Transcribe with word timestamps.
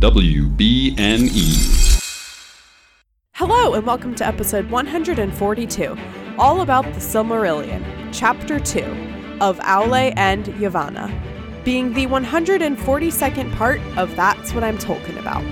WBNE. 0.00 1.36
Hello, 3.32 3.74
and 3.74 3.86
welcome 3.86 4.14
to 4.14 4.26
episode 4.26 4.70
142, 4.70 5.96
all 6.38 6.62
about 6.62 6.84
the 6.84 7.00
Silmarillion, 7.00 7.84
Chapter 8.10 8.58
2 8.58 8.80
of 9.42 9.58
Aule 9.58 10.14
and 10.16 10.46
Yavanna, 10.46 11.12
being 11.64 11.92
the 11.92 12.06
142nd 12.06 13.54
part 13.56 13.82
of 13.98 14.16
That's 14.16 14.54
What 14.54 14.64
I'm 14.64 14.78
Talking 14.78 15.18
About. 15.18 15.44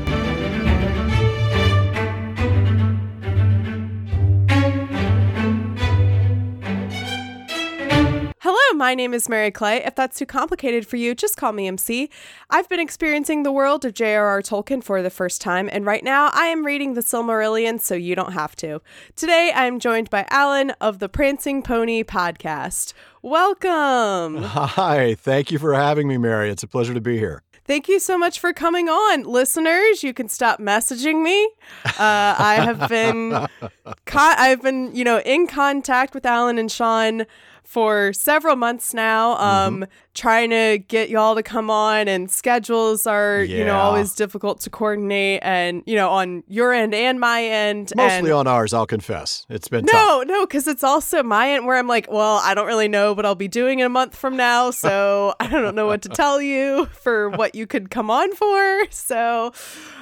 My 8.78 8.94
name 8.94 9.12
is 9.12 9.28
Mary 9.28 9.50
Clay. 9.50 9.84
If 9.84 9.96
that's 9.96 10.16
too 10.16 10.24
complicated 10.24 10.86
for 10.86 10.96
you, 10.96 11.12
just 11.12 11.36
call 11.36 11.50
me 11.50 11.66
MC. 11.66 12.08
I've 12.48 12.68
been 12.68 12.78
experiencing 12.78 13.42
the 13.42 13.50
world 13.50 13.84
of 13.84 13.92
J.R.R. 13.92 14.40
Tolkien 14.40 14.84
for 14.84 15.02
the 15.02 15.10
first 15.10 15.40
time, 15.40 15.68
and 15.72 15.84
right 15.84 16.04
now 16.04 16.30
I 16.32 16.46
am 16.46 16.64
reading 16.64 16.94
The 16.94 17.00
Silmarillion, 17.00 17.80
so 17.80 17.96
you 17.96 18.14
don't 18.14 18.34
have 18.34 18.54
to. 18.56 18.80
Today 19.16 19.50
I 19.52 19.66
am 19.66 19.80
joined 19.80 20.10
by 20.10 20.26
Alan 20.30 20.70
of 20.80 21.00
the 21.00 21.08
Prancing 21.08 21.60
Pony 21.60 22.04
podcast. 22.04 22.92
Welcome. 23.20 24.44
Hi, 24.44 25.16
thank 25.16 25.50
you 25.50 25.58
for 25.58 25.74
having 25.74 26.06
me, 26.06 26.16
Mary. 26.16 26.48
It's 26.48 26.62
a 26.62 26.68
pleasure 26.68 26.94
to 26.94 27.00
be 27.00 27.18
here. 27.18 27.42
Thank 27.64 27.88
you 27.88 27.98
so 27.98 28.16
much 28.16 28.38
for 28.38 28.52
coming 28.52 28.88
on. 28.88 29.24
Listeners, 29.24 30.04
you 30.04 30.14
can 30.14 30.28
stop 30.28 30.60
messaging 30.60 31.22
me. 31.24 31.50
Uh, 31.84 31.90
I 31.98 32.60
have 32.62 32.88
been, 32.88 33.30
con- 34.06 34.36
I've 34.38 34.62
been, 34.62 34.94
you 34.94 35.02
know, 35.04 35.18
in 35.18 35.48
contact 35.48 36.14
with 36.14 36.24
Alan 36.24 36.58
and 36.58 36.70
Sean 36.70 37.26
for 37.68 38.14
several 38.14 38.56
months 38.56 38.94
now, 38.94 39.36
um, 39.36 39.80
mm-hmm. 39.80 39.90
trying 40.14 40.48
to 40.48 40.78
get 40.88 41.10
y'all 41.10 41.34
to 41.34 41.42
come 41.42 41.68
on, 41.68 42.08
and 42.08 42.30
schedules 42.30 43.06
are, 43.06 43.42
yeah. 43.42 43.58
you 43.58 43.64
know, 43.66 43.76
always 43.76 44.14
difficult 44.14 44.58
to 44.60 44.70
coordinate, 44.70 45.40
and 45.42 45.82
you 45.84 45.94
know, 45.94 46.08
on 46.08 46.42
your 46.48 46.72
end 46.72 46.94
and 46.94 47.20
my 47.20 47.44
end. 47.44 47.92
Mostly 47.94 48.30
and 48.30 48.30
on 48.30 48.46
ours, 48.46 48.72
I'll 48.72 48.86
confess. 48.86 49.44
It's 49.50 49.68
been 49.68 49.84
no, 49.84 49.92
tough. 49.92 50.28
no, 50.28 50.46
because 50.46 50.66
it's 50.66 50.82
also 50.82 51.22
my 51.22 51.50
end 51.50 51.66
where 51.66 51.76
I'm 51.76 51.86
like, 51.86 52.10
well, 52.10 52.40
I 52.42 52.54
don't 52.54 52.66
really 52.66 52.88
know 52.88 53.12
what 53.12 53.26
I'll 53.26 53.34
be 53.34 53.48
doing 53.48 53.80
in 53.80 53.86
a 53.86 53.90
month 53.90 54.16
from 54.16 54.34
now, 54.34 54.70
so 54.70 55.34
I 55.38 55.48
don't 55.48 55.74
know 55.74 55.86
what 55.86 56.00
to 56.02 56.08
tell 56.08 56.40
you 56.40 56.86
for 56.86 57.28
what 57.28 57.54
you 57.54 57.66
could 57.66 57.90
come 57.90 58.10
on 58.10 58.34
for. 58.34 58.78
So, 58.90 59.52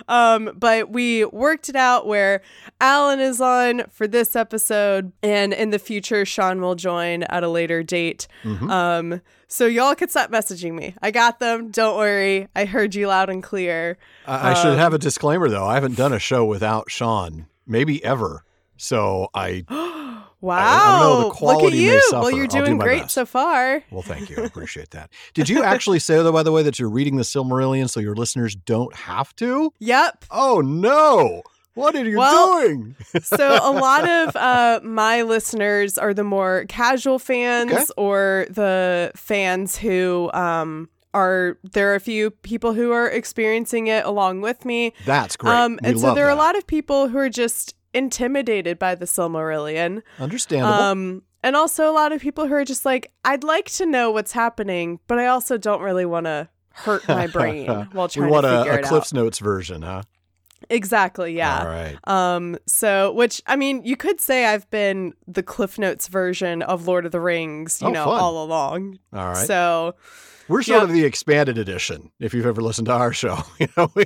um, 0.08 0.52
but 0.56 0.90
we 0.90 1.24
worked 1.26 1.68
it 1.68 1.76
out 1.76 2.06
where 2.06 2.42
Alan 2.80 3.20
is 3.20 3.40
on 3.40 3.84
for 3.90 4.06
this 4.06 4.34
episode, 4.36 5.12
and 5.22 5.52
in 5.52 5.70
the 5.70 5.78
future, 5.78 6.24
Sean 6.24 6.60
will 6.60 6.74
join 6.74 7.24
at 7.24 7.42
a 7.42 7.48
later 7.56 7.82
date. 7.82 8.28
Mm-hmm. 8.44 8.70
Um, 8.70 9.20
so 9.48 9.66
y'all 9.66 9.94
could 9.94 10.10
stop 10.10 10.30
messaging 10.30 10.74
me. 10.74 10.94
I 11.02 11.10
got 11.10 11.40
them. 11.40 11.70
Don't 11.70 11.96
worry. 11.96 12.48
I 12.54 12.64
heard 12.66 12.94
you 12.94 13.08
loud 13.08 13.30
and 13.30 13.42
clear. 13.42 13.98
I, 14.26 14.50
I 14.50 14.50
um, 14.50 14.56
should 14.56 14.78
have 14.78 14.92
a 14.92 14.98
disclaimer 14.98 15.48
though. 15.48 15.64
I 15.64 15.74
haven't 15.74 15.96
done 15.96 16.12
a 16.12 16.18
show 16.18 16.44
without 16.44 16.90
Sean, 16.90 17.46
maybe 17.66 18.04
ever. 18.04 18.44
So 18.76 19.28
I. 19.34 19.64
Wow. 19.68 20.22
I, 20.42 21.46
I 21.46 21.54
Look 21.54 21.64
at 21.64 21.72
you. 21.72 22.00
Well, 22.12 22.30
you're 22.30 22.46
doing 22.46 22.76
great 22.78 23.02
best. 23.02 23.14
so 23.14 23.24
far. 23.24 23.82
Well, 23.90 24.02
thank 24.02 24.28
you. 24.30 24.36
I 24.38 24.44
appreciate 24.44 24.90
that. 24.90 25.10
Did 25.34 25.48
you 25.48 25.62
actually 25.62 25.98
say, 25.98 26.16
though, 26.16 26.32
by 26.32 26.42
the 26.42 26.52
way, 26.52 26.62
that 26.62 26.78
you're 26.78 26.90
reading 26.90 27.16
the 27.16 27.22
Silmarillion 27.22 27.88
so 27.88 28.00
your 28.00 28.14
listeners 28.14 28.54
don't 28.54 28.94
have 28.94 29.34
to? 29.36 29.72
Yep. 29.80 30.26
Oh, 30.30 30.60
no. 30.60 31.42
What 31.76 31.94
are 31.94 32.04
you 32.04 32.16
well, 32.16 32.62
doing? 32.62 32.96
so 33.22 33.58
a 33.62 33.70
lot 33.70 34.08
of 34.08 34.34
uh, 34.34 34.80
my 34.82 35.20
listeners 35.20 35.98
are 35.98 36.14
the 36.14 36.24
more 36.24 36.64
casual 36.70 37.18
fans 37.18 37.70
okay. 37.70 37.84
or 37.98 38.46
the 38.48 39.12
fans 39.14 39.76
who 39.76 40.30
um, 40.32 40.88
are 41.12 41.58
there 41.62 41.92
are 41.92 41.94
a 41.94 42.00
few 42.00 42.30
people 42.30 42.72
who 42.72 42.92
are 42.92 43.08
experiencing 43.10 43.88
it 43.88 44.06
along 44.06 44.40
with 44.40 44.64
me. 44.64 44.94
That's 45.04 45.36
great. 45.36 45.52
Um, 45.52 45.78
and 45.82 46.00
so 46.00 46.14
there 46.14 46.24
that. 46.24 46.30
are 46.30 46.34
a 46.34 46.38
lot 46.38 46.56
of 46.56 46.66
people 46.66 47.08
who 47.08 47.18
are 47.18 47.28
just 47.28 47.74
intimidated 47.92 48.78
by 48.78 48.94
the 48.94 49.04
Silmarillion. 49.04 50.02
Understandable. 50.18 50.72
Um, 50.72 51.22
and 51.42 51.56
also 51.56 51.90
a 51.90 51.92
lot 51.92 52.10
of 52.10 52.22
people 52.22 52.46
who 52.46 52.54
are 52.54 52.64
just 52.64 52.86
like, 52.86 53.12
I'd 53.22 53.44
like 53.44 53.66
to 53.72 53.84
know 53.84 54.10
what's 54.10 54.32
happening, 54.32 54.98
but 55.08 55.18
I 55.18 55.26
also 55.26 55.58
don't 55.58 55.82
really 55.82 56.06
want 56.06 56.24
to 56.24 56.48
hurt 56.70 57.06
my 57.06 57.26
brain 57.26 57.66
while 57.92 58.08
trying 58.08 58.26
we 58.26 58.32
want 58.32 58.44
to 58.46 58.58
figure 58.60 58.78
a, 58.78 58.80
a 58.80 58.82
Cliff's. 58.82 59.12
Notes 59.12 59.38
version, 59.40 59.82
huh? 59.82 60.02
Exactly, 60.70 61.36
yeah. 61.36 61.60
All 61.60 61.66
right. 61.66 61.96
Um 62.04 62.56
so 62.66 63.12
which 63.12 63.42
I 63.46 63.56
mean, 63.56 63.84
you 63.84 63.96
could 63.96 64.20
say 64.20 64.46
I've 64.46 64.68
been 64.70 65.14
the 65.26 65.42
Cliff 65.42 65.78
Notes 65.78 66.08
version 66.08 66.62
of 66.62 66.86
Lord 66.86 67.06
of 67.06 67.12
the 67.12 67.20
Rings, 67.20 67.80
you 67.80 67.88
oh, 67.88 67.90
know, 67.90 68.04
fun. 68.04 68.20
all 68.20 68.44
along. 68.44 68.98
All 69.12 69.28
right. 69.28 69.46
So 69.46 69.94
we're 70.48 70.62
sort 70.62 70.84
of 70.84 70.92
the 70.92 71.04
expanded 71.04 71.58
edition 71.58 72.12
if 72.20 72.32
you've 72.32 72.46
ever 72.46 72.62
listened 72.62 72.86
to 72.86 72.92
our 72.92 73.12
show. 73.12 73.38
You 73.58 73.68
know, 73.76 73.90
we 73.94 74.04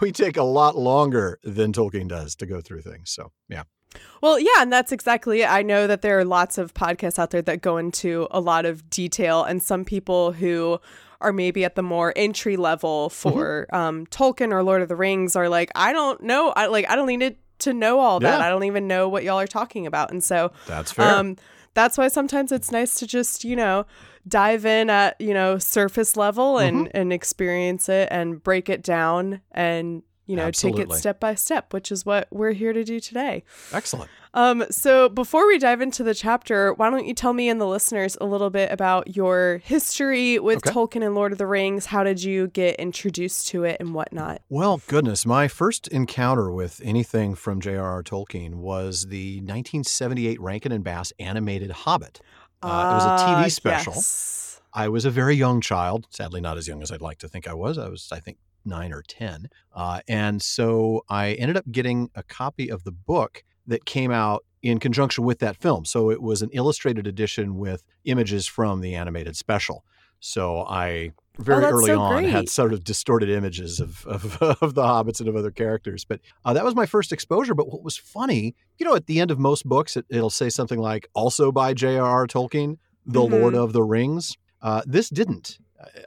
we 0.00 0.10
take 0.10 0.36
a 0.36 0.42
lot 0.42 0.76
longer 0.76 1.38
than 1.44 1.72
Tolkien 1.72 2.08
does 2.08 2.34
to 2.36 2.46
go 2.46 2.60
through 2.60 2.80
things. 2.80 3.10
So, 3.10 3.30
yeah. 3.48 3.64
Well, 4.22 4.38
yeah, 4.38 4.60
and 4.60 4.72
that's 4.72 4.90
exactly 4.90 5.42
it. 5.42 5.50
I 5.50 5.62
know 5.62 5.86
that 5.86 6.02
there 6.02 6.18
are 6.18 6.24
lots 6.24 6.58
of 6.58 6.74
podcasts 6.74 7.18
out 7.18 7.30
there 7.30 7.42
that 7.42 7.60
go 7.60 7.76
into 7.76 8.26
a 8.30 8.40
lot 8.40 8.64
of 8.64 8.88
detail, 8.88 9.44
and 9.44 9.62
some 9.62 9.84
people 9.84 10.32
who 10.32 10.80
are 11.20 11.32
maybe 11.32 11.64
at 11.64 11.74
the 11.74 11.82
more 11.82 12.12
entry 12.16 12.56
level 12.56 13.08
mm-hmm. 13.08 13.30
for 13.30 13.66
mm-hmm. 13.72 13.76
um, 13.76 14.06
Tolkien 14.06 14.52
or 14.52 14.62
Lord 14.62 14.82
of 14.82 14.88
the 14.88 14.96
Rings 14.96 15.36
are 15.36 15.48
like, 15.48 15.70
I 15.74 15.92
don't 15.92 16.22
know, 16.22 16.50
I 16.50 16.66
like 16.66 16.88
I 16.88 16.96
don't 16.96 17.06
need 17.06 17.36
to 17.60 17.72
know 17.72 18.00
all 18.00 18.20
that. 18.20 18.38
Yeah. 18.38 18.46
I 18.46 18.48
don't 18.48 18.64
even 18.64 18.86
know 18.86 19.08
what 19.08 19.24
y'all 19.24 19.40
are 19.40 19.46
talking 19.46 19.86
about, 19.86 20.10
and 20.10 20.22
so 20.22 20.52
that's 20.66 20.92
fair. 20.92 21.06
Um, 21.06 21.36
that's 21.74 21.98
why 21.98 22.08
sometimes 22.08 22.52
it's 22.52 22.70
nice 22.70 22.98
to 23.00 23.06
just 23.06 23.44
you 23.44 23.56
know 23.56 23.86
dive 24.26 24.66
in 24.66 24.90
at 24.90 25.20
you 25.20 25.34
know 25.34 25.58
surface 25.58 26.16
level 26.16 26.58
and 26.58 26.86
mm-hmm. 26.88 26.96
and 26.96 27.12
experience 27.12 27.88
it 27.88 28.08
and 28.10 28.42
break 28.42 28.68
it 28.68 28.82
down 28.82 29.40
and 29.52 30.02
you 30.26 30.36
know, 30.36 30.44
Absolutely. 30.44 30.84
take 30.84 30.92
it 30.92 30.96
step 30.96 31.20
by 31.20 31.34
step, 31.34 31.72
which 31.72 31.90
is 31.92 32.04
what 32.04 32.28
we're 32.30 32.52
here 32.52 32.72
to 32.72 32.84
do 32.84 33.00
today. 33.00 33.44
Excellent. 33.72 34.10
Um, 34.34 34.64
so 34.70 35.08
before 35.08 35.46
we 35.46 35.58
dive 35.58 35.80
into 35.80 36.02
the 36.02 36.14
chapter, 36.14 36.74
why 36.74 36.90
don't 36.90 37.06
you 37.06 37.14
tell 37.14 37.32
me 37.32 37.48
and 37.48 37.58
the 37.58 37.66
listeners 37.66 38.18
a 38.20 38.26
little 38.26 38.50
bit 38.50 38.70
about 38.70 39.16
your 39.16 39.62
history 39.64 40.38
with 40.38 40.58
okay. 40.58 40.70
Tolkien 40.70 41.04
and 41.04 41.14
Lord 41.14 41.32
of 41.32 41.38
the 41.38 41.46
Rings? 41.46 41.86
How 41.86 42.04
did 42.04 42.22
you 42.22 42.48
get 42.48 42.76
introduced 42.76 43.48
to 43.48 43.64
it 43.64 43.78
and 43.80 43.94
whatnot? 43.94 44.42
Well, 44.50 44.82
goodness, 44.88 45.24
my 45.24 45.48
first 45.48 45.88
encounter 45.88 46.50
with 46.50 46.82
anything 46.84 47.34
from 47.34 47.62
J.R.R. 47.62 48.02
Tolkien 48.02 48.56
was 48.56 49.06
the 49.08 49.36
1978 49.36 50.38
Rankin 50.38 50.72
and 50.72 50.84
Bass 50.84 51.14
animated 51.18 51.70
Hobbit. 51.70 52.20
Uh, 52.62 52.66
uh, 52.66 52.90
it 52.90 52.94
was 52.94 53.04
a 53.04 53.24
TV 53.24 53.44
ah, 53.44 53.48
special. 53.48 53.92
Yes. 53.94 54.60
I 54.74 54.88
was 54.88 55.06
a 55.06 55.10
very 55.10 55.34
young 55.34 55.62
child, 55.62 56.06
sadly 56.10 56.42
not 56.42 56.58
as 56.58 56.68
young 56.68 56.82
as 56.82 56.92
I'd 56.92 57.00
like 57.00 57.18
to 57.18 57.28
think 57.28 57.48
I 57.48 57.54
was. 57.54 57.78
I 57.78 57.88
was, 57.88 58.10
I 58.12 58.20
think, 58.20 58.36
nine 58.66 58.92
or 58.92 59.02
10. 59.02 59.48
Uh, 59.74 60.00
and 60.08 60.42
so 60.42 61.04
I 61.08 61.32
ended 61.32 61.56
up 61.56 61.64
getting 61.70 62.10
a 62.14 62.22
copy 62.22 62.70
of 62.70 62.84
the 62.84 62.92
book 62.92 63.44
that 63.66 63.84
came 63.84 64.10
out 64.10 64.44
in 64.62 64.78
conjunction 64.78 65.24
with 65.24 65.38
that 65.40 65.56
film. 65.56 65.84
So 65.84 66.10
it 66.10 66.20
was 66.20 66.42
an 66.42 66.50
illustrated 66.52 67.06
edition 67.06 67.56
with 67.56 67.84
images 68.04 68.46
from 68.46 68.80
the 68.80 68.94
animated 68.94 69.36
special. 69.36 69.84
So 70.20 70.64
I 70.66 71.12
very 71.38 71.64
oh, 71.64 71.70
early 71.70 71.86
so 71.86 72.00
on 72.00 72.22
great. 72.22 72.32
had 72.32 72.48
sort 72.48 72.72
of 72.72 72.82
distorted 72.82 73.28
images 73.28 73.80
of, 73.80 74.06
of, 74.06 74.42
of, 74.62 74.74
the 74.74 74.82
hobbits 74.82 75.20
and 75.20 75.28
of 75.28 75.36
other 75.36 75.50
characters. 75.50 76.04
But 76.04 76.20
uh, 76.44 76.54
that 76.54 76.64
was 76.64 76.74
my 76.74 76.86
first 76.86 77.12
exposure. 77.12 77.54
But 77.54 77.68
what 77.68 77.82
was 77.82 77.96
funny, 77.96 78.54
you 78.78 78.86
know, 78.86 78.94
at 78.94 79.06
the 79.06 79.20
end 79.20 79.30
of 79.30 79.38
most 79.38 79.64
books, 79.66 79.96
it, 79.96 80.06
will 80.10 80.30
say 80.30 80.48
something 80.48 80.78
like, 80.78 81.08
also 81.14 81.52
by 81.52 81.74
J.R.R. 81.74 82.26
Tolkien, 82.26 82.78
The 83.04 83.20
mm-hmm. 83.20 83.34
Lord 83.34 83.54
of 83.54 83.72
the 83.72 83.82
Rings. 83.82 84.36
Uh, 84.62 84.82
this 84.86 85.10
didn't. 85.10 85.58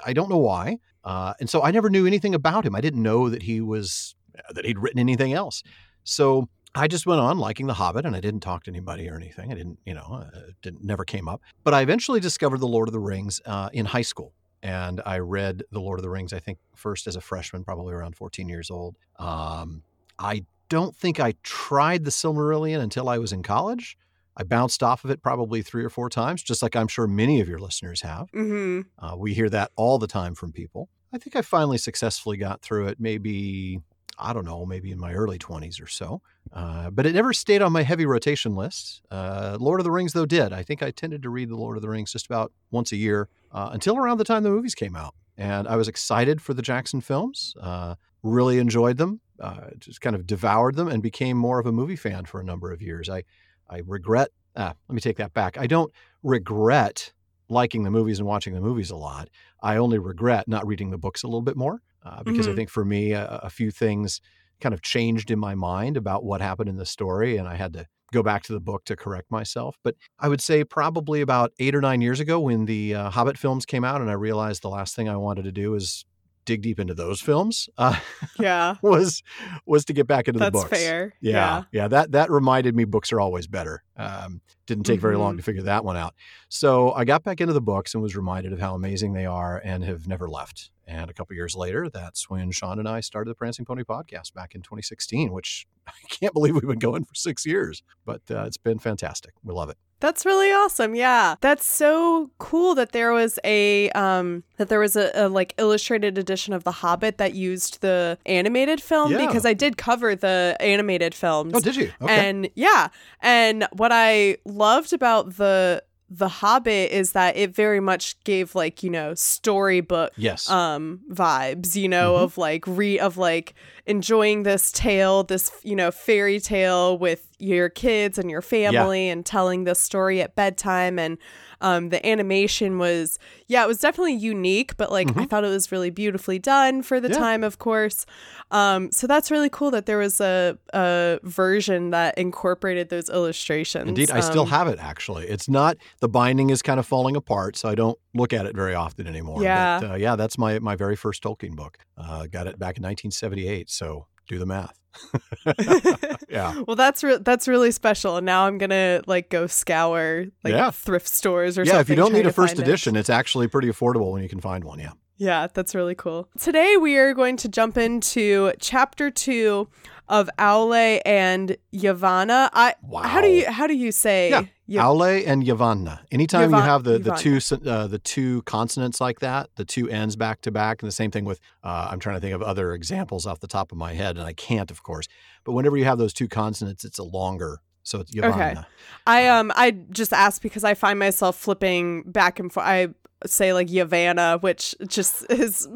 I 0.03 0.13
don't 0.13 0.29
know 0.29 0.37
why. 0.37 0.79
Uh, 1.03 1.33
and 1.39 1.49
so 1.49 1.63
I 1.63 1.71
never 1.71 1.89
knew 1.89 2.05
anything 2.05 2.35
about 2.35 2.65
him. 2.65 2.75
I 2.75 2.81
didn't 2.81 3.01
know 3.01 3.29
that 3.29 3.43
he 3.43 3.61
was 3.61 4.15
that 4.51 4.65
he'd 4.65 4.79
written 4.79 4.99
anything 4.99 5.33
else. 5.33 5.63
So 6.03 6.47
I 6.75 6.87
just 6.87 7.05
went 7.05 7.19
on 7.19 7.39
liking 7.39 7.67
The 7.67 7.73
Hobbit, 7.73 8.05
and 8.05 8.15
I 8.15 8.19
didn't 8.19 8.41
talk 8.41 8.63
to 8.63 8.71
anybody 8.71 9.09
or 9.09 9.15
anything. 9.15 9.51
I 9.51 9.55
didn't, 9.55 9.79
you 9.85 9.93
know, 9.93 10.23
uh, 10.23 10.39
didn't 10.61 10.83
never 10.83 11.03
came 11.03 11.27
up. 11.27 11.41
But 11.63 11.73
I 11.73 11.81
eventually 11.81 12.19
discovered 12.19 12.59
The 12.59 12.67
Lord 12.67 12.87
of 12.87 12.93
the 12.93 12.99
Rings 12.99 13.41
uh, 13.45 13.69
in 13.73 13.85
high 13.85 14.03
school, 14.03 14.33
and 14.61 15.01
I 15.05 15.19
read 15.19 15.63
The 15.71 15.79
Lord 15.79 15.99
of 15.99 16.03
the 16.03 16.09
Rings. 16.09 16.31
I 16.31 16.39
think 16.39 16.59
first 16.75 17.07
as 17.07 17.15
a 17.15 17.21
freshman, 17.21 17.63
probably 17.63 17.93
around 17.93 18.15
14 18.15 18.47
years 18.47 18.69
old. 18.69 18.95
Um, 19.17 19.83
I 20.19 20.45
don't 20.69 20.95
think 20.95 21.19
I 21.19 21.33
tried 21.43 22.05
the 22.05 22.11
Silmarillion 22.11 22.79
until 22.79 23.09
I 23.09 23.17
was 23.17 23.33
in 23.33 23.41
college. 23.41 23.97
I 24.39 24.43
bounced 24.43 24.81
off 24.81 25.03
of 25.03 25.11
it 25.11 25.21
probably 25.21 25.61
three 25.61 25.83
or 25.83 25.89
four 25.89 26.09
times, 26.09 26.41
just 26.41 26.63
like 26.63 26.73
I'm 26.73 26.87
sure 26.87 27.07
many 27.07 27.41
of 27.41 27.49
your 27.49 27.59
listeners 27.59 28.01
have. 28.01 28.31
Mm-hmm. 28.31 28.81
Uh, 28.97 29.17
we 29.17 29.33
hear 29.33 29.49
that 29.49 29.71
all 29.75 29.99
the 29.99 30.07
time 30.07 30.33
from 30.33 30.53
people. 30.53 30.87
I 31.13 31.17
think 31.17 31.35
I 31.35 31.41
finally 31.41 31.77
successfully 31.77 32.37
got 32.37 32.61
through 32.61 32.87
it, 32.87 33.01
maybe, 33.01 33.81
I 34.17 34.31
don't 34.31 34.45
know, 34.45 34.65
maybe 34.65 34.91
in 34.91 34.99
my 34.99 35.13
early 35.13 35.37
20s 35.37 35.83
or 35.83 35.87
so. 35.87 36.21
Uh, 36.53 36.89
but 36.89 37.05
it 37.05 37.13
never 37.13 37.33
stayed 37.33 37.61
on 37.61 37.73
my 37.73 37.83
heavy 37.83 38.05
rotation 38.05 38.55
list. 38.55 39.01
Uh, 39.11 39.57
Lord 39.59 39.81
of 39.81 39.83
the 39.83 39.91
Rings, 39.91 40.13
though, 40.13 40.25
did. 40.25 40.53
I 40.53 40.63
think 40.63 40.81
I 40.81 40.91
tended 40.91 41.21
to 41.23 41.29
read 41.29 41.49
The 41.49 41.57
Lord 41.57 41.75
of 41.75 41.81
the 41.81 41.89
Rings 41.89 42.13
just 42.13 42.25
about 42.25 42.53
once 42.71 42.93
a 42.93 42.97
year 42.97 43.27
uh, 43.51 43.71
until 43.73 43.97
around 43.97 44.19
the 44.19 44.23
time 44.23 44.43
the 44.43 44.49
movies 44.49 44.73
came 44.73 44.95
out. 44.95 45.15
And 45.37 45.67
I 45.67 45.75
was 45.75 45.89
excited 45.89 46.41
for 46.41 46.53
the 46.53 46.61
Jackson 46.61 47.01
films, 47.01 47.55
uh, 47.59 47.95
really 48.23 48.57
enjoyed 48.57 48.97
them, 48.97 49.19
uh, 49.41 49.71
just 49.79 49.99
kind 49.99 50.15
of 50.15 50.25
devoured 50.25 50.75
them, 50.75 50.87
and 50.87 51.03
became 51.03 51.35
more 51.35 51.59
of 51.59 51.65
a 51.65 51.71
movie 51.73 51.95
fan 51.97 52.23
for 52.23 52.39
a 52.39 52.43
number 52.43 52.71
of 52.71 52.81
years. 52.81 53.09
I 53.09 53.23
I 53.69 53.81
regret, 53.85 54.29
ah, 54.55 54.73
let 54.87 54.95
me 54.95 55.01
take 55.01 55.17
that 55.17 55.33
back. 55.33 55.57
I 55.57 55.67
don't 55.67 55.91
regret 56.23 57.13
liking 57.49 57.83
the 57.83 57.91
movies 57.91 58.19
and 58.19 58.27
watching 58.27 58.53
the 58.53 58.61
movies 58.61 58.91
a 58.91 58.95
lot. 58.95 59.29
I 59.61 59.77
only 59.77 59.97
regret 59.97 60.47
not 60.47 60.65
reading 60.67 60.91
the 60.91 60.97
books 60.97 61.23
a 61.23 61.27
little 61.27 61.41
bit 61.41 61.57
more. 61.57 61.81
uh, 62.01 62.23
because 62.23 62.47
I 62.47 62.53
Mhm. 62.53 62.55
think 62.55 62.69
for 62.69 62.85
me, 62.85 63.11
a, 63.11 63.27
a 63.43 63.49
few 63.49 63.71
things 63.71 64.21
kind 64.61 64.73
of 64.73 64.81
changed 64.81 65.29
in 65.31 65.37
my 65.37 65.53
mind 65.53 65.97
about 65.97 66.23
what 66.23 66.39
happened 66.39 66.69
in 66.69 66.77
the 66.77 66.85
story, 66.85 67.35
and 67.35 67.45
I 67.45 67.55
had 67.55 67.73
to 67.73 67.85
go 68.13 68.23
back 68.23 68.41
to 68.43 68.53
the 68.53 68.61
book 68.61 68.85
to 68.85 68.95
correct 68.95 69.29
myself. 69.29 69.77
But 69.83 69.95
I 70.17 70.29
would 70.29 70.39
say 70.39 70.63
probably 70.63 71.19
about 71.19 71.51
eight 71.59 71.75
or 71.75 71.81
nine 71.81 71.99
years 71.99 72.21
ago 72.21 72.39
when 72.39 72.65
the 72.65 72.95
uh, 72.95 73.09
Hobbit 73.09 73.37
films 73.37 73.65
came 73.65 73.83
out, 73.83 73.99
and 73.99 74.09
I 74.09 74.13
realized 74.13 74.61
the 74.61 74.69
last 74.69 74.95
thing 74.95 75.09
I 75.09 75.17
wanted 75.17 75.43
to 75.43 75.51
do 75.51 75.75
is 75.75 76.05
dig 76.49 76.61
deep 76.63 76.79
into 76.79 76.95
those 76.95 77.21
films. 77.21 77.69
Uh, 77.77 77.95
Yeah. 78.39 78.75
was 78.81 79.21
was 79.67 79.85
to 79.85 79.93
get 79.93 80.07
back 80.07 80.27
into 80.27 80.39
the 80.39 80.49
books. 80.51 80.69
fair. 80.69 81.13
Yeah, 81.21 81.63
yeah, 81.71 81.87
That 81.87 82.11
that 82.13 82.31
reminded 82.31 82.75
me 82.75 82.85
books 82.85 83.13
are 83.13 83.19
always 83.19 83.45
better. 83.47 83.83
Um, 83.95 84.41
didn't 84.65 84.85
take 84.85 84.99
very 84.99 85.15
long 85.17 85.33
Mhm. 85.33 85.37
to 85.37 85.43
figure 85.43 85.63
that 85.63 85.85
one 85.85 85.95
out. 85.97 86.13
So 86.47 86.91
I 86.93 87.05
got 87.05 87.23
back 87.23 87.39
into 87.41 87.53
the 87.53 87.61
books 87.61 87.93
and 87.93 88.01
was 88.01 88.15
reminded 88.15 88.51
of 88.53 88.59
how 88.59 88.73
amazing 88.75 89.13
they 89.13 89.25
are 89.27 89.61
and 89.63 89.83
have 89.83 90.07
never 90.07 90.27
left. 90.27 90.71
And 90.87 91.09
a 91.11 91.13
couple 91.13 91.35
years 91.35 91.55
later, 91.55 91.87
that's 91.87 92.29
when 92.31 92.49
Sean 92.51 92.79
and 92.79 92.89
I 92.89 92.99
started 93.01 93.29
the 93.29 93.35
Prancing 93.35 93.63
Pony 93.65 93.83
podcast 93.83 94.33
back 94.33 94.55
in 94.55 94.61
2016, 94.63 95.31
which 95.31 95.67
I 95.87 95.91
can't 96.09 96.33
believe 96.33 96.55
we've 96.55 96.63
been 96.67 96.79
going 96.79 97.03
for 97.03 97.13
six 97.13 97.45
years, 97.45 97.83
but 98.05 98.21
uh, 98.31 98.43
it's 98.47 98.57
been 98.57 98.79
fantastic. 98.79 99.33
We 99.43 99.53
love 99.53 99.69
it. 99.69 99.77
That's 99.99 100.25
really 100.25 100.51
awesome. 100.51 100.95
Yeah. 100.95 101.35
That's 101.41 101.65
so 101.65 102.31
cool 102.37 102.75
that 102.75 102.91
there 102.91 103.11
was 103.11 103.37
a 103.43 103.89
um 103.91 104.43
that 104.57 104.69
there 104.69 104.79
was 104.79 104.95
a, 104.95 105.11
a 105.13 105.27
like 105.29 105.53
illustrated 105.57 106.17
edition 106.17 106.53
of 106.53 106.63
The 106.63 106.71
Hobbit 106.71 107.17
that 107.17 107.33
used 107.33 107.81
the 107.81 108.17
animated 108.25 108.81
film 108.81 109.11
Yeah. 109.11 109.25
because 109.25 109.45
I 109.45 109.53
did 109.53 109.77
cover 109.77 110.15
the 110.15 110.55
animated 110.59 111.13
films. 111.13 111.53
Oh, 111.55 111.59
did 111.59 111.75
you? 111.75 111.91
Okay. 112.01 112.29
And 112.29 112.49
yeah, 112.55 112.89
and 113.21 113.67
what 113.73 113.91
I 113.93 114.37
loved 114.45 114.93
about 114.93 115.35
the 115.37 115.83
the 116.11 116.27
Hobbit 116.27 116.91
is 116.91 117.11
that 117.11 117.37
it 117.37 117.53
very 117.55 117.79
much 117.79 118.21
gave 118.23 118.55
like, 118.55 118.81
you 118.81 118.89
know, 118.89 119.13
storybook 119.13 120.11
yes. 120.17 120.49
um 120.49 120.99
vibes 121.11 121.75
you 121.75 121.87
know 121.87 122.13
Mhm. 122.13 122.23
of 122.23 122.37
like 122.37 122.63
re 122.67 122.97
of 122.99 123.17
like 123.17 123.53
enjoying 123.85 124.43
this 124.43 124.71
tale 124.71 125.23
this 125.23 125.51
you 125.63 125.75
know 125.75 125.91
fairy 125.91 126.39
tale 126.39 126.97
with 126.97 127.27
your 127.39 127.69
kids 127.69 128.17
and 128.17 128.29
your 128.29 128.41
family 128.41 129.07
and 129.09 129.25
telling 129.25 129.63
this 129.63 129.79
story 129.79 130.21
at 130.21 130.35
bedtime 130.35 130.99
and 130.99 131.17
um 131.61 131.89
the 131.89 132.05
animation 132.05 132.77
was 132.77 133.19
yeah 133.47 133.63
it 133.63 133.67
was 133.67 133.79
definitely 133.79 134.13
unique 134.13 134.75
but 134.77 134.91
like 134.91 135.15
i 135.17 135.25
thought 135.25 135.43
it 135.43 135.47
was 135.49 135.71
really 135.71 135.89
beautifully 135.89 136.39
done 136.39 136.81
for 136.81 136.99
the 136.99 137.07
Mm-hmm. 137.09 137.13
Yeah. 137.13 137.19
time 137.19 137.43
of 137.43 137.57
course 137.59 138.05
um 138.51 138.91
so 138.91 139.07
that's 139.07 139.29
really 139.31 139.49
cool 139.49 139.71
that 139.71 139.85
there 139.85 139.97
was 139.97 140.21
a 140.21 140.57
a 140.73 141.19
version 141.23 141.89
that 141.89 142.17
incorporated 142.17 142.89
those 142.89 143.09
illustrations 143.09 143.87
Indeed, 143.87 144.11
I 144.11 144.19
still 144.21 144.43
Um, 144.43 144.49
have 144.49 144.67
it 144.67 144.79
actually. 144.79 145.27
It's 145.27 145.49
not 145.49 145.77
the 145.99 146.07
binding 146.09 146.49
is 146.49 146.61
kind 146.61 146.79
of 146.79 146.85
falling 146.87 147.15
apart, 147.15 147.57
so 147.57 147.67
I 147.69 147.75
don't 147.75 147.97
look 148.13 148.31
at 148.33 148.45
it 148.45 148.55
very 148.55 148.73
often 148.75 149.07
anymore. 149.07 149.43
Yeah. 149.43 149.79
but, 149.81 149.91
uh, 149.91 149.95
yeah. 149.95 150.15
That's 150.15 150.37
my 150.37 150.59
my 150.59 150.75
very 150.75 150.95
first 150.95 151.21
Tolkien 151.23 151.55
book. 151.55 151.77
Uh, 151.97 152.25
got 152.27 152.47
it 152.47 152.57
back 152.59 152.77
in 152.77 152.83
1978. 152.83 153.69
So 153.69 154.07
do 154.27 154.37
the 154.39 154.45
math. 154.45 154.78
yeah. 156.29 156.61
Well, 156.67 156.75
that's 156.75 157.03
re- 157.03 157.17
that's 157.21 157.47
really 157.47 157.71
special, 157.71 158.17
and 158.17 158.25
now 158.25 158.45
I'm 158.45 158.57
gonna 158.57 159.01
like 159.07 159.29
go 159.29 159.47
scour 159.47 160.25
like 160.43 160.53
Yeah. 160.53 160.71
thrift 160.71 161.07
stores 161.07 161.57
or 161.57 161.61
Yeah. 161.61 161.71
something. 161.73 161.75
Yeah, 161.75 161.81
if 161.81 161.89
you 161.89 161.95
don't 161.95 162.13
need 162.13 162.25
a 162.25 162.31
first 162.33 162.55
find 162.55 162.67
it. 162.67 162.69
edition, 162.69 162.95
it's 162.95 163.09
actually 163.09 163.47
pretty 163.47 163.67
affordable 163.69 164.11
when 164.11 164.23
you 164.23 164.29
can 164.29 164.39
find 164.41 164.63
one. 164.63 164.79
Yeah. 164.79 164.91
Yeah, 165.17 165.47
that's 165.53 165.75
really 165.75 165.95
cool. 165.95 166.29
Today 166.39 166.77
we 166.77 166.95
are 166.97 167.13
going 167.13 167.35
to 167.37 167.49
jump 167.49 167.77
into 167.77 168.53
chapter 168.59 169.11
two 169.11 169.67
of 170.07 170.29
Aule 170.39 171.01
and 171.05 171.57
Yavanna. 171.73 172.49
I 172.53 172.75
how 173.03 173.19
do 173.21 173.27
you 173.27 173.45
how 173.49 173.67
do 173.67 173.75
you 173.75 173.91
say 173.91 174.29
Yeah. 174.29 174.43
Ya- 174.69 174.85
Aule 174.85 175.25
and 175.25 175.43
Yavanna. 175.43 175.99
Anytime 176.11 176.51
you 176.51 176.61
have 176.61 176.83
the, 176.83 176.99
the 176.99 177.11
two 177.13 177.39
uh, 177.67 177.87
the 177.87 177.97
two 177.97 178.43
consonants 178.43 179.01
like 179.01 179.19
that, 179.19 179.49
the 179.55 179.65
two 179.65 179.89
ends 179.89 180.15
back 180.15 180.41
to 180.41 180.51
back, 180.51 180.81
and 180.81 180.87
the 180.87 180.91
same 180.95 181.09
thing 181.09 181.25
with 181.25 181.39
uh, 181.63 181.87
I'm 181.91 181.99
trying 181.99 182.17
to 182.17 182.21
think 182.21 182.35
of 182.35 182.43
other 182.43 182.73
examples 182.73 183.25
off 183.25 183.39
the 183.39 183.47
top 183.47 183.71
of 183.71 183.77
my 183.79 183.93
head, 183.93 184.15
and 184.17 184.25
I 184.25 184.33
can't, 184.33 184.69
of 184.69 184.83
course. 184.83 185.07
But 185.43 185.53
whenever 185.53 185.75
you 185.75 185.85
have 185.85 185.97
those 185.97 186.13
two 186.13 186.27
consonants, 186.27 186.85
it's 186.85 186.99
a 186.99 187.03
longer. 187.03 187.61
So 187.81 187.99
it's 188.01 188.11
Yavanna. 188.13 188.65
I 189.07 189.27
um 189.27 189.51
I 189.55 189.71
just 189.71 190.13
asked 190.13 190.43
because 190.43 190.63
I 190.63 190.75
find 190.75 190.99
myself 190.99 191.35
flipping 191.35 192.03
back 192.03 192.39
and 192.39 192.53
forth. 192.53 192.67
I 192.67 192.89
say 193.25 193.53
like 193.53 193.67
Yavanna, 193.67 194.41
which 194.41 194.75
just 194.87 195.25
is 195.29 195.67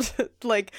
like 0.44 0.72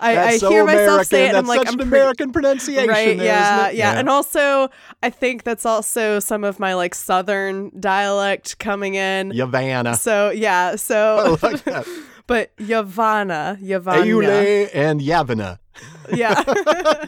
I, 0.00 0.18
I 0.18 0.36
so 0.38 0.50
hear 0.50 0.64
myself 0.64 1.06
say 1.06 1.24
it 1.26 1.28
and 1.28 1.36
I'm 1.36 1.46
like 1.46 1.60
I'm 1.66 1.74
pretty- 1.74 1.82
American 1.88 2.32
pronunciation. 2.32 2.88
right 2.88 3.16
there, 3.16 3.26
yeah, 3.26 3.68
it? 3.68 3.74
yeah 3.76 3.98
and 3.98 4.08
also 4.08 4.68
i 5.02 5.10
think 5.10 5.42
that's 5.44 5.64
also 5.66 6.18
some 6.18 6.44
of 6.44 6.58
my 6.58 6.74
like 6.74 6.94
southern 6.94 7.70
dialect 7.80 8.58
coming 8.58 8.94
in 8.94 9.30
Yavanna. 9.32 9.96
so 9.96 10.30
yeah 10.30 10.76
so 10.76 11.36
like 11.42 11.64
but 12.26 12.56
yavanna 12.56 13.60
yavanna 13.60 14.04
Aule 14.04 14.70
and 14.74 15.00
Yavanna. 15.00 15.58
yeah 16.12 16.42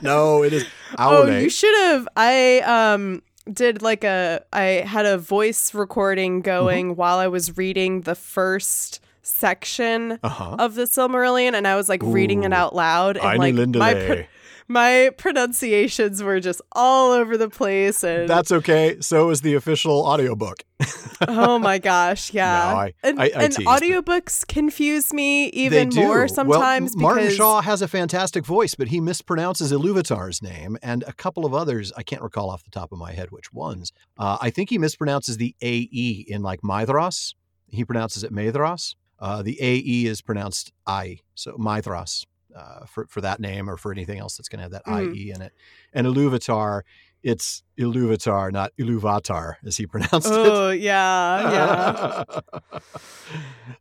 No, 0.03 0.43
it 0.43 0.53
is 0.53 0.67
oh 0.99 1.27
you 1.27 1.51
should 1.51 1.75
have 1.87 2.09
i 2.17 2.61
um 2.61 3.23
did 3.53 3.83
like 3.83 4.05
a 4.05 4.43
i 4.53 4.83
had 4.87 5.07
a 5.07 5.19
voice 5.19 5.75
recording 5.75 6.41
going 6.41 6.87
Mm-hmm. 6.91 6.97
while 7.01 7.19
i 7.19 7.27
was 7.29 7.57
reading 7.57 8.03
the 8.03 8.15
first 8.15 9.01
section 9.25 10.19
uh-huh. 10.23 10.57
of 10.59 10.75
the 10.75 10.83
Silmarillion, 10.83 11.55
and 11.55 11.67
I 11.67 11.77
was 11.77 11.89
like 11.89 12.03
reading 12.03 12.45
it 12.45 12.53
out 12.53 12.75
loud, 12.75 13.17
and 13.17 13.39
like 13.39 13.55
my 13.75 13.95
pro- 13.95 14.25
my 14.69 15.11
pronunciations 15.17 16.23
were 16.23 16.41
just 16.41 16.61
all 16.73 17.13
over 17.13 17.37
the 17.37 17.49
place 17.49 18.03
and 18.03 18.29
That's 18.29 18.51
okay. 18.51 18.97
So 19.01 19.31
is 19.31 19.43
the 19.43 19.55
official 19.55 20.07
audiobook. 20.07 20.65
oh 21.29 21.59
my 21.59 21.79
gosh 21.79 22.33
yeah 22.33 22.71
No, 22.73 22.79
I- 22.79 22.95
and, 23.03 23.21
I- 23.21 23.25
I 23.25 23.45
and 23.45 23.55
audiobooks 23.55 24.47
confuse 24.47 25.13
me 25.13 25.47
even 25.49 25.91
more 25.95 26.29
sometimes 26.29 26.95
well, 26.95 27.03
Martin 27.03 27.25
because 27.25 27.37
Shaw 27.37 27.61
has 27.61 27.83
a 27.83 27.89
fantastic 27.89 28.45
voice, 28.45 28.75
but 28.75 28.89
he 28.89 29.01
mispronounces 29.01 29.73
Iluvatar's 29.73 30.43
name 30.43 30.77
and 30.83 31.05
a 31.07 31.13
couple 31.13 31.45
of 31.45 31.55
others. 31.55 31.93
I 31.97 32.03
can't 32.03 32.23
recall 32.23 32.51
off 32.51 32.65
the 32.65 32.71
top 32.71 32.93
of 32.93 32.99
my 32.99 33.13
head 33.13 33.31
which 33.31 33.53
ones. 33.53 33.93
Uh, 34.19 34.39
I 34.41 34.51
think 34.51 34.71
he 34.71 34.79
mispronounces 34.79 35.37
the 35.37 35.55
AE 35.63 36.25
in 36.29 36.43
like 36.43 36.63
Maedhros. 36.63 37.35
He 37.69 37.85
pronounces 37.85 38.25
it 38.25 38.33
Maithras. 38.33 38.95
Uh, 39.19 39.43
the 39.43 39.61
AE 39.61 40.07
is 40.07 40.21
pronounced 40.23 40.73
I, 40.87 41.19
so 41.35 41.53
Maedhros 41.57 42.27
uh, 42.55 42.85
for, 42.87 43.07
for 43.09 43.21
that 43.21 43.41
name 43.41 43.69
or 43.71 43.77
for 43.77 43.91
anything 43.93 44.19
else 44.19 44.37
that's 44.37 44.49
going 44.49 44.59
to 44.59 44.63
have 44.65 44.73
that 44.73 44.85
Mhm. 44.87 45.15
IE 45.15 45.31
in 45.31 45.43
it. 45.43 45.53
And 45.93 46.07
Iluvatar, 46.07 46.83
it's 47.23 47.63
Iluvatar, 47.79 48.53
not 48.53 48.73
Iluvatar, 48.79 49.55
as 49.65 49.77
he 49.77 49.87
pronounced 49.93 50.29
oh 50.31 50.45
it. 50.45 50.51
Oh, 50.53 50.71
yeah 50.71 51.51
yeah 51.51 52.25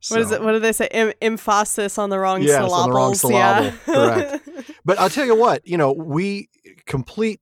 what 0.09 0.19
is 0.21 0.31
it 0.31 0.41
what 0.41 0.53
do 0.53 0.59
they 0.59 0.71
say 0.71 0.87
Em- 0.87 1.13
emphasis 1.21 1.97
on 1.97 2.09
the 2.09 2.19
wrong 2.19 2.41
Yes, 2.41 2.59
on 2.61 2.69
syllables 2.69 3.21
the 3.21 3.31
wrong 3.31 3.63
syllable. 3.65 3.73
yeah 3.87 4.37
But 4.85 4.99
I'll 4.99 5.09
tell 5.09 5.25
you 5.25 5.35
what, 5.35 5.65
you 5.65 5.77
know, 5.77 5.93
we 5.93 6.49
complete 6.85 7.39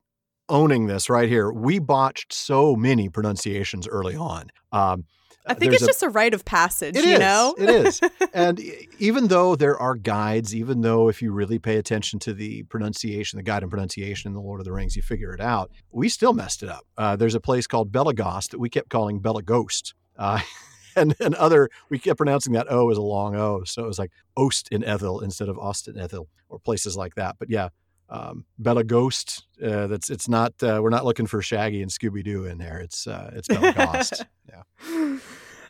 owning 0.48 0.86
this 0.86 1.08
right 1.10 1.28
here. 1.28 1.50
We 1.50 1.78
botched 1.80 2.32
so 2.32 2.76
many 2.76 3.08
pronunciations 3.08 3.88
early 3.88 4.14
on. 4.14 4.50
Um, 4.70 5.04
I 5.46 5.54
think 5.54 5.72
it's 5.72 5.82
a- 5.82 5.86
just 5.86 6.02
a 6.02 6.08
rite 6.08 6.34
of 6.34 6.44
passage 6.44 6.96
It 6.96 7.04
you 7.04 7.14
is, 7.14 7.18
know 7.18 7.54
it 7.58 7.68
is. 7.68 8.00
and 8.34 8.60
even 8.98 9.28
though 9.28 9.56
there 9.56 9.76
are 9.76 9.94
guides, 9.96 10.54
even 10.54 10.82
though 10.82 11.08
if 11.08 11.20
you 11.20 11.32
really 11.32 11.58
pay 11.58 11.76
attention 11.76 12.18
to 12.20 12.32
the 12.32 12.62
pronunciation, 12.64 13.38
the 13.38 13.42
guide 13.42 13.62
and 13.62 13.70
pronunciation 13.70 14.28
in 14.28 14.34
the 14.34 14.40
Lord 14.40 14.60
of 14.60 14.64
the 14.64 14.72
Rings, 14.72 14.94
you 14.94 15.02
figure 15.02 15.34
it 15.34 15.40
out. 15.40 15.70
We 15.90 16.08
still 16.08 16.32
messed 16.32 16.62
it 16.62 16.68
up. 16.68 16.84
Uh, 16.96 17.16
there's 17.16 17.34
a 17.34 17.40
place 17.40 17.66
called 17.66 17.90
Belegost 17.90 18.50
that 18.50 18.58
we 18.60 18.70
kept 18.70 18.88
calling 18.88 19.20
Belegost. 19.20 19.94
Uh, 20.16 20.40
and, 20.96 21.14
and 21.20 21.34
other, 21.34 21.70
we 21.88 21.98
kept 21.98 22.18
pronouncing 22.18 22.52
that 22.52 22.70
O 22.70 22.90
as 22.90 22.96
a 22.98 23.02
long 23.02 23.34
O. 23.34 23.64
So 23.64 23.82
it 23.82 23.86
was 23.86 23.98
like 23.98 24.12
Ost-in-Edhil 24.36 25.22
instead 25.22 25.48
of 25.48 25.58
Ost-in-Edhil 25.58 26.26
or 26.48 26.58
places 26.60 26.96
like 26.96 27.16
that. 27.16 27.36
But 27.38 27.50
yeah, 27.50 27.70
um, 28.08 28.44
Belegost, 28.60 29.42
uh, 29.64 29.86
that's, 29.86 30.10
it's 30.10 30.28
not, 30.28 30.52
uh, 30.62 30.80
we're 30.82 30.90
not 30.90 31.04
looking 31.04 31.26
for 31.26 31.40
Shaggy 31.40 31.80
and 31.82 31.90
Scooby 31.90 32.22
Doo 32.22 32.44
in 32.44 32.58
there. 32.58 32.78
It's, 32.78 33.06
uh, 33.06 33.30
it's 33.34 33.48
Belegost. 33.48 34.26
yeah. 34.48 35.18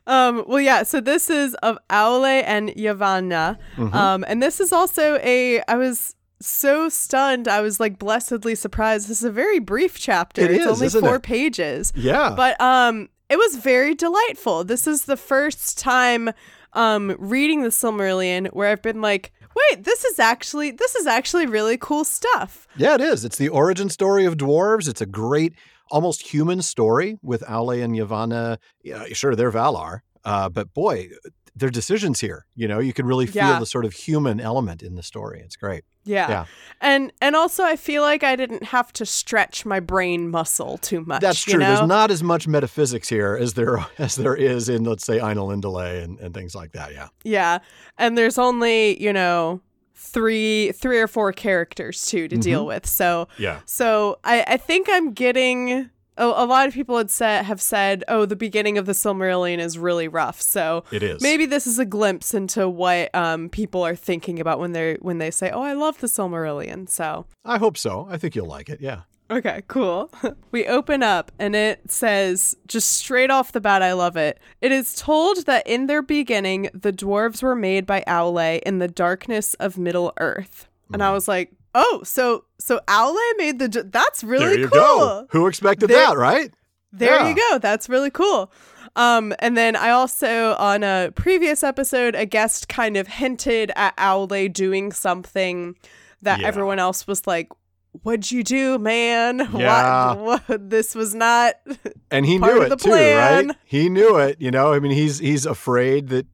Um, 0.07 0.45
well, 0.47 0.61
yeah. 0.61 0.83
So 0.83 1.01
this 1.01 1.31
is 1.31 1.55
of 1.63 1.79
Aule 1.91 2.43
and 2.45 2.71
Yavanna, 2.71 3.57
Mhm. 3.77 3.95
um, 3.95 4.25
and 4.29 4.43
this 4.43 4.61
is 4.61 4.73
also 4.73 5.17
a. 5.23 5.63
I 5.69 5.77
was 5.77 6.15
so 6.41 6.89
stunned. 6.89 7.47
I 7.47 7.61
was 7.61 7.79
like 7.79 7.99
blessedly 7.99 8.55
surprised. 8.57 9.09
This 9.09 9.19
is 9.19 9.25
a 9.25 9.31
very 9.31 9.61
brief 9.61 9.99
chapter. 9.99 10.43
It 10.43 10.51
it's 10.51 10.61
is, 10.65 10.67
only 10.73 10.87
isn't 10.87 11.01
four 11.01 11.17
it? 11.17 11.23
pages, 11.23 11.93
yeah. 11.95 12.35
but 12.37 12.61
um, 12.61 13.09
it 13.29 13.37
was 13.37 13.57
very 13.57 13.95
delightful. 13.95 14.65
This 14.65 14.87
is 14.87 15.05
the 15.05 15.17
first 15.17 15.79
time 15.79 16.31
um 16.75 17.15
reading 17.19 17.63
the 17.63 17.69
Silmarillion 17.69 18.49
where 18.55 18.71
I've 18.71 18.81
been 18.83 19.03
like, 19.03 19.31
wait, 19.55 19.85
this 19.85 20.05
is 20.05 20.19
actually 20.19 20.71
this 20.73 20.95
is 20.97 21.07
actually 21.07 21.47
really 21.47 21.77
cool 21.77 22.03
stuff. 22.05 22.67
Yeah, 22.77 22.95
it 22.95 23.01
is. 23.03 23.25
It's 23.25 23.37
the 23.37 23.51
origin 23.51 23.89
story 23.91 24.25
of 24.25 24.37
dwarves. 24.37 24.89
It's 24.89 25.01
a 25.03 25.07
great, 25.07 25.53
almost 25.93 26.23
human 26.35 26.63
story 26.63 27.19
with 27.23 27.43
Aule 27.43 27.83
and 27.85 27.95
Yavanna. 27.95 28.59
Yeah, 28.83 29.05
sure, 29.13 29.37
they're 29.37 29.53
Valar, 29.53 30.01
uh, 30.25 30.49
but 30.49 30.73
boy, 30.75 31.11
their 31.55 31.71
decisions 31.71 32.19
here. 32.21 32.47
You 32.57 32.67
know, 32.67 32.79
you 32.79 32.93
can 32.95 33.07
really 33.07 33.27
feel 33.27 33.45
Yeah. 33.47 33.59
the 33.61 33.67
sort 33.67 33.85
of 33.85 33.93
human 33.93 34.41
element 34.41 34.83
in 34.83 34.95
the 34.95 35.03
story. 35.03 35.41
It's 35.45 35.55
great. 35.55 35.85
Yeah. 36.05 36.29
Yeah. 36.29 36.45
And 36.81 37.13
and 37.21 37.37
also 37.37 37.63
I 37.63 37.77
feel 37.77 38.03
like 38.03 38.25
I 38.25 38.35
didn't 38.37 38.65
have 38.65 38.93
to 38.95 39.07
stretch 39.07 39.65
my 39.67 39.79
brain 39.79 40.31
muscle 40.31 40.79
too 40.79 41.03
much. 41.05 41.21
That's 41.21 41.47
you 41.47 41.53
true. 41.53 41.61
know? 41.61 41.77
There's 41.77 41.89
not 41.89 42.11
as 42.11 42.23
much 42.23 42.49
metaphysics 42.49 43.09
here 43.09 43.37
as 43.41 43.53
there 43.55 43.87
as 43.99 44.17
there 44.17 44.35
is 44.35 44.69
in, 44.71 44.85
let's 44.85 45.05
say, 45.05 45.19
Ainulindale 45.19 46.03
and, 46.03 46.19
and 46.19 46.35
things 46.35 46.55
like 46.55 46.73
that. 46.73 46.93
Yeah. 46.95 47.09
Yeah. 47.23 47.59
And 47.99 48.17
there's 48.19 48.39
only, 48.39 49.01
you 49.01 49.13
know, 49.13 49.61
three 50.03 50.73
three 50.73 50.99
or 50.99 51.07
four 51.07 51.33
characters 51.33 52.07
too 52.07 52.29
to 52.29 52.37
deal 52.37 52.65
Mhm. 52.65 52.69
with. 52.69 52.87
So 52.87 53.29
Yeah. 53.39 53.61
so 53.67 54.19
I, 54.25 54.45
I 54.47 54.57
think 54.57 54.89
I'm 54.91 55.13
getting 55.13 55.91
a, 56.19 56.25
a 56.27 56.45
lot 56.45 56.67
of 56.69 56.75
people 56.75 56.99
had 56.99 57.11
said 57.11 57.45
have 57.47 57.61
said, 57.63 58.05
oh, 58.09 58.27
the 58.27 58.37
beginning 58.37 58.77
of 58.79 58.85
the 58.87 58.93
Silmarillion 58.93 59.59
is 59.59 59.79
really 59.79 60.09
rough. 60.09 60.43
So 60.43 60.85
It 60.93 61.03
is. 61.03 61.23
maybe 61.23 61.47
this 61.47 61.67
is 61.67 61.79
a 61.79 61.87
glimpse 61.87 62.35
into 62.35 62.69
what 62.69 63.15
um, 63.15 63.49
people 63.49 63.83
are 63.83 63.97
thinking 63.97 64.39
about 64.41 64.59
when 64.59 64.73
they 64.73 64.99
when 65.01 65.19
they 65.19 65.31
say, 65.31 65.51
oh, 65.51 65.63
I 65.63 65.73
love 65.73 65.99
the 66.01 66.09
Silmarillion. 66.09 66.89
So 66.89 67.25
I 67.45 67.59
hope 67.59 67.79
so. 67.79 68.07
I 68.11 68.19
think 68.19 68.35
you'll 68.35 68.47
like 68.49 68.69
it. 68.69 68.81
Yeah. 68.81 69.03
Okay, 69.31 69.63
cool. 69.69 70.11
we 70.51 70.67
open 70.67 71.03
up 71.03 71.33
and 71.39 71.57
it 71.57 71.91
says, 71.91 72.57
just 72.67 72.91
straight 72.93 73.31
off 73.31 73.53
the 73.53 73.61
bat, 73.63 73.83
I 73.83 73.93
love 73.95 74.17
it. 74.17 74.39
It 74.61 74.73
is 74.73 74.95
told 74.95 75.47
that 75.47 75.67
in 75.67 75.87
their 75.87 76.03
beginning, 76.03 76.69
the 76.75 76.93
dwarves 76.93 77.43
were 77.43 77.57
made 77.57 77.87
by 77.87 78.05
Aule 78.07 78.61
in 78.63 78.79
the 78.79 78.89
darkness 78.89 79.55
of 79.55 79.79
Middle 79.79 80.13
Earth. 80.19 80.69
And 80.93 81.03
I 81.03 81.09
Mm. 81.11 81.15
was 81.15 81.29
like, 81.29 81.51
oh, 81.75 82.03
so 82.05 82.45
so 82.59 82.81
Aule 82.87 83.17
made 83.39 83.59
the. 83.59 83.69
d- 83.69 83.83
That's 83.85 84.23
really 84.23 84.59
cool. 84.69 84.69
go. 84.71 85.27
Who 85.31 85.47
expected 85.47 85.89
There- 85.89 86.07
that, 86.09 86.19
right? 86.19 86.53
There 86.93 87.15
Yeah. 87.15 87.29
you 87.31 87.35
go. 87.35 87.59
That's 87.59 87.89
really 87.89 88.11
cool. 88.11 88.53
Um, 88.97 89.33
and 89.39 89.57
then 89.57 89.75
I 89.75 89.89
also, 89.89 90.55
on 90.59 90.83
a 90.85 91.11
previous 91.15 91.63
episode, 91.65 92.15
a 92.15 92.27
guest 92.27 92.69
kind 92.69 92.99
of 92.99 93.09
hinted 93.09 93.73
at 93.75 93.97
Aule 93.97 94.53
doing 94.53 94.93
something 94.93 95.75
that 96.21 96.41
Yeah. 96.41 96.47
everyone 96.49 96.79
else 96.79 97.07
was 97.07 97.27
like, 97.27 97.49
What'd 98.03 98.31
you 98.31 98.43
do, 98.43 98.79
man? 98.79 99.49
Yeah. 99.59 100.15
What, 100.15 100.43
what? 100.49 100.71
This 100.71 100.95
was 100.95 101.15
not. 101.15 101.55
And 102.11 102.25
he 102.25 102.39
knew 102.39 102.63
it 102.63 102.71
too, 102.71 102.77
plan. 102.89 103.49
right? 103.49 103.57
He 103.65 103.89
knew 103.89 104.17
it. 104.17 104.41
You 104.41 104.51
know, 104.51 104.73
I 104.73 104.79
mean, 104.79 104.93
he's 104.93 105.19
he's 105.19 105.47
afraid 105.47 106.09
that 106.09 106.27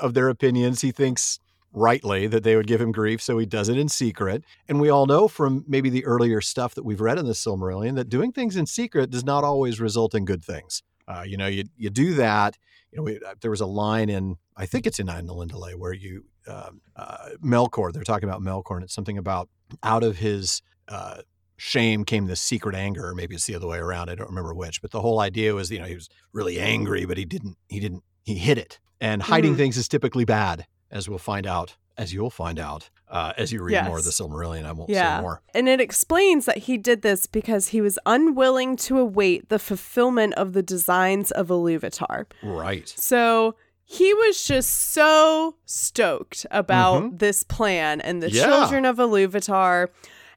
of 0.00 0.14
their 0.14 0.28
opinions. 0.28 0.80
He 0.80 0.90
thinks 0.90 1.38
rightly 1.74 2.26
that 2.26 2.44
they 2.44 2.56
would 2.56 2.66
give 2.66 2.80
him 2.80 2.92
grief, 2.92 3.20
so 3.20 3.38
he 3.38 3.46
does 3.46 3.68
it 3.68 3.78
in 3.78 3.88
secret. 3.88 4.44
And 4.68 4.80
we 4.80 4.88
all 4.90 5.06
know 5.06 5.28
from 5.28 5.64
maybe 5.68 5.90
the 5.90 6.04
earlier 6.04 6.40
stuff 6.40 6.74
that 6.74 6.84
we've 6.84 7.00
read 7.00 7.18
in 7.18 7.26
the 7.26 7.32
Silmarillion 7.32 7.94
that 7.96 8.08
doing 8.08 8.32
things 8.32 8.56
in 8.56 8.66
secret 8.66 9.10
does 9.10 9.24
not 9.24 9.44
always 9.44 9.80
result 9.80 10.14
in 10.14 10.24
good 10.24 10.42
things. 10.44 10.82
Uh, 11.06 11.24
you 11.26 11.36
know, 11.36 11.46
you 11.46 11.64
you 11.76 11.90
do 11.90 12.14
that. 12.14 12.56
You 12.90 12.98
know, 12.98 13.02
we, 13.04 13.16
uh, 13.16 13.34
there 13.40 13.50
was 13.50 13.60
a 13.60 13.66
line 13.66 14.08
in 14.08 14.36
I 14.56 14.66
think 14.66 14.86
it's 14.86 14.98
in 14.98 15.06
Ainulindale 15.08 15.74
where 15.76 15.92
you 15.92 16.24
um, 16.48 16.80
uh, 16.96 17.30
Melkor. 17.44 17.92
They're 17.92 18.02
talking 18.02 18.28
about 18.28 18.40
Melkor, 18.42 18.76
and 18.76 18.84
it's 18.84 18.94
something 18.94 19.18
about 19.18 19.48
out 19.82 20.02
of 20.02 20.18
his 20.18 20.62
uh, 20.88 21.22
shame 21.56 22.04
came 22.04 22.26
this 22.26 22.40
secret 22.40 22.74
anger, 22.74 23.06
or 23.08 23.14
maybe 23.14 23.34
it's 23.34 23.46
the 23.46 23.54
other 23.54 23.66
way 23.68 23.78
around. 23.78 24.08
I 24.10 24.14
don't 24.14 24.28
remember 24.28 24.54
which, 24.54 24.82
but 24.82 24.90
the 24.90 25.00
whole 25.00 25.20
idea 25.20 25.54
was, 25.54 25.70
you 25.70 25.78
know, 25.78 25.84
he 25.86 25.94
was 25.94 26.08
really 26.32 26.58
angry, 26.60 27.04
but 27.04 27.16
he 27.16 27.24
didn't, 27.24 27.56
he 27.68 27.78
didn't, 27.80 28.02
he 28.24 28.34
hid 28.34 28.58
it. 28.58 28.78
And 29.00 29.22
hiding 29.22 29.54
Mhm. 29.54 29.56
things 29.58 29.76
is 29.76 29.88
typically 29.88 30.24
bad, 30.24 30.66
as 30.90 31.08
we'll 31.08 31.18
find 31.18 31.46
out, 31.46 31.76
as 31.96 32.12
you'll 32.14 32.30
find 32.30 32.58
out 32.58 32.88
uh, 33.08 33.30
as 33.36 33.52
you 33.52 33.62
read 33.62 33.84
more 33.84 33.98
of 33.98 34.04
the 34.04 34.08
Yes. 34.08 34.18
Silmarillion. 34.20 34.64
I 34.64 34.72
won't 34.72 34.88
Yeah. 34.88 35.18
say 35.18 35.20
more. 35.20 35.42
And 35.52 35.68
it 35.68 35.82
explains 35.82 36.46
that 36.46 36.56
he 36.58 36.78
did 36.78 37.02
this 37.02 37.26
because 37.26 37.68
he 37.68 37.82
was 37.82 37.98
unwilling 38.06 38.74
to 38.76 38.98
await 38.98 39.50
the 39.50 39.58
fulfillment 39.58 40.32
of 40.34 40.54
the 40.54 40.62
designs 40.62 41.30
of 41.30 41.48
Iluvatar. 41.48 42.24
Right. 42.42 42.88
So 42.88 43.54
he 43.84 44.14
was 44.14 44.42
just 44.46 44.70
so 44.94 45.56
stoked 45.66 46.46
about 46.50 47.18
this 47.18 47.42
plan 47.42 48.00
and 48.00 48.22
the 48.22 48.28
Mm-hmm. 48.28 48.36
Yeah. 48.36 48.46
children 48.46 48.86
of 48.86 48.96
Iluvatar 48.96 49.88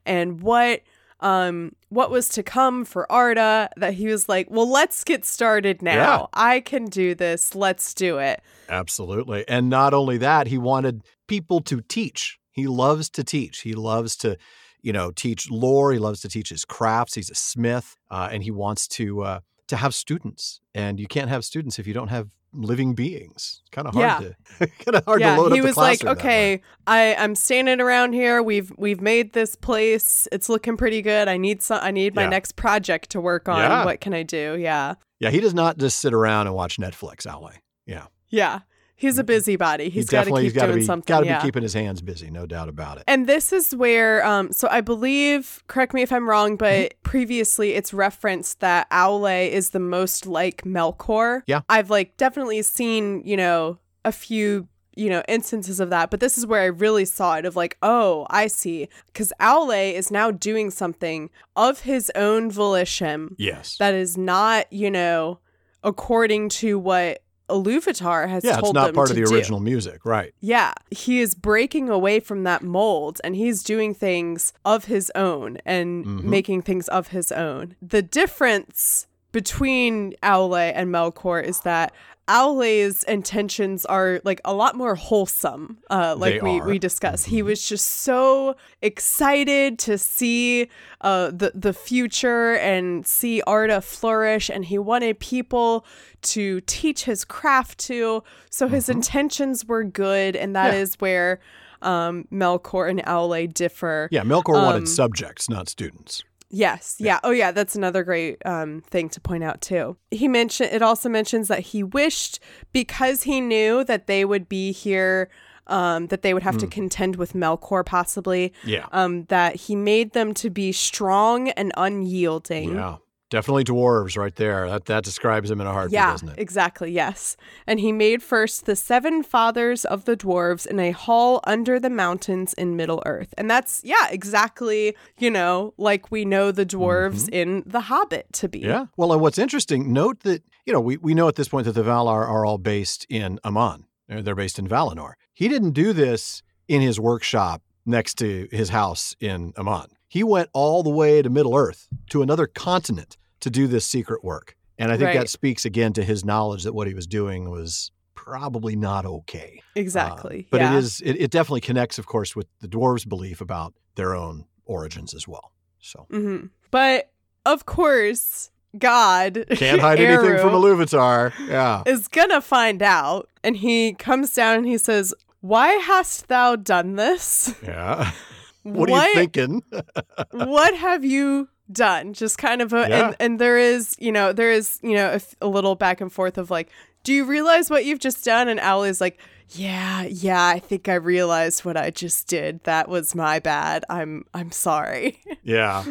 and 0.06 0.40
what 0.40 0.82
um 1.20 1.72
what 1.88 2.10
was 2.10 2.28
to 2.28 2.42
come 2.42 2.84
for 2.84 3.10
Arda 3.10 3.70
that 3.76 3.94
he 3.94 4.06
was 4.06 4.28
like, 4.28 4.50
"Well, 4.50 4.70
let's 4.70 5.04
get 5.04 5.24
started 5.24 5.82
now. 5.82 5.92
Yeah. 5.94 6.26
I 6.34 6.60
can 6.60 6.86
do 6.86 7.14
this. 7.14 7.54
Let's 7.54 7.94
do 7.94 8.18
it." 8.18 8.42
Absolutely. 8.68 9.46
And 9.48 9.68
not 9.68 9.94
only 9.94 10.18
that, 10.18 10.46
he 10.46 10.58
wanted 10.58 11.02
people 11.26 11.60
to 11.62 11.80
teach. 11.80 12.38
He 12.52 12.66
loves 12.66 13.10
to 13.10 13.24
teach. 13.24 13.60
He 13.60 13.74
loves 13.74 14.16
to, 14.16 14.36
you 14.82 14.92
know, 14.92 15.10
teach 15.10 15.50
lore. 15.50 15.92
He 15.92 15.98
loves 15.98 16.20
to 16.20 16.28
teach 16.28 16.48
his 16.48 16.64
crafts. 16.64 17.14
He's 17.14 17.30
a 17.30 17.34
smith, 17.34 17.96
uh, 18.10 18.28
and 18.30 18.42
he 18.42 18.50
wants 18.50 18.88
to 18.88 19.22
uh, 19.22 19.40
to 19.68 19.76
have 19.76 19.94
students. 19.94 20.60
And 20.74 20.98
you 21.00 21.06
can't 21.06 21.28
have 21.28 21.44
students 21.44 21.78
if 21.78 21.86
you 21.86 21.94
don't 21.94 22.08
have 22.08 22.28
living 22.52 22.94
beings. 22.94 23.60
It's 23.62 23.70
kind 23.70 23.86
of 23.86 23.94
hard 23.94 24.22
to 24.58 24.66
kind 24.84 24.96
of 24.96 25.04
hard 25.04 25.20
yeah, 25.20 25.36
to 25.36 25.40
load 25.42 25.52
he 25.52 25.58
up 25.58 25.62
the 25.62 25.66
was 25.68 25.76
like, 25.76 26.00
classroom 26.00 26.16
that 26.16 26.24
way. 26.24 26.54
"Okay, 26.54 26.62
I 26.86 27.14
I'm 27.16 27.34
standing 27.34 27.80
around 27.80 28.12
here. 28.14 28.42
We've 28.42 28.72
we've 28.78 29.00
made 29.00 29.32
this 29.34 29.54
place. 29.56 30.26
It's 30.32 30.48
looking 30.48 30.76
pretty 30.76 31.02
good. 31.02 31.28
I 31.28 31.36
need 31.36 31.62
some 31.62 31.80
I 31.82 31.90
need 31.90 32.14
my 32.14 32.22
Yeah. 32.22 32.28
next 32.30 32.56
project 32.56 33.10
to 33.10 33.20
work 33.20 33.48
on. 33.48 33.58
Yeah. 33.58 33.84
What 33.84 34.00
can 34.00 34.14
I 34.14 34.22
do?" 34.22 34.56
Yeah. 34.58 34.94
Yeah, 35.20 35.30
he 35.30 35.40
does 35.40 35.54
not 35.54 35.78
just 35.78 35.98
sit 35.98 36.12
around 36.14 36.46
and 36.46 36.54
watch 36.54 36.76
Netflix, 36.78 37.26
Aule. 37.26 37.52
Yeah, 37.86 38.06
Yeah. 38.28 38.60
He's 38.96 39.18
a 39.18 39.24
busybody. 39.24 39.90
He's 39.90 40.08
he 40.10 40.16
got 40.16 40.24
to 40.24 40.30
keep 40.30 40.40
he's 40.40 40.52
got 40.54 40.62
to 40.62 40.66
doing 40.68 40.78
be 40.80 40.84
something. 40.86 41.06
got 41.06 41.20
to 41.20 41.26
yeah. 41.26 41.38
be 41.38 41.46
keeping 41.46 41.62
his 41.62 41.74
hands 41.74 42.00
busy, 42.00 42.30
no 42.30 42.46
doubt 42.46 42.68
about 42.68 42.96
it. 42.98 43.04
and 43.06 43.26
this 43.26 43.52
is 43.52 43.74
where, 43.76 44.24
um, 44.26 44.52
so 44.52 44.68
I 44.70 44.80
believe, 44.80 45.62
correct 45.68 45.92
me 45.94 46.02
if 46.02 46.10
I'm 46.12 46.28
wrong, 46.28 46.56
but 46.56 46.66
Mm-hmm. 46.66 47.02
previously 47.02 47.72
it's 47.72 47.92
referenced 47.94 48.60
that 48.60 48.90
Aule 48.90 49.50
is 49.50 49.70
the 49.70 49.78
most 49.78 50.26
like 50.26 50.62
Melkor. 50.62 51.42
Yeah. 51.46 51.60
I've 51.68 51.90
like 51.90 52.16
definitely 52.16 52.62
seen, 52.62 53.22
you 53.24 53.36
know, 53.36 53.78
a 54.04 54.12
few, 54.12 54.68
you 54.94 55.10
know, 55.10 55.22
instances 55.28 55.78
of 55.78 55.90
that, 55.90 56.10
but 56.10 56.20
this 56.20 56.38
is 56.38 56.46
where 56.46 56.62
I 56.62 56.66
really 56.66 57.04
saw 57.04 57.36
it 57.36 57.44
of 57.44 57.54
like, 57.54 57.76
oh, 57.82 58.26
I 58.30 58.46
see. 58.46 58.88
Because 59.06 59.32
Aule 59.40 59.92
is 59.92 60.10
now 60.10 60.30
doing 60.30 60.70
something 60.70 61.28
of 61.54 61.80
his 61.80 62.10
own 62.14 62.50
volition 62.50 63.36
yes, 63.38 63.76
that 63.78 63.94
is 63.94 64.16
not, 64.16 64.72
you 64.72 64.90
know, 64.90 65.38
according 65.82 66.48
to 66.48 66.78
what 66.78 67.22
Iluvatar 67.48 68.28
has 68.28 68.44
yeah, 68.44 68.52
it's 68.54 68.60
told 68.60 68.74
not 68.74 68.92
part 68.94 69.10
of 69.10 69.16
the 69.16 69.24
do. 69.24 69.34
original 69.34 69.60
music, 69.60 70.04
right? 70.04 70.32
Yeah, 70.40 70.72
he 70.90 71.20
is 71.20 71.34
breaking 71.34 71.88
away 71.88 72.20
from 72.20 72.42
that 72.44 72.62
mold 72.62 73.20
and 73.22 73.36
he's 73.36 73.62
doing 73.62 73.94
things 73.94 74.52
of 74.64 74.86
his 74.86 75.12
own 75.14 75.58
and 75.64 76.04
Mhm. 76.04 76.22
making 76.24 76.62
things 76.62 76.88
of 76.88 77.08
his 77.08 77.30
own. 77.32 77.76
The 77.80 78.02
difference 78.02 79.06
between 79.32 80.14
Aule 80.22 80.72
and 80.74 80.90
Melkor 80.90 81.42
is 81.44 81.60
that 81.60 81.92
Aule's 82.28 83.02
intentions 83.04 83.84
are 83.86 84.20
like 84.24 84.40
a 84.44 84.52
lot 84.52 84.74
more 84.74 84.96
wholesome, 84.96 85.78
uh, 85.90 86.16
like 86.18 86.42
we, 86.42 86.60
we 86.60 86.78
discussed. 86.78 87.26
He 87.26 87.40
was 87.42 87.66
just 87.68 87.86
so 87.86 88.56
excited 88.82 89.78
to 89.80 89.96
see 89.96 90.68
uh, 91.02 91.30
the 91.30 91.52
the 91.54 91.72
future 91.72 92.54
and 92.56 93.06
see 93.06 93.42
Arda 93.42 93.80
flourish, 93.80 94.50
and 94.50 94.64
he 94.64 94.78
wanted 94.78 95.20
people 95.20 95.86
to 96.22 96.60
teach 96.62 97.04
his 97.04 97.24
craft 97.24 97.78
to. 97.86 98.24
So 98.50 98.66
his 98.66 98.88
intentions 98.88 99.64
were 99.66 99.84
good, 99.84 100.34
and 100.34 100.56
that 100.56 100.74
is 100.74 100.96
Mm-hmm. 100.96 101.04
Yeah. 101.04 101.10
where 101.12 101.40
um, 101.82 102.24
Melkor 102.32 102.90
and 102.90 103.00
Aule 103.04 103.52
differ. 103.52 104.08
Yeah, 104.10 104.22
Melkor 104.22 104.56
Um, 104.56 104.64
wanted 104.64 104.88
subjects, 104.88 105.48
not 105.48 105.68
students. 105.68 106.24
Yes. 106.50 106.96
Yeah. 106.98 107.18
Oh, 107.24 107.30
yeah. 107.32 107.50
That's 107.50 107.74
another 107.74 108.02
great 108.04 108.38
um, 108.46 108.82
thing 108.82 109.08
to 109.10 109.20
point 109.20 109.42
out 109.44 109.60
too. 109.60 109.96
He 110.10 110.28
mentioned 110.28 110.70
it 110.72 110.82
also 110.82 111.08
mentions 111.08 111.48
that 111.48 111.60
he 111.60 111.82
wished 111.82 112.38
because 112.72 113.24
he 113.24 113.40
knew 113.40 113.82
that 113.84 114.06
they 114.06 114.24
would 114.24 114.48
be 114.48 114.70
here, 114.72 115.28
um, 115.66 116.06
that 116.08 116.22
they 116.22 116.32
would 116.34 116.44
have 116.44 116.58
to 116.58 116.66
contend 116.68 117.16
with 117.16 117.32
Melkor 117.32 117.84
possibly. 117.84 118.52
Yeah, 118.64 118.86
Um, 118.92 119.24
that 119.24 119.56
he 119.56 119.74
made 119.74 120.12
them 120.12 120.32
to 120.34 120.48
be 120.50 120.70
strong 120.72 121.48
and 121.50 121.72
unyielding. 121.76 122.74
yeah, 122.76 122.96
definitely 123.30 123.64
dwarves 123.64 124.16
right 124.16 124.34
there. 124.36 124.68
That 124.68 124.86
that 124.86 125.04
describes 125.04 125.50
him 125.50 125.60
in 125.60 125.66
a 125.66 125.72
heartbeat, 125.72 125.94
Yeah, 125.94 126.12
doesn't 126.12 126.28
it? 126.30 126.38
exactly. 126.38 126.90
Yes. 126.92 127.36
And 127.66 127.80
he 127.80 127.92
made 127.92 128.22
first 128.22 128.66
the 128.66 128.76
seven 128.76 129.22
fathers 129.22 129.84
of 129.84 130.04
the 130.04 130.16
dwarves 130.16 130.66
in 130.66 130.78
a 130.80 130.90
hall 130.92 131.40
under 131.44 131.78
the 131.80 131.90
mountains 131.90 132.54
in 132.54 132.76
Middle 132.76 133.02
Earth. 133.06 133.34
And 133.36 133.50
that's, 133.50 133.80
yeah, 133.84 134.08
exactly, 134.10 134.96
you 135.18 135.30
know, 135.30 135.74
like 135.76 136.10
we 136.10 136.24
know 136.24 136.52
the 136.52 136.66
dwarves 136.66 137.28
in 137.30 137.62
The 137.66 137.80
Hobbit 137.82 138.32
to 138.34 138.48
be. 138.48 138.60
Mm-hmm. 138.60 138.68
Yeah. 138.70 138.86
Well, 138.96 139.12
and 139.12 139.20
what's 139.20 139.38
interesting, 139.38 139.92
note 139.92 140.20
that, 140.20 140.42
you 140.64 140.72
know, 140.72 140.80
we, 140.80 140.96
we 140.96 141.14
know 141.14 141.28
at 141.28 141.34
this 141.36 141.48
point 141.48 141.64
that 141.66 141.72
the 141.72 141.82
Valar 141.82 142.26
are 142.28 142.44
all 142.44 142.58
based 142.58 143.06
in 143.08 143.38
Aman. 143.44 143.84
They're 144.08 144.34
based 144.36 144.58
in 144.58 144.68
Valinor. 144.68 145.14
He 145.34 145.48
didn't 145.48 145.72
do 145.72 145.92
this 145.92 146.42
in 146.68 146.80
his 146.80 147.00
workshop 147.00 147.62
next 147.86 148.14
to 148.18 148.48
his 148.50 148.68
house 148.70 149.14
in 149.20 149.52
Aman. 149.56 149.86
He 150.08 150.22
went 150.24 150.48
all 150.52 150.82
the 150.82 150.90
way 150.90 151.22
to 151.22 151.30
Middle 151.30 151.54
Earth, 151.56 151.88
to 152.10 152.22
another 152.22 152.46
continent, 152.46 153.16
to 153.40 153.50
do 153.50 153.66
this 153.66 153.86
secret 153.86 154.24
work. 154.24 154.56
And 154.78 154.90
I 154.92 154.96
think 154.96 155.06
Right. 155.08 155.18
that 155.18 155.28
speaks 155.30 155.64
again 155.64 155.92
to 155.94 156.02
his 156.04 156.24
knowledge 156.24 156.64
that 156.64 156.74
what 156.74 156.86
he 156.86 156.94
was 156.94 157.06
doing 157.06 157.50
was 157.50 157.90
probably 158.14 158.76
not 158.76 159.06
okay. 159.06 159.60
Uh, 159.76 159.80
Exactly. 159.80 160.48
but 160.50 160.60
yeah. 160.60 160.74
it 160.74 160.78
is 160.78 161.00
it, 161.02 161.16
it 161.20 161.30
definitely 161.30 161.60
connects, 161.60 161.98
of 161.98 162.06
course, 162.06 162.34
with 162.36 162.46
the 162.60 162.68
dwarves' 162.68 163.08
belief 163.08 163.40
about 163.40 163.74
their 163.94 164.14
own 164.14 164.44
origins 164.64 165.14
as 165.14 165.26
well. 165.28 165.52
So 165.80 166.06
hmm 166.10 166.46
But 166.70 167.10
of 167.44 167.64
course, 167.66 168.50
God 168.78 169.44
can't 169.52 169.80
hide 169.80 170.00
anything 170.00 170.38
from 170.38 170.50
Eru, 170.54 170.76
Iluvatar. 170.76 171.32
Yeah. 171.48 171.82
is 171.86 172.08
gonna 172.08 172.40
find 172.42 172.82
out, 172.82 173.28
and 173.44 173.56
he 173.56 173.92
comes 173.94 174.34
down 174.34 174.58
and 174.58 174.66
he 174.66 174.76
says, 174.78 175.14
"Why 175.40 175.68
hast 175.74 176.28
thou 176.28 176.56
done 176.56 176.96
this? 176.96 177.54
Yeah. 177.62 178.10
What 178.62 178.90
are 178.90 179.06
you 179.06 179.14
thinking? 179.14 179.62
what 180.32 180.74
have 180.74 181.04
you 181.04 181.48
done. 181.70 182.14
Just 182.14 182.36
kind 182.38 182.60
of 182.60 182.72
a 182.72 182.86
Yeah. 182.88 183.06
and 183.06 183.16
and 183.20 183.38
there 183.38 183.56
is 183.58 183.94
you 184.00 184.10
know 184.10 184.32
there 184.32 184.50
is 184.50 184.80
you 184.82 184.94
know 184.94 185.18
a 185.40 185.46
little 185.46 185.76
back 185.76 186.00
and 186.00 186.12
forth 186.12 186.36
of 186.36 186.50
like, 186.50 186.68
do 187.04 187.12
you 187.12 187.24
realize 187.24 187.70
what 187.70 187.84
you've 187.84 188.00
just 188.00 188.24
done? 188.24 188.48
And 188.48 188.58
Aule's 188.58 189.00
like, 189.00 189.20
yeah, 189.50 190.02
yeah, 190.02 190.44
I 190.44 190.58
think 190.58 190.88
I 190.88 190.94
realized 190.94 191.64
what 191.64 191.76
I 191.76 191.90
just 191.90 192.26
did. 192.26 192.64
That 192.64 192.88
was 192.88 193.14
my 193.14 193.38
bad. 193.38 193.84
I'm 193.88 194.24
I'm 194.34 194.50
sorry. 194.50 195.20
Yeah. 195.44 195.84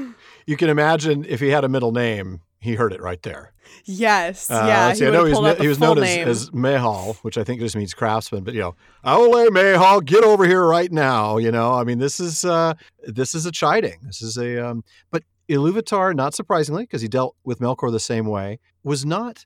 You 0.45 0.57
can 0.57 0.67
imagine 0.69 1.23
if 1.29 1.39
he 1.39 1.47
had 1.47 1.63
a 1.63 1.69
middle 1.69 1.93
name, 1.93 2.41
he 2.65 2.75
heard 2.75 2.91
it 2.93 3.01
right 3.01 3.21
there. 3.23 3.53
yes, 3.85 4.49
Uh, 4.51 4.65
yeah. 4.67 4.93
see, 4.93 5.05
he 5.05 5.07
I 5.07 5.11
know 5.11 5.23
would've 5.23 5.37
he 5.37 5.41
was, 5.41 5.53
kn- 5.55 5.61
he 5.61 5.67
was 5.67 5.79
known 5.79 5.97
as, 5.99 6.03
name. 6.03 6.27
as 6.27 6.51
Mahal, 6.53 7.13
which 7.21 7.37
I 7.37 7.43
think 7.43 7.61
just 7.61 7.75
means 7.75 7.93
craftsman, 7.93 8.43
but 8.43 8.53
you 8.53 8.59
know, 8.59 8.75
Aule 9.05 9.49
Mahal, 9.51 10.01
get 10.01 10.23
over 10.23 10.45
here 10.45 10.65
right 10.65 10.91
now. 10.91 11.37
You 11.37 11.51
know, 11.51 11.73
I 11.73 11.83
mean, 11.83 11.99
this 11.99 12.19
is 12.19 12.43
uh, 12.45 12.73
this 13.03 13.33
is 13.33 13.45
a 13.45 13.51
chiding. 13.51 13.99
This 14.03 14.21
is 14.21 14.37
a 14.37 14.65
um, 14.67 14.83
but 15.11 15.23
Iluvatar, 15.49 16.15
not 16.15 16.33
surprisingly, 16.33 16.83
because 16.83 17.01
he 17.01 17.07
dealt 17.07 17.35
with 17.43 17.59
Melkor 17.59 17.91
the 17.91 17.99
same 17.99 18.25
way, 18.27 18.59
was 18.83 19.05
not. 19.05 19.45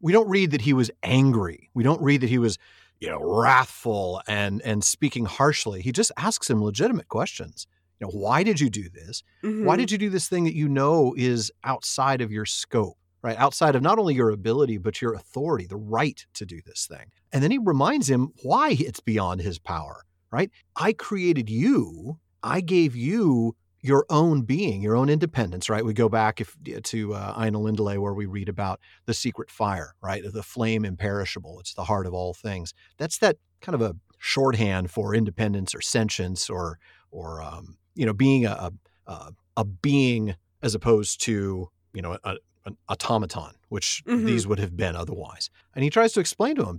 We 0.00 0.12
don't 0.12 0.28
read 0.28 0.52
that 0.52 0.60
he 0.62 0.72
was 0.72 0.90
angry. 1.02 1.70
We 1.74 1.82
don't 1.82 2.00
read 2.00 2.20
that 2.20 2.30
he 2.30 2.38
was, 2.38 2.56
you 3.00 3.08
know, 3.08 3.18
wrathful 3.20 4.22
and 4.28 4.62
and 4.62 4.84
speaking 4.84 5.24
harshly. 5.24 5.82
He 5.82 5.90
just 5.92 6.12
asks 6.16 6.48
him 6.48 6.62
legitimate 6.62 7.08
questions. 7.08 7.66
You 8.00 8.06
know, 8.06 8.12
why 8.12 8.42
did 8.42 8.60
you 8.60 8.70
do 8.70 8.88
this? 8.88 9.22
Why 9.42 9.74
Mhm. 9.74 9.78
did 9.78 9.90
you 9.92 9.98
do 9.98 10.10
this 10.10 10.28
thing 10.28 10.44
that 10.44 10.54
you 10.54 10.68
know 10.68 11.14
is 11.16 11.50
outside 11.64 12.20
of 12.20 12.30
your 12.30 12.44
scope, 12.46 12.96
right? 13.22 13.36
Outside 13.38 13.74
of 13.74 13.82
not 13.82 13.98
only 13.98 14.14
your 14.14 14.30
ability, 14.30 14.78
but 14.78 15.02
your 15.02 15.14
authority, 15.14 15.66
the 15.66 15.76
right 15.76 16.24
to 16.34 16.46
do 16.46 16.60
this 16.64 16.86
thing. 16.86 17.10
And 17.32 17.42
then 17.42 17.50
he 17.50 17.58
reminds 17.58 18.08
him 18.08 18.32
why 18.42 18.76
it's 18.78 19.00
beyond 19.00 19.40
his 19.40 19.58
power, 19.58 20.04
right? 20.30 20.50
I 20.76 20.92
created 20.92 21.50
you. 21.50 22.18
I 22.42 22.60
gave 22.60 22.94
you 22.94 23.56
your 23.80 24.04
own 24.10 24.42
being, 24.42 24.82
your 24.82 24.96
own 24.96 25.08
independence, 25.08 25.68
right? 25.68 25.84
We 25.84 25.92
go 25.92 26.08
back 26.08 26.40
if, 26.40 26.56
to 26.82 27.14
uh, 27.14 27.34
Ainulindale 27.40 27.98
where 27.98 28.14
we 28.14 28.26
read 28.26 28.48
about 28.48 28.80
the 29.06 29.14
secret 29.14 29.50
fire, 29.50 29.94
right? 30.02 30.22
The 30.24 30.42
flame 30.42 30.84
imperishable. 30.84 31.60
It's 31.60 31.74
the 31.74 31.84
heart 31.84 32.06
of 32.06 32.12
all 32.14 32.34
things. 32.34 32.74
That's 32.96 33.18
that 33.18 33.36
kind 33.60 33.74
of 33.74 33.82
a 33.82 33.94
shorthand 34.18 34.90
for 34.90 35.14
independence 35.14 35.74
or 35.76 35.80
sentience 35.80 36.50
or, 36.50 36.78
or 37.12 37.40
um, 37.40 37.78
you 37.98 38.06
know, 38.06 38.12
being 38.14 38.46
a, 38.46 38.70
a, 39.06 39.32
a 39.56 39.64
being 39.64 40.34
as 40.62 40.74
opposed 40.74 41.20
to, 41.22 41.68
you 41.92 42.00
know, 42.02 42.16
a, 42.22 42.36
an 42.64 42.76
automaton, 42.88 43.54
which 43.68 44.02
Mhm. 44.06 44.24
these 44.24 44.46
would 44.46 44.60
have 44.60 44.76
been 44.76 44.94
otherwise. 44.94 45.50
And 45.74 45.82
he 45.82 45.90
tries 45.90 46.12
to 46.12 46.20
explain 46.20 46.54
to 46.56 46.64
him, 46.64 46.78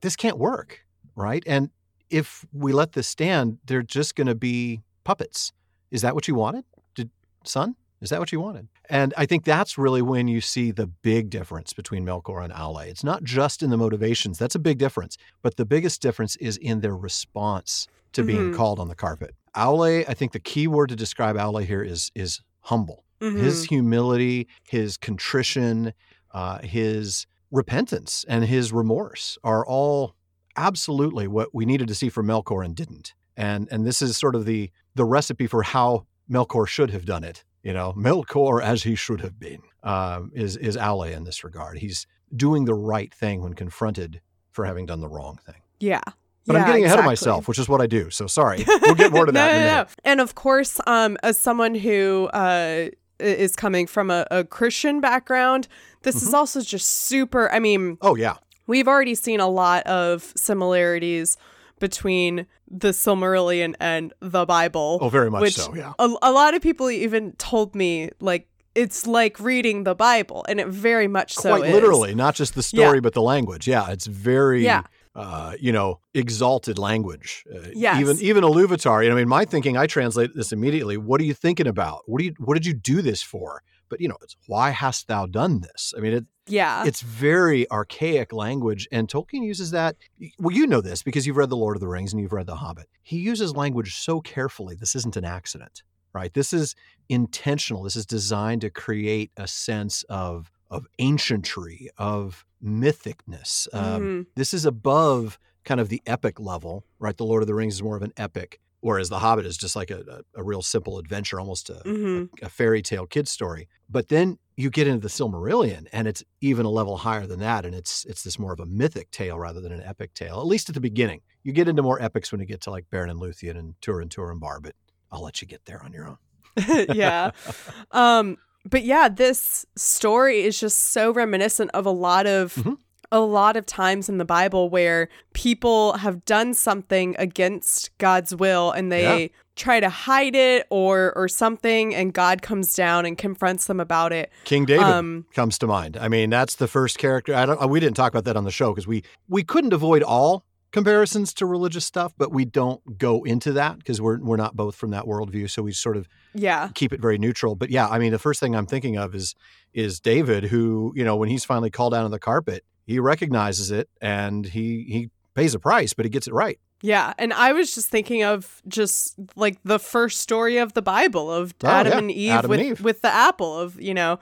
this 0.00 0.14
can't 0.14 0.38
work, 0.38 0.86
right? 1.16 1.42
And 1.46 1.70
if 2.08 2.46
we 2.52 2.72
let 2.72 2.92
this 2.92 3.08
stand, 3.08 3.58
they're 3.66 3.82
just 3.82 4.14
going 4.14 4.26
to 4.28 4.34
be 4.34 4.80
puppets. 5.04 5.52
Is 5.90 6.02
that 6.02 6.14
what 6.14 6.28
you 6.28 6.34
wanted? 6.36 6.64
Did 6.94 7.10
son? 7.44 7.74
Is 8.00 8.10
that 8.10 8.20
what 8.20 8.32
you 8.32 8.40
wanted? 8.40 8.68
And 8.88 9.12
I 9.16 9.26
think 9.26 9.44
that's 9.44 9.76
really 9.76 10.02
when 10.02 10.26
you 10.28 10.40
see 10.40 10.70
the 10.70 10.86
big 10.86 11.30
difference 11.30 11.72
between 11.72 12.04
Melkor 12.04 12.42
and 12.44 12.52
Aule. 12.52 12.86
It's 12.86 13.04
not 13.04 13.24
just 13.24 13.62
in 13.62 13.70
the 13.70 13.76
motivations. 13.76 14.38
That's 14.38 14.54
a 14.54 14.58
big 14.60 14.78
difference. 14.78 15.18
But 15.42 15.56
the 15.56 15.66
biggest 15.66 16.00
difference 16.00 16.36
is 16.36 16.56
in 16.56 16.80
their 16.80 16.96
response 16.96 17.86
to 18.12 18.22
being 18.22 18.50
Mhm. 18.50 18.56
called 18.56 18.78
on 18.78 18.88
the 18.88 18.94
carpet. 18.94 19.34
Aule, 19.56 20.04
I 20.08 20.14
think 20.14 20.32
the 20.32 20.38
key 20.40 20.66
word 20.66 20.88
to 20.90 20.96
describe 20.96 21.36
Aule 21.36 21.64
here 21.64 21.82
is 21.82 22.10
is 22.14 22.40
humble. 22.60 23.04
His 23.20 23.64
Mhm. 23.64 23.68
humility, 23.68 24.48
his 24.68 24.96
contrition, 24.96 25.92
uh, 26.32 26.58
his 26.60 27.26
repentance, 27.50 28.24
and 28.28 28.44
his 28.44 28.72
remorse 28.72 29.36
are 29.44 29.66
all 29.66 30.14
absolutely 30.56 31.26
what 31.28 31.54
we 31.54 31.64
needed 31.66 31.88
to 31.88 31.94
see 31.94 32.08
from 32.08 32.26
Melkor 32.26 32.64
and 32.64 32.74
didn't. 32.74 33.14
And 33.36 33.68
and 33.70 33.86
this 33.86 34.02
is 34.02 34.16
sort 34.16 34.34
of 34.34 34.44
the 34.44 34.70
the 34.94 35.04
recipe 35.04 35.46
for 35.46 35.62
how 35.62 36.06
Melkor 36.30 36.66
should 36.66 36.90
have 36.90 37.04
done 37.04 37.24
it. 37.24 37.44
You 37.62 37.72
know, 37.74 37.92
Melkor 37.94 38.62
as 38.62 38.84
he 38.84 38.94
should 38.94 39.20
have 39.20 39.38
been 39.38 39.60
um, 39.82 40.30
is 40.34 40.56
is 40.56 40.76
Aule 40.76 41.10
in 41.12 41.24
this 41.24 41.44
regard. 41.44 41.78
He's 41.78 42.06
doing 42.34 42.64
the 42.64 42.74
right 42.74 43.12
thing 43.12 43.42
when 43.42 43.54
confronted 43.54 44.20
for 44.50 44.64
having 44.64 44.86
done 44.86 45.00
the 45.00 45.08
wrong 45.08 45.38
thing. 45.44 45.62
yeah. 45.80 46.02
But 46.46 46.56
I'm 46.56 46.66
getting 46.66 46.84
ahead 46.84 46.98
of 46.98 47.04
myself, 47.04 47.46
which 47.48 47.58
is 47.58 47.68
what 47.68 47.80
I 47.80 47.86
do. 47.86 48.10
So 48.10 48.26
sorry. 48.26 48.64
We'll 48.82 48.94
get 48.94 49.12
more 49.12 49.26
to 49.26 49.32
that 49.32 49.52
no, 49.52 49.56
in 49.56 49.62
a 49.62 49.66
no, 49.66 49.72
minute. 49.72 49.88
no. 49.88 50.10
And 50.10 50.20
of 50.20 50.34
course, 50.34 50.80
um, 50.86 51.16
as 51.22 51.38
someone 51.38 51.74
who 51.74 52.28
uh, 52.32 52.88
is 53.18 53.54
coming 53.56 53.86
from 53.86 54.10
a, 54.10 54.26
a 54.30 54.44
Christian 54.44 55.00
background, 55.00 55.68
this 56.02 56.16
Mm-hmm. 56.16 56.26
is 56.28 56.34
also 56.34 56.60
just 56.62 56.88
super. 56.88 57.52
I 57.52 57.58
mean, 57.60 57.98
Oh 58.00 58.14
yeah. 58.16 58.36
we've 58.66 58.88
already 58.88 59.14
seen 59.14 59.38
a 59.40 59.48
lot 59.48 59.86
of 59.86 60.32
similarities 60.36 61.36
between 61.78 62.46
the 62.70 62.88
Silmarillion 62.90 63.74
and 63.80 64.12
the 64.20 64.44
Bible. 64.46 64.98
Oh, 65.00 65.08
very 65.08 65.30
much 65.30 65.52
so. 65.54 65.74
Yeah. 65.74 65.92
a, 65.98 66.08
a 66.22 66.32
lot 66.32 66.54
of 66.54 66.62
people 66.62 66.90
even 66.90 67.32
told 67.32 67.74
me 67.74 68.10
like 68.20 68.48
it's 68.74 69.06
like 69.06 69.40
reading 69.40 69.82
the 69.84 69.94
Bible, 69.94 70.44
and 70.48 70.60
it 70.60 70.68
very 70.68 71.08
much 71.08 71.34
so 71.34 71.56
Quite 71.56 71.68
is. 71.68 71.74
literally, 71.74 72.14
not 72.14 72.34
just 72.34 72.54
the 72.54 72.60
Yeah. 72.72 72.84
story, 72.86 73.00
but 73.00 73.14
the 73.14 73.22
language. 73.22 73.66
Yeah, 73.66 73.90
it's 73.90 74.06
very, 74.06 74.64
Yeah. 74.64 74.82
Uh, 75.14 75.54
you 75.60 75.72
know, 75.72 76.00
exalted 76.14 76.78
language. 76.78 77.44
Uh, 77.52 77.68
Yes. 77.74 78.00
Even 78.00 78.18
even 78.20 78.44
Iluvatar. 78.44 79.02
You 79.02 79.10
know, 79.10 79.16
I 79.16 79.18
mean, 79.18 79.28
my 79.28 79.44
thinking, 79.44 79.76
I 79.76 79.86
translate 79.86 80.30
this 80.34 80.52
immediately. 80.52 80.96
What 80.96 81.20
are 81.20 81.24
you 81.24 81.34
thinking 81.34 81.66
about? 81.66 82.02
What 82.06 82.18
do 82.20 82.24
you? 82.26 82.34
What 82.38 82.54
did 82.54 82.66
you 82.66 82.74
do 82.74 83.02
this 83.02 83.22
for? 83.22 83.62
But 83.88 84.00
you 84.00 84.08
know, 84.08 84.16
it's 84.22 84.36
why 84.46 84.70
hast 84.70 85.08
thou 85.08 85.26
done 85.26 85.62
this? 85.62 85.92
I 85.96 86.00
mean, 86.00 86.12
it, 86.12 86.24
Yeah. 86.46 86.84
it's 86.86 87.00
very 87.00 87.68
archaic 87.72 88.32
language, 88.32 88.86
and 88.92 89.08
Tolkien 89.08 89.42
uses 89.44 89.72
that. 89.72 89.96
Well, 90.38 90.54
you 90.54 90.66
know 90.68 90.80
this 90.80 91.02
because 91.02 91.26
you've 91.26 91.36
read 91.36 91.50
The 91.50 91.56
Lord 91.56 91.76
of 91.76 91.80
the 91.80 91.88
Rings 91.88 92.12
and 92.12 92.22
you've 92.22 92.32
read 92.32 92.46
The 92.46 92.54
Hobbit. 92.56 92.86
He 93.02 93.16
uses 93.18 93.56
language 93.56 93.96
so 93.96 94.20
carefully. 94.20 94.76
This 94.76 94.94
isn't 94.94 95.16
an 95.16 95.24
accident, 95.24 95.82
right? 96.12 96.32
This 96.32 96.52
is 96.52 96.76
intentional. 97.08 97.82
This 97.82 97.96
is 97.96 98.06
designed 98.06 98.60
to 98.60 98.70
create 98.70 99.32
a 99.36 99.48
sense 99.48 100.04
of 100.08 100.52
of 100.70 100.86
ancientry, 100.98 101.88
of 101.98 102.44
mythicness. 102.62 103.66
Um, 103.74 104.02
Mhm. 104.02 104.26
This 104.36 104.54
is 104.54 104.64
above 104.64 105.38
kind 105.64 105.80
of 105.80 105.88
the 105.88 106.02
epic 106.06 106.40
level, 106.40 106.84
right? 106.98 107.16
The 107.16 107.24
Lord 107.24 107.42
of 107.42 107.46
the 107.46 107.54
Rings 107.54 107.74
is 107.74 107.82
more 107.82 107.96
of 107.96 108.02
an 108.02 108.12
epic, 108.16 108.60
whereas 108.80 109.08
The 109.08 109.18
Hobbit 109.18 109.44
is 109.46 109.56
just 109.56 109.76
like 109.76 109.90
a, 109.90 110.22
a, 110.36 110.40
a 110.40 110.42
real 110.42 110.62
simple 110.62 110.98
adventure, 110.98 111.38
almost 111.38 111.68
a, 111.70 111.82
Mhm. 111.84 112.28
a 112.42 112.48
fairy 112.48 112.82
tale 112.82 113.06
kid 113.06 113.28
story. 113.28 113.68
But 113.88 114.08
then 114.08 114.38
you 114.56 114.70
get 114.70 114.86
into 114.86 115.00
the 115.00 115.08
Silmarillion, 115.08 115.86
and 115.92 116.06
it's 116.06 116.22
even 116.40 116.64
a 116.66 116.70
level 116.70 116.98
higher 116.98 117.26
than 117.26 117.40
that, 117.40 117.64
and 117.64 117.74
it's 117.74 118.04
it's 118.04 118.22
this 118.22 118.38
more 118.38 118.52
of 118.52 118.60
a 118.60 118.66
mythic 118.66 119.10
tale 119.10 119.38
rather 119.38 119.60
than 119.60 119.72
an 119.72 119.82
epic 119.82 120.12
tale. 120.14 120.38
At 120.40 120.46
least 120.46 120.68
at 120.68 120.74
the 120.74 120.80
beginning, 120.80 121.22
you 121.42 121.52
get 121.52 121.66
into 121.68 121.82
more 121.82 122.00
epics 122.00 122.30
when 122.30 122.40
you 122.40 122.46
get 122.46 122.60
to 122.62 122.70
like 122.70 122.88
Beren 122.90 123.10
and 123.10 123.20
Luthien 123.20 123.56
and 123.58 123.74
Turin 123.80 124.08
Turambar. 124.08 124.60
But 124.62 124.74
I'll 125.10 125.22
let 125.22 125.40
you 125.42 125.48
get 125.48 125.64
there 125.64 125.82
on 125.82 125.92
your 125.92 126.06
own. 126.08 126.18
yeah. 126.94 127.30
Um, 127.92 128.36
but 128.68 128.84
yeah, 128.84 129.08
this 129.08 129.64
story 129.76 130.40
is 130.42 130.58
just 130.60 130.78
so 130.92 131.12
reminiscent 131.12 131.70
of 131.72 131.86
a 131.86 131.90
lot 131.90 132.26
of 132.26 132.54
Mhm. 132.54 132.76
a 133.12 133.20
lot 133.20 133.56
of 133.56 133.66
times 133.66 134.08
in 134.08 134.18
the 134.18 134.24
Bible 134.24 134.70
where 134.70 135.08
people 135.34 135.94
have 135.94 136.24
done 136.24 136.54
something 136.54 137.16
against 137.18 137.90
God's 137.98 138.34
will 138.36 138.70
and 138.70 138.92
they 138.92 139.22
Yeah. 139.22 139.28
try 139.56 139.80
to 139.80 139.88
hide 139.88 140.36
it 140.36 140.66
or 140.70 141.12
or 141.16 141.26
something 141.26 141.92
and 141.94 142.14
God 142.14 142.40
comes 142.40 142.72
down 142.74 143.04
and 143.06 143.18
confronts 143.18 143.66
them 143.66 143.80
about 143.80 144.12
it. 144.12 144.30
King 144.44 144.64
David 144.64 144.84
Um, 144.84 145.26
comes 145.34 145.58
to 145.58 145.66
mind. 145.66 145.96
I 146.00 146.06
mean, 146.08 146.30
that's 146.30 146.54
the 146.54 146.68
first 146.68 146.98
character. 146.98 147.34
I 147.34 147.46
don't. 147.46 147.68
We 147.68 147.80
didn't 147.80 147.96
talk 147.96 148.12
about 148.12 148.24
that 148.26 148.36
on 148.36 148.44
the 148.44 148.52
show 148.52 148.70
because 148.72 148.86
we 148.86 149.02
we 149.28 149.42
couldn't 149.42 149.72
avoid 149.72 150.02
all 150.04 150.44
comparisons 150.72 151.34
to 151.34 151.46
religious 151.46 151.84
stuff, 151.84 152.12
but 152.16 152.32
we 152.32 152.44
don't 152.44 152.98
go 152.98 153.22
into 153.24 153.52
that 153.52 153.78
because 153.78 154.00
we're 154.00 154.18
we're 154.20 154.36
not 154.36 154.54
both 154.56 154.74
from 154.76 154.90
that 154.90 155.04
worldview. 155.04 155.50
So 155.50 155.62
we 155.62 155.72
sort 155.72 155.96
of 155.96 156.08
Yeah. 156.34 156.68
keep 156.74 156.92
it 156.92 157.00
very 157.00 157.18
neutral. 157.18 157.54
But 157.56 157.70
yeah, 157.70 157.88
I 157.88 157.98
mean, 157.98 158.12
the 158.12 158.18
first 158.18 158.40
thing 158.40 158.54
I'm 158.54 158.66
thinking 158.66 158.96
of 158.96 159.14
is 159.14 159.34
is 159.74 160.00
David, 160.00 160.44
who 160.44 160.92
you 160.96 161.04
know, 161.04 161.16
when 161.16 161.28
he's 161.28 161.44
finally 161.44 161.70
called 161.70 161.92
down 161.92 162.04
on 162.04 162.10
the 162.10 162.18
carpet, 162.18 162.64
he 162.86 162.98
recognizes 162.98 163.70
it 163.70 163.88
and 164.00 164.46
he 164.46 164.84
he 164.88 165.10
pays 165.34 165.54
a 165.54 165.58
price, 165.58 165.92
but 165.94 166.04
he 166.04 166.10
gets 166.10 166.26
it 166.26 166.34
right. 166.34 166.58
Yeah, 166.82 167.12
and 167.18 167.34
I 167.34 167.52
was 167.52 167.74
just 167.74 167.88
thinking 167.90 168.22
of 168.24 168.62
just 168.66 169.14
like 169.36 169.58
the 169.64 169.78
first 169.78 170.20
story 170.20 170.56
of 170.56 170.72
the 170.72 170.80
Bible 170.82 171.30
of 171.30 171.52
Oh, 171.62 171.68
Adam 171.68 171.92
yeah. 171.92 171.98
and 171.98 172.10
Eve 172.10 172.32
Adam 172.32 172.48
with 172.50 172.60
and 172.60 172.68
Eve. 172.70 172.80
with 172.80 173.02
the 173.02 173.12
apple 173.12 173.58
of, 173.58 173.78
you 173.80 173.92
know, 173.92 174.18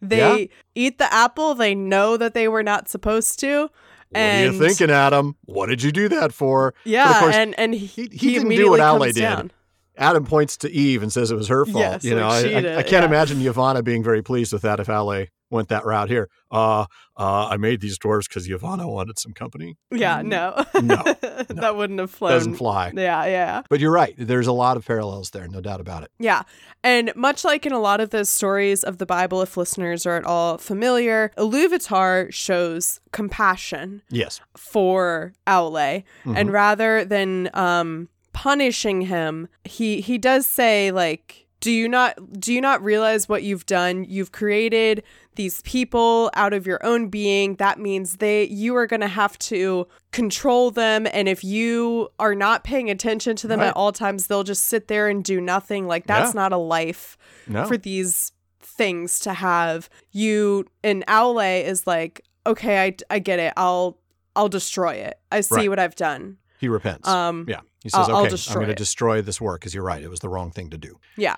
they 0.00 0.50
eat 0.74 0.98
the 0.98 1.12
apple, 1.12 1.54
they 1.54 1.74
know 1.74 2.16
that 2.16 2.32
they 2.34 2.48
were 2.48 2.62
not 2.62 2.88
supposed 2.88 3.40
to. 3.40 3.70
What 4.16 4.34
are 4.34 4.44
you 4.52 4.58
thinking, 4.58 4.90
Adam? 4.90 5.36
What 5.44 5.66
did 5.66 5.82
you 5.82 5.92
do 5.92 6.08
that 6.08 6.32
for? 6.32 6.74
Yeah, 6.84 7.20
course, 7.20 7.34
and 7.34 7.58
and 7.58 7.74
he, 7.74 7.86
he- 7.86 8.08
he 8.12 8.32
didn't 8.34 8.48
do 8.50 8.70
what 8.70 8.80
comes 8.80 9.14
did. 9.14 9.20
down. 9.20 9.50
Adam 9.98 10.24
points 10.24 10.58
to 10.58 10.70
Eve 10.70 11.02
and 11.02 11.10
says 11.12 11.30
it 11.30 11.36
was 11.36 11.48
her 11.48 11.64
fault. 11.64 11.78
Yes, 11.78 12.04
you 12.04 12.14
know, 12.14 12.28
like 12.28 12.46
I, 12.46 12.48
I- 12.50 12.76
I 12.78 12.82
can't 12.82 13.02
yeah. 13.02 13.04
imagine 13.06 13.38
Yavanna 13.38 13.82
being 13.82 14.02
very 14.02 14.22
pleased 14.22 14.52
with 14.52 14.62
that 14.62 14.78
if 14.80 14.88
Aule 14.88 15.28
went 15.50 15.68
that 15.68 15.84
route 15.84 16.08
here. 16.08 16.28
Uh, 16.50 16.86
uh, 17.16 17.48
I 17.48 17.56
made 17.56 17.80
these 17.80 17.98
dwarves 17.98 18.28
because 18.28 18.48
Yavanna 18.48 18.86
wanted 18.90 19.18
some 19.18 19.32
company. 19.32 19.76
Yeah, 19.90 20.20
Mm, 20.22 20.26
no, 20.26 20.64
no, 20.80 21.02
that 21.48 21.76
wouldn't 21.76 22.00
have 22.00 22.10
flown. 22.10 22.32
Doesn't 22.32 22.54
fly. 22.56 22.92
Yeah, 22.94 23.24
yeah. 23.26 23.62
But 23.70 23.80
you're 23.80 23.92
right. 23.92 24.14
There's 24.18 24.46
a 24.46 24.52
lot 24.52 24.76
of 24.76 24.84
parallels 24.86 25.30
there, 25.30 25.46
no 25.48 25.60
doubt 25.60 25.80
about 25.80 26.02
it. 26.02 26.10
Yeah. 26.18 26.42
And 26.84 27.12
much 27.16 27.44
like 27.44 27.66
in 27.66 27.72
a 27.72 27.80
lot 27.80 28.00
of 28.00 28.10
the 28.10 28.24
stories 28.24 28.84
of 28.84 28.98
the 28.98 29.06
Bible, 29.06 29.42
if 29.42 29.56
listeners 29.56 30.06
are 30.06 30.16
at 30.16 30.24
all 30.24 30.58
familiar, 30.58 31.32
Iluvatar 31.38 32.32
shows 32.32 33.00
compassion 33.12 34.02
Yes. 34.10 34.40
for 34.56 35.32
Aule. 35.46 36.04
Mhm. 36.24 36.36
And 36.36 36.52
rather 36.52 37.04
than 37.04 37.50
um, 37.54 38.08
punishing 38.32 39.02
him, 39.02 39.48
he, 39.64 40.00
he 40.00 40.18
does 40.18 40.46
say, 40.46 40.90
like, 40.92 41.45
do 41.66 41.72
you 41.72 41.88
not 41.88 42.12
do 42.38 42.52
you 42.54 42.60
not 42.60 42.78
realize 42.82 43.28
what 43.28 43.42
you've 43.42 43.66
done? 43.66 44.04
You've 44.08 44.30
created 44.30 45.02
these 45.34 45.60
people 45.62 46.30
out 46.34 46.52
of 46.52 46.64
your 46.66 46.78
own 46.86 47.08
being. 47.08 47.56
That 47.56 47.78
means 47.80 48.18
they 48.18 48.44
you 48.44 48.76
are 48.76 48.86
going 48.86 49.00
to 49.00 49.08
have 49.22 49.36
to 49.50 49.88
control 50.12 50.70
them 50.70 51.06
and 51.12 51.28
if 51.28 51.42
you 51.42 52.08
are 52.20 52.34
not 52.36 52.62
paying 52.62 52.88
attention 52.88 53.34
to 53.36 53.48
them 53.48 53.58
Right. 53.60 53.68
at 53.70 53.76
all 53.76 53.90
times, 53.90 54.28
they'll 54.28 54.44
just 54.44 54.64
sit 54.64 54.86
there 54.86 55.08
and 55.08 55.24
do 55.24 55.40
nothing. 55.40 55.88
Like 55.88 56.06
that's 56.06 56.34
Yeah. 56.34 56.40
not 56.42 56.52
a 56.52 56.56
life 56.56 57.18
No. 57.48 57.64
for 57.66 57.76
these 57.76 58.30
things 58.60 59.18
to 59.20 59.32
have. 59.34 59.88
You 60.12 60.66
and 60.84 61.04
Aule 61.08 61.64
is 61.64 61.84
like, 61.86 62.20
"Okay, 62.46 62.74
I 62.84 62.96
I 63.10 63.18
get 63.18 63.38
it. 63.40 63.52
I'll 63.56 63.98
I'll 64.36 64.48
destroy 64.48 64.94
it. 64.94 65.18
I 65.32 65.40
see 65.40 65.54
Right. 65.56 65.68
what 65.70 65.78
I've 65.80 65.96
done." 65.96 66.36
he 66.58 66.68
repents. 66.68 67.06
Um 67.08 67.44
yeah. 67.48 67.60
He 67.86 67.90
says, 67.90 68.08
I'll- 68.08 68.16
I'll 68.16 68.26
okay, 68.26 68.34
I'm 68.48 68.54
going 68.54 68.66
to 68.66 68.74
destroy 68.74 69.22
this 69.22 69.40
work 69.40 69.60
because 69.60 69.72
you're 69.72 69.84
right. 69.84 70.02
It 70.02 70.10
was 70.10 70.18
the 70.18 70.28
wrong 70.28 70.50
thing 70.50 70.70
to 70.70 70.76
do. 70.78 70.98
Yeah. 71.16 71.36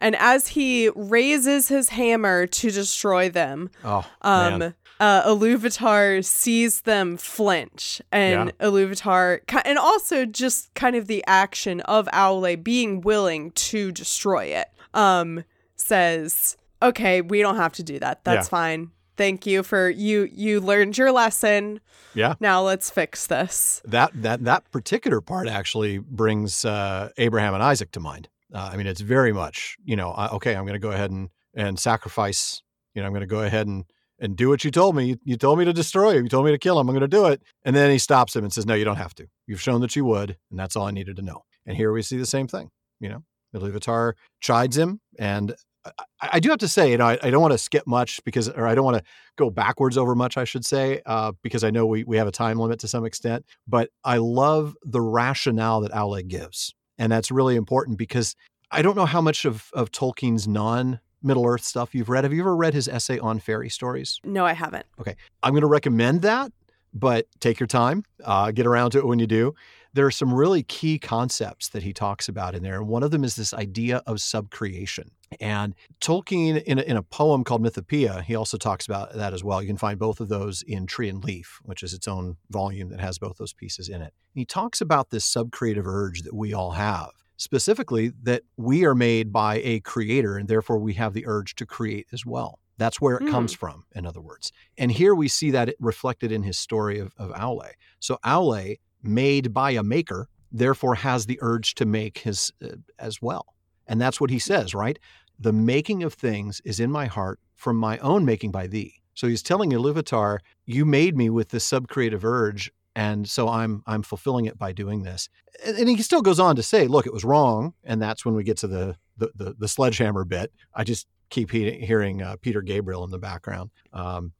And 0.00 0.14
as 0.16 0.48
he 0.48 0.90
raises 0.94 1.68
his 1.68 1.88
hammer 1.88 2.46
to 2.46 2.70
destroy 2.70 3.30
them, 3.30 3.70
Oh, 3.82 4.06
um, 4.20 4.58
man. 4.58 4.74
uh, 5.00 5.22
Iluvatar 5.26 6.22
sees 6.24 6.82
them 6.82 7.16
flinch, 7.16 8.02
and 8.12 8.56
Iluvatar, 8.58 9.40
and 9.64 9.78
also 9.78 10.26
just 10.26 10.72
kind 10.74 10.94
of 10.94 11.06
the 11.06 11.24
action 11.26 11.80
of 11.80 12.06
Aule 12.12 12.62
being 12.62 13.00
willing 13.00 13.50
to 13.52 13.90
destroy 13.92 14.44
it, 14.44 14.68
um, 14.92 15.42
says, 15.74 16.56
"Okay, 16.82 17.20
we 17.22 17.40
don't 17.40 17.56
have 17.56 17.72
to 17.74 17.82
do 17.82 17.98
that. 17.98 18.24
That's 18.24 18.46
Yeah. 18.46 18.50
fine. 18.50 18.90
Thank 19.18 19.46
you 19.46 19.64
for 19.64 19.90
you. 19.90 20.28
You 20.32 20.60
learned 20.60 20.96
your 20.96 21.10
lesson. 21.10 21.80
Yeah. 22.14 22.34
Now 22.38 22.62
let's 22.62 22.88
fix 22.88 23.26
this." 23.26 23.82
That 23.84 24.12
that 24.14 24.44
that 24.44 24.70
particular 24.70 25.20
part 25.20 25.48
actually 25.48 25.98
brings 25.98 26.64
uh, 26.64 27.10
Abraham 27.18 27.52
and 27.52 27.62
Isaac 27.62 27.90
to 27.92 28.00
mind. 28.00 28.28
Uh, 28.54 28.70
I 28.72 28.76
mean, 28.76 28.86
it's 28.86 29.00
very 29.00 29.32
much 29.32 29.76
you 29.84 29.96
know, 29.96 30.12
uh, 30.12 30.28
okay, 30.34 30.54
I'm 30.54 30.64
going 30.64 30.74
to 30.74 30.78
go 30.78 30.92
ahead 30.92 31.10
and 31.10 31.30
and 31.52 31.80
sacrifice. 31.80 32.62
You 32.94 33.02
know, 33.02 33.06
I'm 33.06 33.12
going 33.12 33.20
to 33.20 33.26
go 33.26 33.42
ahead 33.42 33.66
and 33.66 33.84
and 34.20 34.36
do 34.36 34.48
what 34.48 34.64
you 34.64 34.70
told 34.70 34.94
me. 34.94 35.06
You, 35.06 35.16
you 35.24 35.36
told 35.36 35.58
me 35.58 35.64
to 35.64 35.72
destroy 35.72 36.16
him. 36.16 36.22
You 36.22 36.28
told 36.28 36.46
me 36.46 36.52
to 36.52 36.58
kill 36.58 36.78
him. 36.78 36.88
I'm 36.88 36.94
going 36.94 37.00
to 37.00 37.08
do 37.08 37.26
it. 37.26 37.42
And 37.64 37.74
then 37.74 37.90
he 37.90 37.98
stops 37.98 38.36
him 38.36 38.44
and 38.44 38.52
says, 38.52 38.66
"No, 38.66 38.74
you 38.74 38.84
don't 38.84 38.96
have 38.96 39.16
to. 39.16 39.26
You've 39.48 39.60
shown 39.60 39.80
that 39.80 39.96
you 39.96 40.04
would, 40.04 40.36
and 40.50 40.58
that's 40.58 40.76
all 40.76 40.86
I 40.86 40.92
needed 40.92 41.16
to 41.16 41.22
know." 41.22 41.42
And 41.66 41.76
here 41.76 41.92
we 41.92 42.02
see 42.02 42.16
the 42.16 42.24
same 42.24 42.46
thing. 42.46 42.70
You 43.00 43.08
know, 43.08 43.24
Iluvatar 43.52 44.12
chides 44.40 44.78
him, 44.78 45.00
and 45.18 45.56
I, 45.84 45.92
I 46.20 46.40
do 46.40 46.50
have 46.50 46.58
to 46.58 46.68
say, 46.68 46.90
you 46.90 46.98
know, 46.98 47.06
I, 47.06 47.18
I 47.22 47.30
don't 47.30 47.42
want 47.42 47.52
to 47.52 47.58
skip 47.58 47.86
much 47.86 48.22
because, 48.24 48.48
or 48.48 48.66
I 48.66 48.74
don't 48.74 48.84
want 48.84 48.98
to 48.98 49.02
go 49.36 49.50
backwards 49.50 49.96
over 49.96 50.14
much, 50.14 50.36
I 50.36 50.44
should 50.44 50.64
say, 50.64 51.00
uh, 51.06 51.32
because 51.42 51.64
I 51.64 51.70
know 51.70 51.86
we 51.86 52.04
we 52.04 52.16
have 52.16 52.26
a 52.26 52.32
time 52.32 52.58
limit 52.58 52.80
to 52.80 52.88
some 52.88 53.04
extent. 53.04 53.44
But 53.66 53.90
I 54.04 54.18
love 54.18 54.76
the 54.82 55.00
rationale 55.00 55.80
that 55.82 55.92
Aule 55.92 56.26
gives, 56.26 56.74
and 56.98 57.10
that's 57.10 57.30
really 57.30 57.56
important 57.56 57.98
because 57.98 58.34
I 58.70 58.82
don't 58.82 58.96
know 58.96 59.06
how 59.06 59.20
much 59.20 59.44
of 59.44 59.70
of 59.72 59.90
Tolkien's 59.90 60.46
non 60.48 61.00
Middle 61.22 61.46
Earth 61.46 61.64
stuff 61.64 61.94
you've 61.94 62.08
read. 62.08 62.24
Have 62.24 62.32
you 62.32 62.40
ever 62.40 62.56
read 62.56 62.74
his 62.74 62.88
essay 62.88 63.18
on 63.18 63.38
fairy 63.38 63.68
stories? 63.68 64.20
No, 64.24 64.44
I 64.44 64.52
haven't. 64.52 64.86
Okay. 65.00 65.16
I'm 65.42 65.52
going 65.52 65.62
to 65.62 65.66
recommend 65.68 66.22
that, 66.22 66.52
but 66.94 67.26
take 67.40 67.58
your 67.58 67.66
time. 67.66 68.04
Uh, 68.24 68.50
get 68.50 68.66
around 68.66 68.92
to 68.92 68.98
it 68.98 69.06
when 69.06 69.18
you 69.18 69.26
do. 69.26 69.54
There 69.94 70.06
are 70.06 70.10
some 70.10 70.32
really 70.32 70.62
key 70.62 70.98
concepts 70.98 71.70
that 71.70 71.82
he 71.82 71.92
talks 71.92 72.28
about 72.28 72.54
in 72.54 72.62
there. 72.62 72.76
And 72.76 72.88
one 72.88 73.02
of 73.02 73.10
them 73.10 73.24
is 73.24 73.36
this 73.36 73.52
idea 73.52 74.02
of 74.06 74.18
subcreation. 74.18 75.08
And 75.40 75.74
Tolkien, 76.00 76.62
in 76.62 76.78
a, 76.78 76.82
in 76.82 76.96
a 76.96 77.02
poem 77.02 77.44
called 77.44 77.62
Mythopoeia, 77.62 78.22
he 78.24 78.34
also 78.34 78.56
talks 78.56 78.86
about 78.86 79.14
that 79.14 79.34
as 79.34 79.44
well. 79.44 79.60
You 79.60 79.68
can 79.68 79.76
find 79.76 79.98
both 79.98 80.20
of 80.20 80.28
those 80.28 80.62
in 80.62 80.86
Tree 80.86 81.08
and 81.08 81.22
Leaf, 81.22 81.60
which 81.64 81.82
is 81.82 81.92
its 81.92 82.08
own 82.08 82.36
volume 82.50 82.88
that 82.90 83.00
has 83.00 83.18
both 83.18 83.36
those 83.36 83.52
pieces 83.52 83.88
in 83.88 84.00
it. 84.02 84.14
He 84.34 84.44
talks 84.44 84.80
about 84.80 85.10
this 85.10 85.30
subcreative 85.30 85.86
urge 85.86 86.22
that 86.22 86.34
we 86.34 86.54
all 86.54 86.72
have. 86.72 87.10
Specifically, 87.36 88.12
that 88.22 88.42
we 88.56 88.84
are 88.84 88.94
made 88.94 89.32
by 89.32 89.60
a 89.62 89.80
creator 89.80 90.36
and 90.36 90.48
therefore 90.48 90.78
we 90.78 90.94
have 90.94 91.12
the 91.12 91.24
urge 91.26 91.54
to 91.56 91.66
create 91.66 92.06
as 92.12 92.26
well. 92.26 92.58
That's 92.78 93.00
where 93.00 93.16
it 93.16 93.24
Mm. 93.24 93.30
comes 93.30 93.52
from, 93.52 93.84
in 93.94 94.06
other 94.06 94.20
words. 94.20 94.50
And 94.76 94.90
here 94.90 95.14
we 95.14 95.28
see 95.28 95.50
that 95.50 95.74
reflected 95.80 96.32
in 96.32 96.42
his 96.42 96.56
story 96.58 96.98
of, 96.98 97.12
of 97.18 97.30
Aule. 97.32 97.70
So 98.00 98.18
Aule, 98.24 98.76
made 99.02 99.52
by 99.52 99.72
a 99.72 99.82
maker, 99.82 100.28
therefore 100.50 100.94
has 100.96 101.26
the 101.26 101.38
urge 101.42 101.74
to 101.76 101.84
make 101.84 102.18
his 102.18 102.52
uh, 102.64 102.68
as 102.98 103.20
well. 103.22 103.46
And 103.88 104.00
that's 104.00 104.20
what 104.20 104.30
he 104.30 104.38
says, 104.38 104.74
right? 104.74 104.98
The 105.38 105.52
making 105.52 106.02
of 106.02 106.14
things 106.14 106.60
is 106.64 106.78
in 106.78 106.90
my 106.90 107.06
heart 107.06 107.40
from 107.54 107.76
my 107.76 107.98
own 107.98 108.24
making 108.24 108.52
by 108.52 108.66
thee. 108.66 108.94
So 109.14 109.26
he's 109.26 109.42
telling 109.42 109.70
Iluvatar, 109.70 110.38
you 110.64 110.84
made 110.84 111.16
me 111.16 111.28
with 111.28 111.48
this 111.48 111.68
subcreative 111.68 112.22
urge, 112.22 112.70
and 112.94 113.28
so 113.28 113.48
I'm 113.48 113.82
I'm 113.86 114.02
fulfilling 114.02 114.44
it 114.44 114.58
by 114.58 114.72
doing 114.72 115.02
this. 115.02 115.28
And, 115.66 115.88
he 115.88 116.02
still 116.02 116.22
goes 116.22 116.38
on 116.38 116.54
to 116.56 116.62
say, 116.62 116.86
look, 116.86 117.06
it 117.06 117.12
was 117.12 117.24
wrong, 117.24 117.74
and 117.82 118.00
that's 118.00 118.24
when 118.24 118.34
we 118.34 118.44
get 118.44 118.58
to 118.58 118.68
the 118.68 118.96
the 119.16 119.30
the, 119.34 119.54
the 119.58 119.68
sledgehammer 119.68 120.24
bit. 120.24 120.52
I 120.74 120.84
just 120.84 121.08
keep 121.30 121.50
he- 121.50 121.84
hearing 121.84 122.22
uh, 122.22 122.36
Peter 122.40 122.62
Gabriel 122.62 123.04
in 123.04 123.10
the 123.10 123.18
background. 123.18 123.70
Um, 123.92 124.32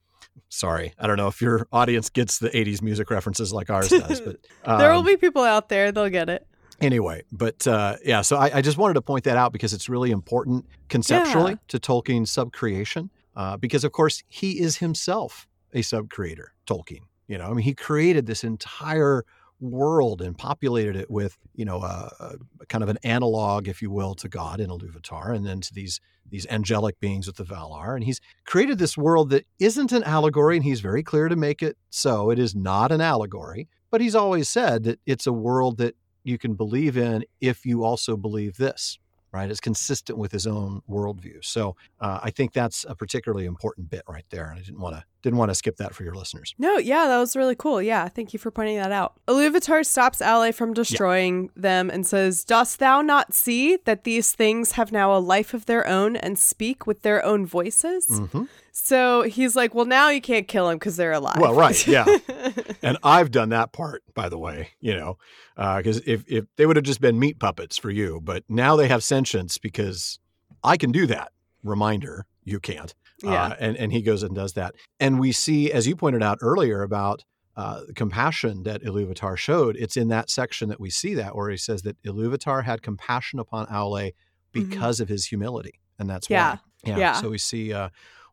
sorry, 0.48 0.94
I 0.98 1.06
don't 1.06 1.16
know 1.16 1.28
if 1.28 1.42
your 1.42 1.66
audience 1.72 2.08
gets 2.08 2.38
the 2.38 2.50
'80s 2.50 2.80
music 2.80 3.10
references 3.10 3.52
like 3.52 3.70
ours 3.70 3.88
does, 3.88 4.20
but 4.20 4.36
there 4.64 4.92
will 4.92 5.00
um, 5.00 5.06
be 5.06 5.16
people 5.16 5.42
out 5.42 5.68
there; 5.68 5.90
they'll 5.90 6.08
get 6.08 6.28
it. 6.28 6.46
Anyway 6.80 7.22
but 7.32 7.66
uh, 7.66 7.96
yeah 8.04 8.20
so 8.22 8.36
I, 8.36 8.58
I 8.58 8.62
just 8.62 8.78
wanted 8.78 8.94
to 8.94 9.02
point 9.02 9.24
that 9.24 9.36
out 9.36 9.52
because 9.52 9.72
it's 9.72 9.88
really 9.88 10.10
important 10.10 10.66
conceptually 10.88 11.52
Yeah. 11.52 11.58
to 11.68 11.78
tolkien's 11.78 12.30
subcreation 12.32 13.10
uh, 13.36 13.56
because 13.56 13.84
of 13.84 13.92
course 13.92 14.22
he 14.28 14.60
is 14.60 14.76
himself 14.78 15.46
a 15.74 15.80
subcreator 15.80 16.48
tolkien 16.66 17.00
you 17.26 17.36
know 17.38 17.46
i 17.46 17.48
mean 17.52 17.64
he 17.64 17.74
created 17.74 18.26
this 18.26 18.44
entire 18.44 19.24
world 19.60 20.22
and 20.22 20.38
populated 20.38 20.94
it 20.94 21.10
with 21.10 21.36
you 21.56 21.64
know 21.64 21.78
a, 21.82 22.12
a 22.60 22.66
kind 22.68 22.84
of 22.84 22.88
an 22.88 22.98
analog 23.02 23.66
if 23.66 23.82
you 23.82 23.90
will 23.90 24.14
to 24.14 24.28
god 24.28 24.60
in 24.60 24.70
Iluvatar 24.70 25.34
and 25.34 25.44
then 25.44 25.60
to 25.60 25.74
these 25.74 26.00
these 26.30 26.46
angelic 26.48 27.00
beings 27.00 27.26
with 27.26 27.36
the 27.36 27.44
valar 27.44 27.94
and 27.96 28.04
he's 28.04 28.20
created 28.44 28.78
this 28.78 28.96
world 28.96 29.30
that 29.30 29.44
isn't 29.58 29.90
an 29.90 30.04
allegory 30.04 30.54
and 30.56 30.64
he's 30.64 30.80
very 30.80 31.02
clear 31.02 31.28
to 31.28 31.34
make 31.34 31.60
it 31.60 31.76
so 31.90 32.30
it 32.30 32.38
is 32.38 32.54
not 32.54 32.92
an 32.92 33.00
allegory 33.00 33.66
but 33.90 34.00
he's 34.00 34.14
always 34.14 34.48
said 34.48 34.84
that 34.84 35.00
it's 35.06 35.26
a 35.26 35.32
world 35.32 35.78
that 35.78 35.96
you 36.28 36.38
can 36.38 36.54
believe 36.54 36.96
in 36.96 37.24
if 37.40 37.64
you 37.64 37.82
also 37.84 38.16
believe 38.16 38.56
this 38.56 38.98
right 39.32 39.50
it's 39.50 39.60
consistent 39.60 40.18
with 40.18 40.32
his 40.32 40.46
own 40.46 40.80
worldview 40.88 41.42
so 41.42 41.74
uh, 42.00 42.18
i 42.22 42.30
think 42.30 42.52
that's 42.52 42.84
a 42.88 42.94
particularly 42.94 43.46
important 43.46 43.90
bit 43.90 44.02
right 44.08 44.24
there 44.30 44.50
and 44.50 44.58
i 44.58 44.62
didn't 44.62 44.80
want 44.80 44.94
to 44.94 45.04
didn't 45.22 45.38
want 45.38 45.50
to 45.50 45.54
skip 45.54 45.76
that 45.76 45.94
for 45.94 46.04
your 46.04 46.14
listeners 46.14 46.54
No, 46.58 46.78
yeah, 46.78 47.06
that 47.08 47.18
was 47.18 47.34
really 47.34 47.56
cool. 47.56 47.82
Yeah, 47.82 48.08
thank 48.08 48.32
you 48.32 48.38
for 48.38 48.50
pointing 48.50 48.76
that 48.76 48.92
out. 48.92 49.14
Iluvatar 49.26 49.84
stops 49.84 50.20
Aule 50.20 50.54
from 50.54 50.72
destroying 50.72 51.50
them 51.56 51.90
and 51.90 52.06
says, 52.06 52.44
Dost 52.44 52.78
thou 52.78 53.02
not 53.02 53.34
see 53.34 53.76
that 53.84 54.04
these 54.04 54.32
things 54.32 54.72
have 54.72 54.92
now 54.92 55.14
a 55.14 55.18
life 55.18 55.54
of 55.54 55.66
their 55.66 55.86
own 55.86 56.14
and 56.16 56.38
speak 56.38 56.86
with 56.86 57.02
their 57.02 57.24
own 57.24 57.46
voices? 57.46 58.06
mm-hmm. 58.06 58.44
So 58.80 59.22
he's 59.22 59.56
like, 59.56 59.74
Well, 59.74 59.84
now 59.86 60.08
you 60.10 60.20
can't 60.20 60.46
kill 60.46 60.68
him 60.70 60.76
because 60.76 60.96
they're 60.96 61.12
alive. 61.12 61.36
Well, 61.38 61.54
right, 61.54 61.86
yeah. 61.86 62.04
and 62.82 62.96
i've 63.02 63.30
done 63.30 63.48
that 63.48 63.72
part 63.72 64.02
by 64.14 64.28
the 64.28 64.38
way 64.38 64.70
you 64.80 64.94
know 64.94 65.18
because 65.56 65.98
if, 66.06 66.22
if 66.28 66.44
they 66.56 66.64
would 66.64 66.76
have 66.76 66.84
just 66.84 67.00
been 67.00 67.18
meat 67.18 67.38
puppets 67.40 67.76
for 67.76 67.90
you 67.90 68.20
but 68.22 68.44
now 68.48 68.76
they 68.76 68.86
have 68.88 69.02
sentience 69.02 69.58
because 69.58 70.18
i 70.62 70.76
can 70.76 70.92
do 70.92 71.06
that 71.06 71.32
reminder 71.64 72.24
you 72.44 72.60
can't 72.60 72.94
yeah. 73.22 73.46
Uh, 73.46 73.54
and, 73.58 73.76
and 73.76 73.92
he 73.92 74.00
goes 74.00 74.22
and 74.22 74.32
does 74.32 74.52
that. 74.52 74.76
And 75.00 75.18
we 75.18 75.32
see, 75.32 75.72
as 75.72 75.88
you 75.88 75.96
pointed 75.96 76.22
out 76.22 76.38
earlier 76.40 76.82
about 76.82 77.24
uh, 77.56 77.80
the 77.88 77.92
compassion 77.92 78.62
that 78.62 78.80
Iluvatar 78.84 79.36
showed, 79.36 79.74
it's 79.74 79.96
in 79.96 80.06
that 80.06 80.30
section 80.30 80.68
that 80.68 80.78
we 80.78 80.88
see 80.88 81.14
that 81.14 81.34
where 81.34 81.50
he 81.50 81.56
says 81.56 81.82
that 81.82 82.00
Iluvatar 82.04 82.62
had 82.62 82.80
compassion 82.80 83.40
upon 83.40 83.66
Aule 83.66 84.12
because 84.52 85.00
of 85.00 85.08
his 85.08 85.26
humility. 85.26 85.80
And 85.98 86.08
that's 86.08 86.28
Mm-hmm. 86.28 86.34
Yeah. 86.34 86.50
why. 86.52 86.60
Yeah. 86.84 86.96
Yeah. 86.98 87.12
So 87.20 87.30
we 87.30 87.38
see 87.38 87.72
uh, 87.72 87.88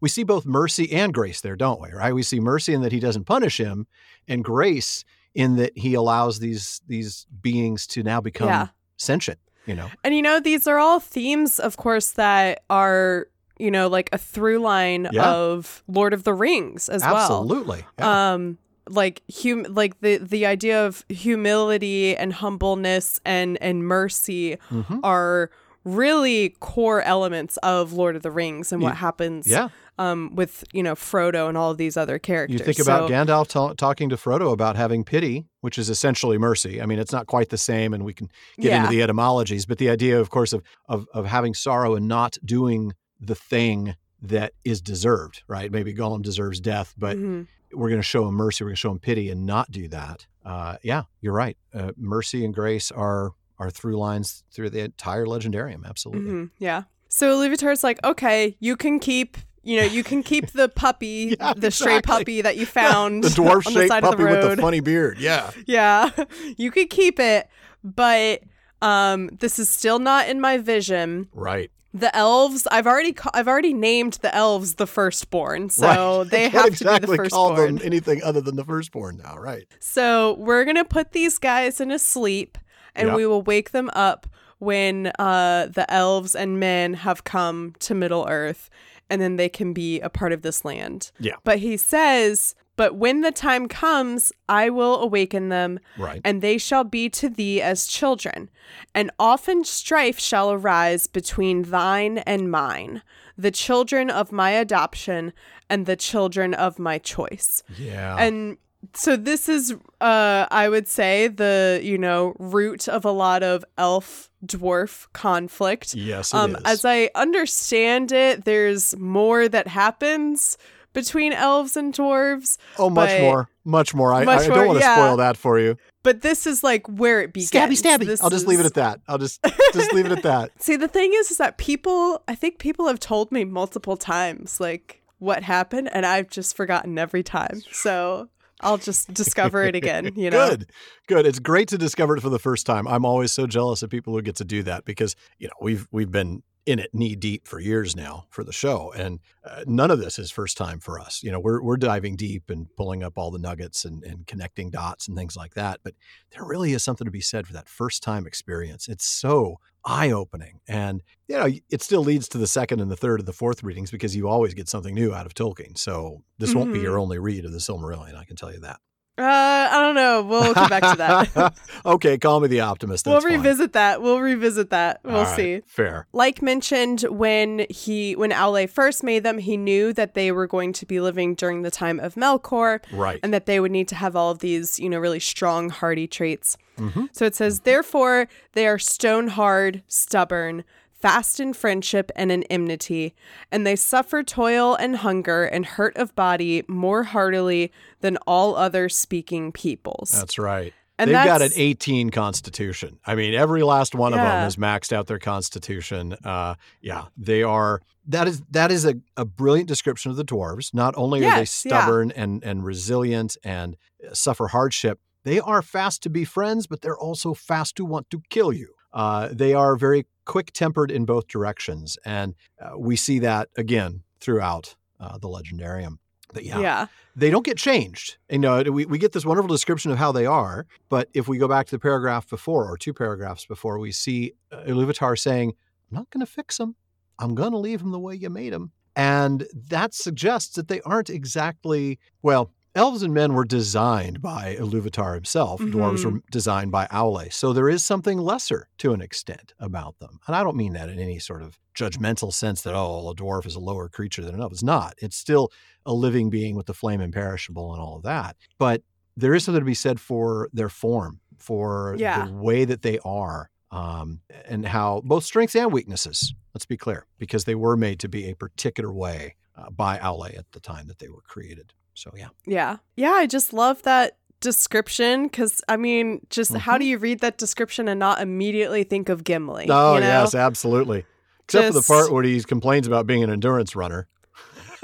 we 0.06 0.10
see 0.10 0.24
both 0.24 0.46
mercy 0.46 0.92
and 0.94 1.12
grace 1.14 1.42
there, 1.42 1.56
don't 1.56 1.82
we? 1.82 1.90
Right? 1.92 2.14
We 2.14 2.22
see 2.22 2.40
mercy 2.40 2.76
in 2.76 2.82
that 2.84 2.92
he 2.92 3.00
doesn't 3.00 3.24
punish 3.26 3.58
him, 3.60 3.88
and 4.28 4.44
grace 4.44 5.04
in 5.34 5.56
that 5.56 5.76
he 5.76 5.96
allows 5.96 6.38
these 6.40 6.80
these 6.88 7.26
beings 7.42 7.88
to 7.88 8.04
now 8.04 8.22
become 8.22 8.50
Yeah. 8.50 8.68
sentient. 8.98 9.40
You 9.66 9.74
know, 9.74 9.90
And 10.04 10.14
you 10.14 10.22
know, 10.22 10.40
these 10.40 10.68
are 10.68 10.78
all 10.78 11.00
themes, 11.00 11.60
of 11.60 11.76
course, 11.78 12.12
that 12.12 12.62
are, 12.70 13.28
you 13.58 13.72
know, 13.72 13.88
like 13.88 14.10
a 14.14 14.18
through 14.20 14.60
line 14.60 15.08
Yeah. 15.12 15.32
of 15.32 15.84
Lord 15.88 16.14
of 16.14 16.24
the 16.24 16.36
Rings 16.36 16.88
as 16.88 17.02
well. 17.02 17.16
absolutely. 17.16 17.84
Yeah. 17.98 18.34
um 18.34 18.60
like 18.88 19.24
hum 19.42 19.66
like 19.82 20.00
the 20.02 20.18
the 20.18 20.46
idea 20.46 20.86
of 20.86 21.04
humility 21.10 22.16
and 22.16 22.32
humbleness 22.34 23.20
and 23.26 23.58
and 23.60 23.84
mercy 23.84 24.58
Mhm. 24.70 25.00
are 25.04 25.50
really 25.86 26.50
core 26.60 27.02
elements 27.04 27.56
of 27.58 27.94
Lord 27.94 28.16
of 28.18 28.24
the 28.24 28.32
Rings 28.32 28.74
and 28.74 28.82
what 28.82 28.90
You- 28.90 28.96
happens 28.96 29.48
yeah. 29.48 29.70
um 29.98 30.36
with 30.36 30.64
you 30.74 30.84
know 30.84 30.96
Frodo 30.96 31.48
and 31.48 31.58
all 31.58 31.72
of 31.72 31.78
these 31.78 31.96
other 31.96 32.20
characters. 32.20 32.60
You 32.60 32.66
think 32.66 32.80
about 32.80 33.08
So- 33.08 33.14
Gandalf 33.14 33.48
ta- 33.48 33.74
talking 33.74 34.10
to 34.10 34.16
Frodo 34.18 34.52
about 34.52 34.76
having 34.76 35.04
pity, 35.06 35.46
which 35.62 35.78
is 35.78 35.90
essentially 35.90 36.38
mercy. 36.38 36.82
I 36.82 36.86
mean, 36.86 37.00
it's 37.00 37.14
not 37.14 37.28
quite 37.28 37.50
the 37.50 37.58
same, 37.58 37.94
and 37.94 38.04
we 38.04 38.14
can 38.14 38.28
get 38.60 38.72
Yeah. 38.72 38.78
into 38.84 38.90
the 38.90 39.02
etymologies, 39.04 39.66
but 39.66 39.78
the 39.78 39.90
idea, 39.90 40.20
of 40.20 40.30
course, 40.30 40.52
of, 40.54 40.64
of 40.90 41.06
of 41.14 41.26
having 41.28 41.54
sorrow 41.54 41.96
and 41.96 42.08
not 42.08 42.38
doing 42.44 42.94
the 43.22 43.36
thing 43.36 43.96
that 44.22 44.54
is 44.64 44.82
deserved, 44.82 45.44
right? 45.48 45.72
Maybe 45.72 45.94
Gollum 45.94 46.24
deserves 46.24 46.60
death, 46.60 46.94
but 46.98 47.16
Mhm. 47.16 47.48
we're 47.74 47.90
going 47.90 48.00
to 48.02 48.04
show 48.04 48.28
him 48.28 48.34
mercy. 48.34 48.64
We're 48.64 48.70
going 48.70 48.76
to 48.76 48.80
show 48.80 48.92
him 48.92 49.00
pity 49.00 49.30
and 49.30 49.46
not 49.46 49.70
do 49.70 49.88
that. 49.90 50.26
Uh, 50.44 50.78
yeah, 50.84 51.04
you're 51.22 51.34
right. 51.34 51.58
Uh, 51.74 51.92
mercy 51.96 52.44
and 52.44 52.54
grace 52.54 52.92
are 52.92 53.32
are 53.60 53.70
through 53.70 53.98
lines 53.98 54.44
through 54.52 54.70
the 54.72 54.80
entire 54.82 55.26
legendarium. 55.26 55.86
Absolutely. 55.86 56.32
Mhm, 56.32 56.50
Yeah. 56.60 56.84
So 57.08 57.38
Iluvatar's 57.38 57.84
like, 57.84 58.00
okay, 58.04 58.58
you 58.60 58.76
can 58.76 59.00
keep, 59.00 59.38
you 59.64 59.80
know, 59.80 59.86
you 59.86 60.04
can 60.04 60.22
keep 60.22 60.52
the 60.52 60.68
puppy, 60.68 61.36
Yeah, 61.40 61.54
the 61.56 61.72
stray 61.72 61.98
exactly. 61.98 62.12
puppy 62.26 62.42
that 62.42 62.58
you 62.58 62.66
found 62.82 63.24
The 63.24 63.30
dwarf 63.30 63.64
shaped 63.72 63.90
puppy 64.02 64.24
the 64.24 64.30
with 64.30 64.42
the 64.58 64.62
funny 64.62 64.82
beard. 64.82 65.18
Yeah. 65.20 65.52
yeah, 65.66 66.10
you 66.58 66.72
could 66.72 66.90
keep 66.90 67.20
it, 67.20 67.48
but 67.84 68.42
um, 68.82 69.30
this 69.40 69.58
is 69.60 69.70
still 69.70 70.00
not 70.00 70.28
in 70.28 70.42
my 70.42 70.58
vision. 70.58 71.30
Right. 71.34 71.72
The 71.94 72.14
elves, 72.14 72.68
I've 72.70 72.88
already, 72.88 73.14
ca- 73.14 73.32
I've 73.34 73.48
already 73.48 73.74
named 73.74 74.14
the 74.22 74.36
elves 74.36 74.76
the 74.76 74.86
firstborn, 74.86 75.70
so 75.70 76.20
right. 76.24 76.30
they 76.30 76.50
have 76.50 76.64
can't 76.64 76.78
to 76.80 76.84
be 76.84 76.90
the 76.90 76.96
exactly 76.96 77.18
call 77.30 77.50
firstborn. 77.56 77.76
them 77.78 77.86
anything 77.86 78.22
other 78.24 78.42
than 78.42 78.58
the 78.58 78.66
firstborn 78.66 79.22
now. 79.24 79.38
Right. 79.38 79.66
So 79.80 80.34
we're 80.38 80.66
gonna 80.66 80.84
put 80.84 81.14
these 81.14 81.38
guys 81.38 81.80
in 81.80 81.92
a 81.92 81.98
sleep, 82.00 82.58
and 82.96 83.10
Yeah. 83.10 83.16
we 83.16 83.26
will 83.26 83.42
wake 83.42 83.72
them 83.72 83.90
up 83.94 84.28
when 84.60 85.12
uh, 85.20 85.68
the 85.68 85.86
elves 85.92 86.36
and 86.36 86.60
men 86.60 86.94
have 86.96 87.24
come 87.24 87.74
to 87.80 87.94
Middle 87.94 88.26
Earth, 88.30 88.70
and 89.10 89.22
then 89.22 89.36
they 89.36 89.50
can 89.50 89.74
be 89.74 90.00
a 90.00 90.10
part 90.10 90.32
of 90.32 90.42
this 90.42 90.64
land. 90.66 91.12
Yeah. 91.20 91.36
But 91.44 91.60
he 91.60 91.78
says, 91.78 92.56
"But 92.78 92.96
when 92.96 93.22
the 93.22 93.32
time 93.32 93.68
comes, 93.68 94.32
I 94.50 94.70
will 94.70 95.00
awaken 95.02 95.50
them, 95.50 95.80
Right. 95.98 96.22
and 96.24 96.42
they 96.42 96.58
shall 96.58 96.84
be 96.86 97.10
to 97.10 97.30
thee 97.30 97.62
as 97.62 97.86
children. 97.86 98.50
And 98.96 99.12
often 99.20 99.64
strife 99.66 100.20
shall 100.20 100.52
arise 100.52 101.06
between 101.08 101.64
thine 101.64 102.20
and 102.20 102.50
mine, 102.50 103.02
the 103.38 103.52
children 103.52 104.10
of 104.10 104.32
my 104.32 104.52
adoption 104.52 105.34
and 105.70 105.86
the 105.86 105.96
children 105.98 106.54
of 106.54 106.80
my 106.80 106.98
choice." 106.98 107.62
yeah. 107.78 108.16
and 108.18 108.58
so 108.94 109.16
this 109.16 109.48
is 109.50 109.74
uh 110.02 110.46
i 110.52 110.68
would 110.70 110.88
say 110.88 111.28
the 111.28 111.80
you 111.84 111.98
know 111.98 112.36
root 112.40 112.88
of 112.88 113.06
a 113.06 113.12
lot 113.12 113.44
of 113.44 113.64
elf 113.78 114.30
dwarf 114.46 115.08
conflict 115.14 115.94
yes, 115.96 116.34
it 116.34 116.38
um 116.38 116.56
is. 116.56 116.62
as 116.66 116.86
i 116.86 117.10
understand 117.16 118.12
it 118.12 118.46
there's 118.46 118.96
more 118.98 119.48
that 119.48 119.68
happens 119.68 120.58
between 120.94 121.34
elves 121.34 121.76
and 121.76 121.94
dwarves 121.94 122.58
oh, 122.80 122.90
much 122.90 123.20
more. 123.20 123.50
Much 123.66 123.94
more. 123.96 124.14
I, 124.14 124.24
Much 124.24 124.44
I 124.44 124.48
more, 124.48 124.58
don't 124.58 124.68
want 124.68 124.80
to 124.80 124.86
yeah. 124.86 124.96
spoil 124.96 125.18
that 125.18 125.36
for 125.38 125.60
you. 125.60 125.76
but 126.04 126.22
this 126.22 126.46
is 126.48 126.64
like 126.64 126.88
where 126.88 127.20
it 127.22 127.34
begins 127.34 127.52
Stabby, 127.52 127.82
stabby. 127.82 128.06
This 128.06 128.24
I'll 128.24 128.30
just 128.30 128.48
leave 128.48 128.60
it 128.60 128.66
at 128.66 128.76
that. 128.76 129.02
I'll 129.08 129.18
just 129.18 129.44
just 129.74 129.92
leave 129.94 130.06
it 130.06 130.12
at 130.12 130.24
that. 130.24 130.52
see 130.62 130.76
the 130.76 130.88
thing 130.88 131.12
is 131.16 131.32
is 131.32 131.38
that 131.38 131.58
people 131.58 132.24
i 132.28 132.36
think 132.36 132.60
people 132.60 132.88
have 132.88 133.00
told 133.00 133.32
me 133.32 133.44
multiple 133.44 133.98
times 133.98 134.60
like 134.60 135.02
what 135.20 135.44
happened 135.44 135.90
and 135.94 136.06
i've 136.06 136.30
just 136.30 136.56
forgotten 136.56 136.98
every 137.00 137.24
time 137.24 137.62
so 137.72 138.30
i'll 138.66 138.78
just 138.78 139.14
discover 139.14 139.64
it 139.64 139.76
again 139.76 140.12
you 140.16 140.30
know 140.30 140.50
Good, 140.50 140.72
good. 141.08 141.26
It's 141.26 141.40
great 141.40 141.70
to 141.70 141.78
discover 141.78 142.18
it 142.18 142.22
for 142.22 142.30
the 142.30 142.40
first 142.40 142.66
time. 142.66 142.88
I'm 142.88 143.06
always 143.06 143.32
so 143.32 143.48
jealous 143.48 143.82
of 143.84 143.90
people 143.90 144.14
who 144.14 144.22
get 144.22 144.36
to 144.38 144.46
do 144.46 144.64
that 144.64 144.84
because 144.86 145.16
you 145.40 145.48
know 145.48 145.54
we've 145.62 145.88
we've 145.92 146.12
been 146.12 146.44
in 146.66 146.80
it 146.80 146.94
knee 146.94 147.16
deep 147.16 147.48
for 147.48 147.60
years 147.60 147.96
now 147.96 148.26
for 148.30 148.44
the 148.44 148.52
show, 148.52 148.92
and 148.96 149.20
uh, 149.44 149.64
none 149.68 149.92
of 149.92 150.00
this 150.00 150.18
is 150.18 150.32
first 150.32 150.58
time 150.58 150.80
for 150.80 151.00
us. 151.00 151.22
You 151.22 151.32
know, 151.32 151.40
we're 151.40 151.62
we're 151.62 151.78
diving 151.78 152.16
deep 152.16 152.50
and 152.50 152.68
pulling 152.76 153.04
up 153.04 153.18
all 153.18 153.32
the 153.32 153.40
nuggets 153.40 153.86
and 153.86 154.04
and 154.04 154.26
connecting 154.26 154.70
dots 154.70 155.08
and 155.08 155.16
things 155.16 155.36
like 155.36 155.54
that. 155.54 155.80
But 155.84 155.94
there 156.32 156.44
really 156.44 156.74
is 156.74 156.84
something 156.84 157.06
to 157.06 157.12
be 157.12 157.22
said 157.22 157.46
for 157.46 157.54
that 157.54 157.70
first 157.70 158.04
time 158.04 158.26
experience. 158.26 158.88
It's 158.88 159.06
so 159.06 159.60
eye 159.84 160.12
opening, 160.12 160.60
and 160.68 161.04
you 161.28 161.38
know 161.38 161.50
it 161.70 161.82
still 161.82 162.04
leads 162.04 162.28
to 162.30 162.38
the 162.38 162.48
second 162.48 162.80
and 162.82 162.90
the 162.90 162.98
third 162.98 163.20
and 163.20 163.28
the 163.28 163.34
fourth 163.34 163.64
readings 163.64 163.92
because 163.92 164.16
you 164.16 164.28
always 164.28 164.54
get 164.54 164.68
something 164.68 164.96
new 164.96 165.14
out 165.14 165.26
of 165.26 165.36
Tolkien. 165.36 165.78
So 165.78 166.24
this 166.40 166.56
won't 166.56 166.74
be 166.74 166.80
your 166.80 166.98
only 166.98 167.20
read 167.20 167.46
of 167.46 167.52
the 167.52 167.60
Silmarillion. 167.60 168.16
I 168.16 168.26
can 168.26 168.36
tell 168.36 168.52
you 168.52 168.60
that. 168.62 168.80
Uh, 169.18 169.70
I 169.72 169.82
don't 169.82 169.96
know. 169.96 170.24
We'll 170.24 170.54
come 170.54 170.70
back 170.70 170.84
to 170.84 170.98
that. 170.98 171.54
okay, 171.86 172.18
call 172.18 172.42
me 172.42 172.50
the 172.50 172.60
optimist. 172.60 173.06
we'll 173.06 173.16
That's 173.16 173.26
fine. 173.26 173.38
revisit 173.38 173.72
that. 173.74 174.02
We'll 174.02 174.20
revisit 174.20 174.72
that. 174.72 175.00
We'll 175.06 175.24
right, 175.24 175.36
see. 175.36 175.62
Fair. 175.66 176.06
Like 176.12 176.42
mentioned, 176.42 177.02
when 177.04 177.66
he 177.70 178.16
when 178.18 178.32
Aule 178.32 178.70
first 178.70 179.04
made 179.04 179.24
them, 179.24 179.38
he 179.38 179.56
knew 179.56 179.94
that 179.94 180.16
they 180.16 180.32
were 180.34 180.48
going 180.48 180.74
to 180.74 180.86
be 180.86 181.00
living 181.00 181.34
during 181.34 181.62
the 181.62 181.72
time 181.72 182.00
of 182.02 182.16
Melkor, 182.16 182.80
Right. 182.92 183.20
and 183.24 183.34
that 183.34 183.46
they 183.46 183.60
would 183.62 183.72
need 183.72 183.88
to 183.88 183.96
have 183.96 184.16
all 184.18 184.32
of 184.32 184.40
these, 184.40 184.80
you 184.80 184.90
know, 184.90 185.00
really 185.00 185.22
strong, 185.22 185.70
hardy 185.70 186.08
traits. 186.08 186.58
Mhm. 186.78 187.08
So 187.14 187.24
it 187.24 187.36
says, 187.36 187.62
therefore, 187.62 188.28
they 188.52 188.68
are 188.68 188.78
stone 188.78 189.30
hard, 189.30 189.82
stubborn, 189.88 190.66
fast 191.06 191.40
in 191.40 191.54
friendship 191.54 192.12
and 192.16 192.32
in 192.32 192.42
enmity, 192.44 193.14
and 193.52 193.66
they 193.66 193.76
suffer 193.76 194.24
toil 194.24 194.74
and 194.74 194.96
hunger 194.98 195.44
and 195.44 195.64
hurt 195.64 195.96
of 195.98 196.16
body 196.16 196.64
more 196.68 197.04
heartily 197.04 197.72
than 198.02 198.18
all 198.26 198.56
other 198.56 198.90
speaking 198.90 199.52
peoples. 199.52 200.10
That's 200.10 200.40
right. 200.40 200.74
And 200.98 201.10
They've 201.10 201.26
got 201.26 201.44
an 201.44 201.52
18 201.56 202.10
constitution. 202.10 202.98
I 203.06 203.14
mean, 203.14 203.36
every 203.36 203.62
last 203.62 203.94
one 203.94 204.14
of 204.14 204.18
them 204.18 204.26
has 204.26 204.56
maxed 204.56 204.92
out 204.94 205.06
their 205.06 205.20
constitution. 205.20 206.14
Uh, 206.24 206.56
yeah, 206.82 207.06
they 207.16 207.44
are. 207.44 207.82
That 208.08 208.28
is 208.28 208.42
that 208.52 208.72
is 208.72 208.86
a, 208.86 208.96
a 209.16 209.26
brilliant 209.26 209.68
description 209.68 210.10
of 210.10 210.18
the 210.18 210.26
dwarves. 210.26 210.74
Not 210.74 210.96
only 210.98 211.20
are 211.20 211.32
they 211.32 211.42
Yes, 211.42 211.66
yeah. 211.66 211.82
stubborn 211.82 212.12
and 212.14 212.44
and 212.44 212.66
resilient 212.66 213.38
and 213.44 213.78
suffer 214.14 214.48
hardship, 214.48 215.00
they 215.24 215.40
are 215.40 215.62
fast 215.62 216.02
to 216.04 216.10
be 216.10 216.26
friends, 216.26 216.66
but 216.66 216.82
they're 216.82 216.98
also 216.98 217.36
fast 217.36 217.76
to 217.76 217.86
want 217.86 218.10
to 218.10 218.24
kill 218.30 218.52
you. 218.52 218.74
Uh, 218.94 219.28
they 219.32 219.54
are 219.54 219.76
very 219.76 220.06
quick 220.26 220.52
tempered 220.52 220.92
in 220.92 221.06
both 221.06 221.28
directions, 221.28 221.98
and 222.06 222.36
uh, 222.62 222.78
we 222.78 222.96
see 222.96 223.20
that 223.20 223.50
again 223.58 224.04
throughout 224.20 224.76
uh, 225.00 225.18
the 225.18 225.28
legendarium. 225.28 225.98
But 226.34 226.44
yeah, 226.44 226.60
yeah. 226.60 226.88
they 227.16 227.30
don't 227.30 227.46
get 227.46 227.58
changed. 227.58 228.18
You 228.30 228.40
know, 228.40 228.62
we, 228.64 228.86
we 228.86 228.98
get 228.98 229.14
this 229.14 229.26
wonderful 229.26 229.48
description 229.48 229.92
of 229.92 229.98
how 229.98 230.12
they 230.12 230.26
are, 230.26 230.66
but 230.90 231.08
if 231.14 231.28
we 231.28 231.38
go 231.38 231.48
back 231.48 231.68
to 231.68 231.76
the 231.76 231.80
paragraph 231.80 232.30
before 232.30 232.70
or 232.70 232.78
two 232.78 232.94
paragraphs 232.94 233.46
before, 233.46 233.80
we 233.80 233.92
see 233.92 234.34
uh, 234.52 234.64
Iluvatar 234.64 235.18
saying, 235.18 235.54
I'm 235.90 235.98
not 235.98 236.10
going 236.10 236.26
to 236.26 236.32
fix 236.32 236.58
them. 236.58 236.76
I'm 237.20 237.36
going 237.36 237.52
to 237.52 237.58
leave 237.58 237.80
them 237.80 237.92
the 237.92 238.00
way 238.00 238.16
you 238.16 238.30
made 238.30 238.52
them. 238.52 238.72
And 238.96 239.48
that 239.54 239.94
suggests 239.94 240.56
that 240.56 240.68
they 240.68 240.82
aren't 240.82 241.10
exactly, 241.10 242.00
well, 242.22 242.52
elves 242.76 243.02
and 243.02 243.14
men 243.14 243.34
were 243.34 243.46
designed 243.46 244.22
by 244.22 244.56
Iluvatar 244.60 245.16
himself. 245.16 245.62
Dwarves 245.62 246.04
Mhm. 246.06 246.12
were 246.12 246.22
designed 246.30 246.72
by 246.72 246.86
Aule. 246.88 247.32
So 247.32 247.54
there 247.54 247.70
is 247.70 247.84
something 247.84 248.18
lesser 248.20 248.68
to 248.80 248.94
an 248.94 249.02
extent 249.02 249.54
about 249.60 249.98
them. 250.00 250.20
And 250.28 250.36
I 250.36 250.44
don't 250.44 250.58
mean 250.58 250.74
that 250.74 250.90
in 250.90 251.00
any 251.00 251.18
sort 251.20 251.42
of 251.42 251.58
judgmental 251.74 252.34
sense 252.34 252.62
that, 252.64 252.74
oh, 252.76 253.10
a 253.10 253.16
dwarf 253.16 253.46
is 253.46 253.56
a 253.56 253.60
lower 253.60 253.90
creature 253.90 254.24
than 254.24 254.36
an 254.36 254.42
elf. 254.42 254.52
It's 254.52 254.64
not. 254.64 254.94
It's 254.98 255.16
still 255.18 255.52
a 255.86 255.94
living 255.94 256.30
being 256.30 256.56
with 256.56 256.66
the 256.66 256.74
flame 256.74 257.02
imperishable 257.02 257.72
and 257.74 257.82
all 257.82 257.96
of 257.98 258.04
that. 258.04 258.36
But 258.58 258.84
there 259.18 259.34
is 259.34 259.44
something 259.46 259.62
to 259.62 259.66
be 259.66 259.74
said 259.74 260.00
for 260.00 260.50
their 260.54 260.70
form, 260.70 261.22
for 261.38 261.96
Yeah. 261.98 262.26
the 262.28 262.34
way 262.34 262.66
that 262.66 262.82
they 262.82 263.00
are, 263.00 263.50
um, 263.72 264.22
and 264.46 264.66
how 264.66 265.02
both 265.06 265.24
strengths 265.24 265.56
and 265.56 265.72
weaknesses, 265.72 266.34
let's 266.54 266.66
be 266.66 266.78
clear, 266.78 267.06
because 267.18 267.46
they 267.46 267.56
were 267.56 267.78
made 267.78 268.00
to 268.02 268.10
be 268.10 268.30
a 268.30 268.36
particular 268.36 268.92
way 268.94 269.36
uh, 269.58 269.70
by 269.70 269.98
Aule 270.00 270.38
at 270.38 270.52
the 270.52 270.60
time 270.60 270.88
that 270.88 271.00
they 271.00 271.08
were 271.08 271.22
created. 271.22 271.74
So, 271.96 272.12
yeah. 272.16 272.28
Yeah. 272.46 272.78
Yeah, 272.96 273.12
I 273.12 273.26
just 273.26 273.52
love 273.54 273.82
that 273.84 274.18
description 274.42 275.24
because 275.24 275.62
I 275.68 275.78
mean, 275.78 276.22
just 276.30 276.56
how 276.56 276.76
Mhm. 276.76 276.80
do 276.80 276.86
you 276.86 276.98
read 277.00 277.20
that 277.22 277.38
description 277.40 277.88
and 277.88 278.00
not 278.00 278.22
immediately 278.22 278.84
think 278.84 279.10
of 279.10 279.24
Gimli? 279.24 279.66
Oh, 279.70 279.96
you 279.96 280.02
know? 280.02 280.06
yes, 280.06 280.36
absolutely. 280.36 281.06
Except 281.46 281.68
for 281.68 281.74
the 281.74 281.82
part 281.82 282.12
where 282.12 282.24
he 282.24 282.42
complains 282.44 282.86
about 282.86 283.08
being 283.08 283.24
an 283.24 283.30
endurance 283.32 283.76
runner. 283.76 284.08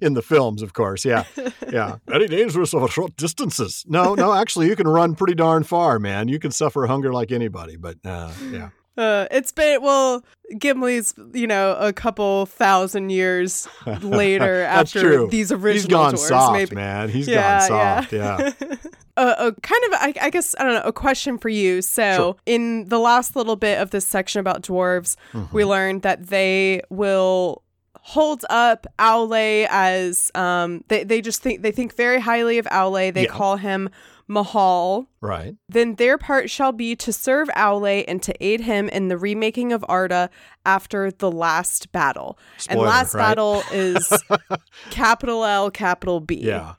in 0.00 0.14
the 0.14 0.22
films, 0.22 0.62
of 0.62 0.72
course. 0.72 1.04
Yeah. 1.04 1.24
Yeah. 1.70 1.96
Very 2.06 2.28
dangerous 2.28 2.74
over 2.74 2.86
short 2.88 3.16
distances. 3.16 3.84
No, 3.88 4.14
no, 4.14 4.32
actually, 4.32 4.68
you 4.68 4.76
can 4.76 4.86
run 4.86 5.14
pretty 5.16 5.34
darn 5.34 5.64
far, 5.64 5.98
man. 5.98 6.28
You 6.28 6.38
can 6.38 6.50
suffer 6.52 6.86
hunger 6.86 7.12
like 7.12 7.32
anybody, 7.32 7.76
but 7.76 7.96
uh, 8.04 8.30
yeah. 8.50 8.68
Uh, 8.96 9.26
it's 9.30 9.52
been 9.52 9.80
well, 9.82 10.22
Gimli's 10.54 11.14
you 11.32 11.46
know 11.46 11.74
a 11.78 11.92
couple 11.92 12.46
thousand 12.46 13.10
years 13.10 13.66
later 14.02 14.62
after 14.62 15.00
true. 15.00 15.28
these 15.30 15.50
original 15.50 15.72
He's 15.72 15.86
gone 15.86 16.14
dwarves, 16.14 16.28
soft, 16.28 16.52
maybe. 16.52 16.74
man. 16.76 17.08
He's 17.08 17.26
yeah, 17.28 17.68
gone 17.68 17.68
soft. 17.68 18.12
Yeah. 18.12 18.50
yeah. 18.60 18.74
a, 19.16 19.46
a 19.48 19.52
kind 19.62 19.84
of, 19.84 19.92
I, 19.94 20.14
I 20.20 20.30
guess, 20.30 20.54
I 20.58 20.64
don't 20.64 20.74
know, 20.74 20.82
a 20.88 20.92
question 20.92 21.38
for 21.38 21.48
you. 21.48 21.80
So, 21.82 22.16
Sure. 22.16 22.36
in 22.46 22.88
the 22.88 22.98
last 22.98 23.34
little 23.36 23.56
bit 23.56 23.78
of 23.80 23.90
this 23.90 24.06
section 24.06 24.40
about 24.40 24.62
dwarves, 24.62 25.16
Mhm. 25.32 25.52
we 25.52 25.64
learned 25.64 26.02
that 26.02 26.26
they 26.28 26.82
will 26.90 27.62
hold 28.04 28.44
up 28.50 28.86
Aule 28.98 29.66
as 29.70 30.30
um 30.34 30.82
they, 30.88 31.04
they 31.04 31.20
just 31.20 31.40
think 31.40 31.62
they 31.62 31.70
think 31.70 31.94
very 31.94 32.20
highly 32.20 32.58
of 32.58 32.66
Aule. 32.66 33.14
They 33.14 33.22
Yeah. 33.22 33.28
call 33.28 33.56
him 33.56 33.88
Mahal. 34.28 35.06
Right. 35.20 35.56
Then 35.68 35.96
their 35.96 36.18
part 36.18 36.50
shall 36.50 36.72
be 36.72 36.96
to 36.96 37.12
serve 37.12 37.48
Aule 37.56 38.04
and 38.06 38.22
to 38.22 38.34
aid 38.44 38.60
him 38.60 38.88
in 38.88 39.08
the 39.08 39.18
remaking 39.18 39.72
of 39.72 39.84
Arda 39.88 40.30
after 40.64 41.10
the 41.10 41.30
last 41.30 41.92
battle. 41.92 42.38
and 42.68 42.80
last 42.80 43.14
right? 43.14 43.22
battle 43.22 43.62
is 43.72 44.12
capital 44.90 45.44
L, 45.44 45.70
capital 45.70 46.20
B. 46.20 46.36
Yeah. 46.36 46.74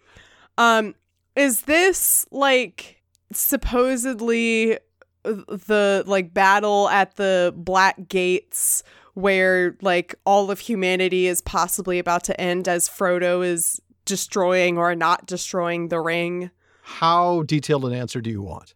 Um, 0.58 0.96
is 1.36 1.62
this 1.64 2.26
like 2.32 3.02
supposedly 3.32 4.78
the 5.24 6.04
like 6.06 6.34
battle 6.34 6.90
at 6.90 7.16
the 7.16 7.54
Black 7.56 8.08
Gates 8.08 8.84
where 9.14 9.78
like 9.82 10.16
all 10.26 10.52
of 10.52 10.60
humanity 10.60 11.28
is 11.28 11.42
possibly 11.42 12.00
about 12.00 12.24
to 12.26 12.40
end 12.40 12.68
as 12.68 12.90
Frodo 12.90 13.46
is 13.46 13.80
destroying 14.06 14.78
or 14.78 14.96
not 14.96 15.26
destroying 15.26 15.88
the 15.88 16.00
ring? 16.00 16.52
How 16.84 17.44
detailed 17.44 17.86
an 17.86 17.94
answer 17.94 18.22
do 18.22 18.30
you 18.30 18.42
want? 18.42 18.74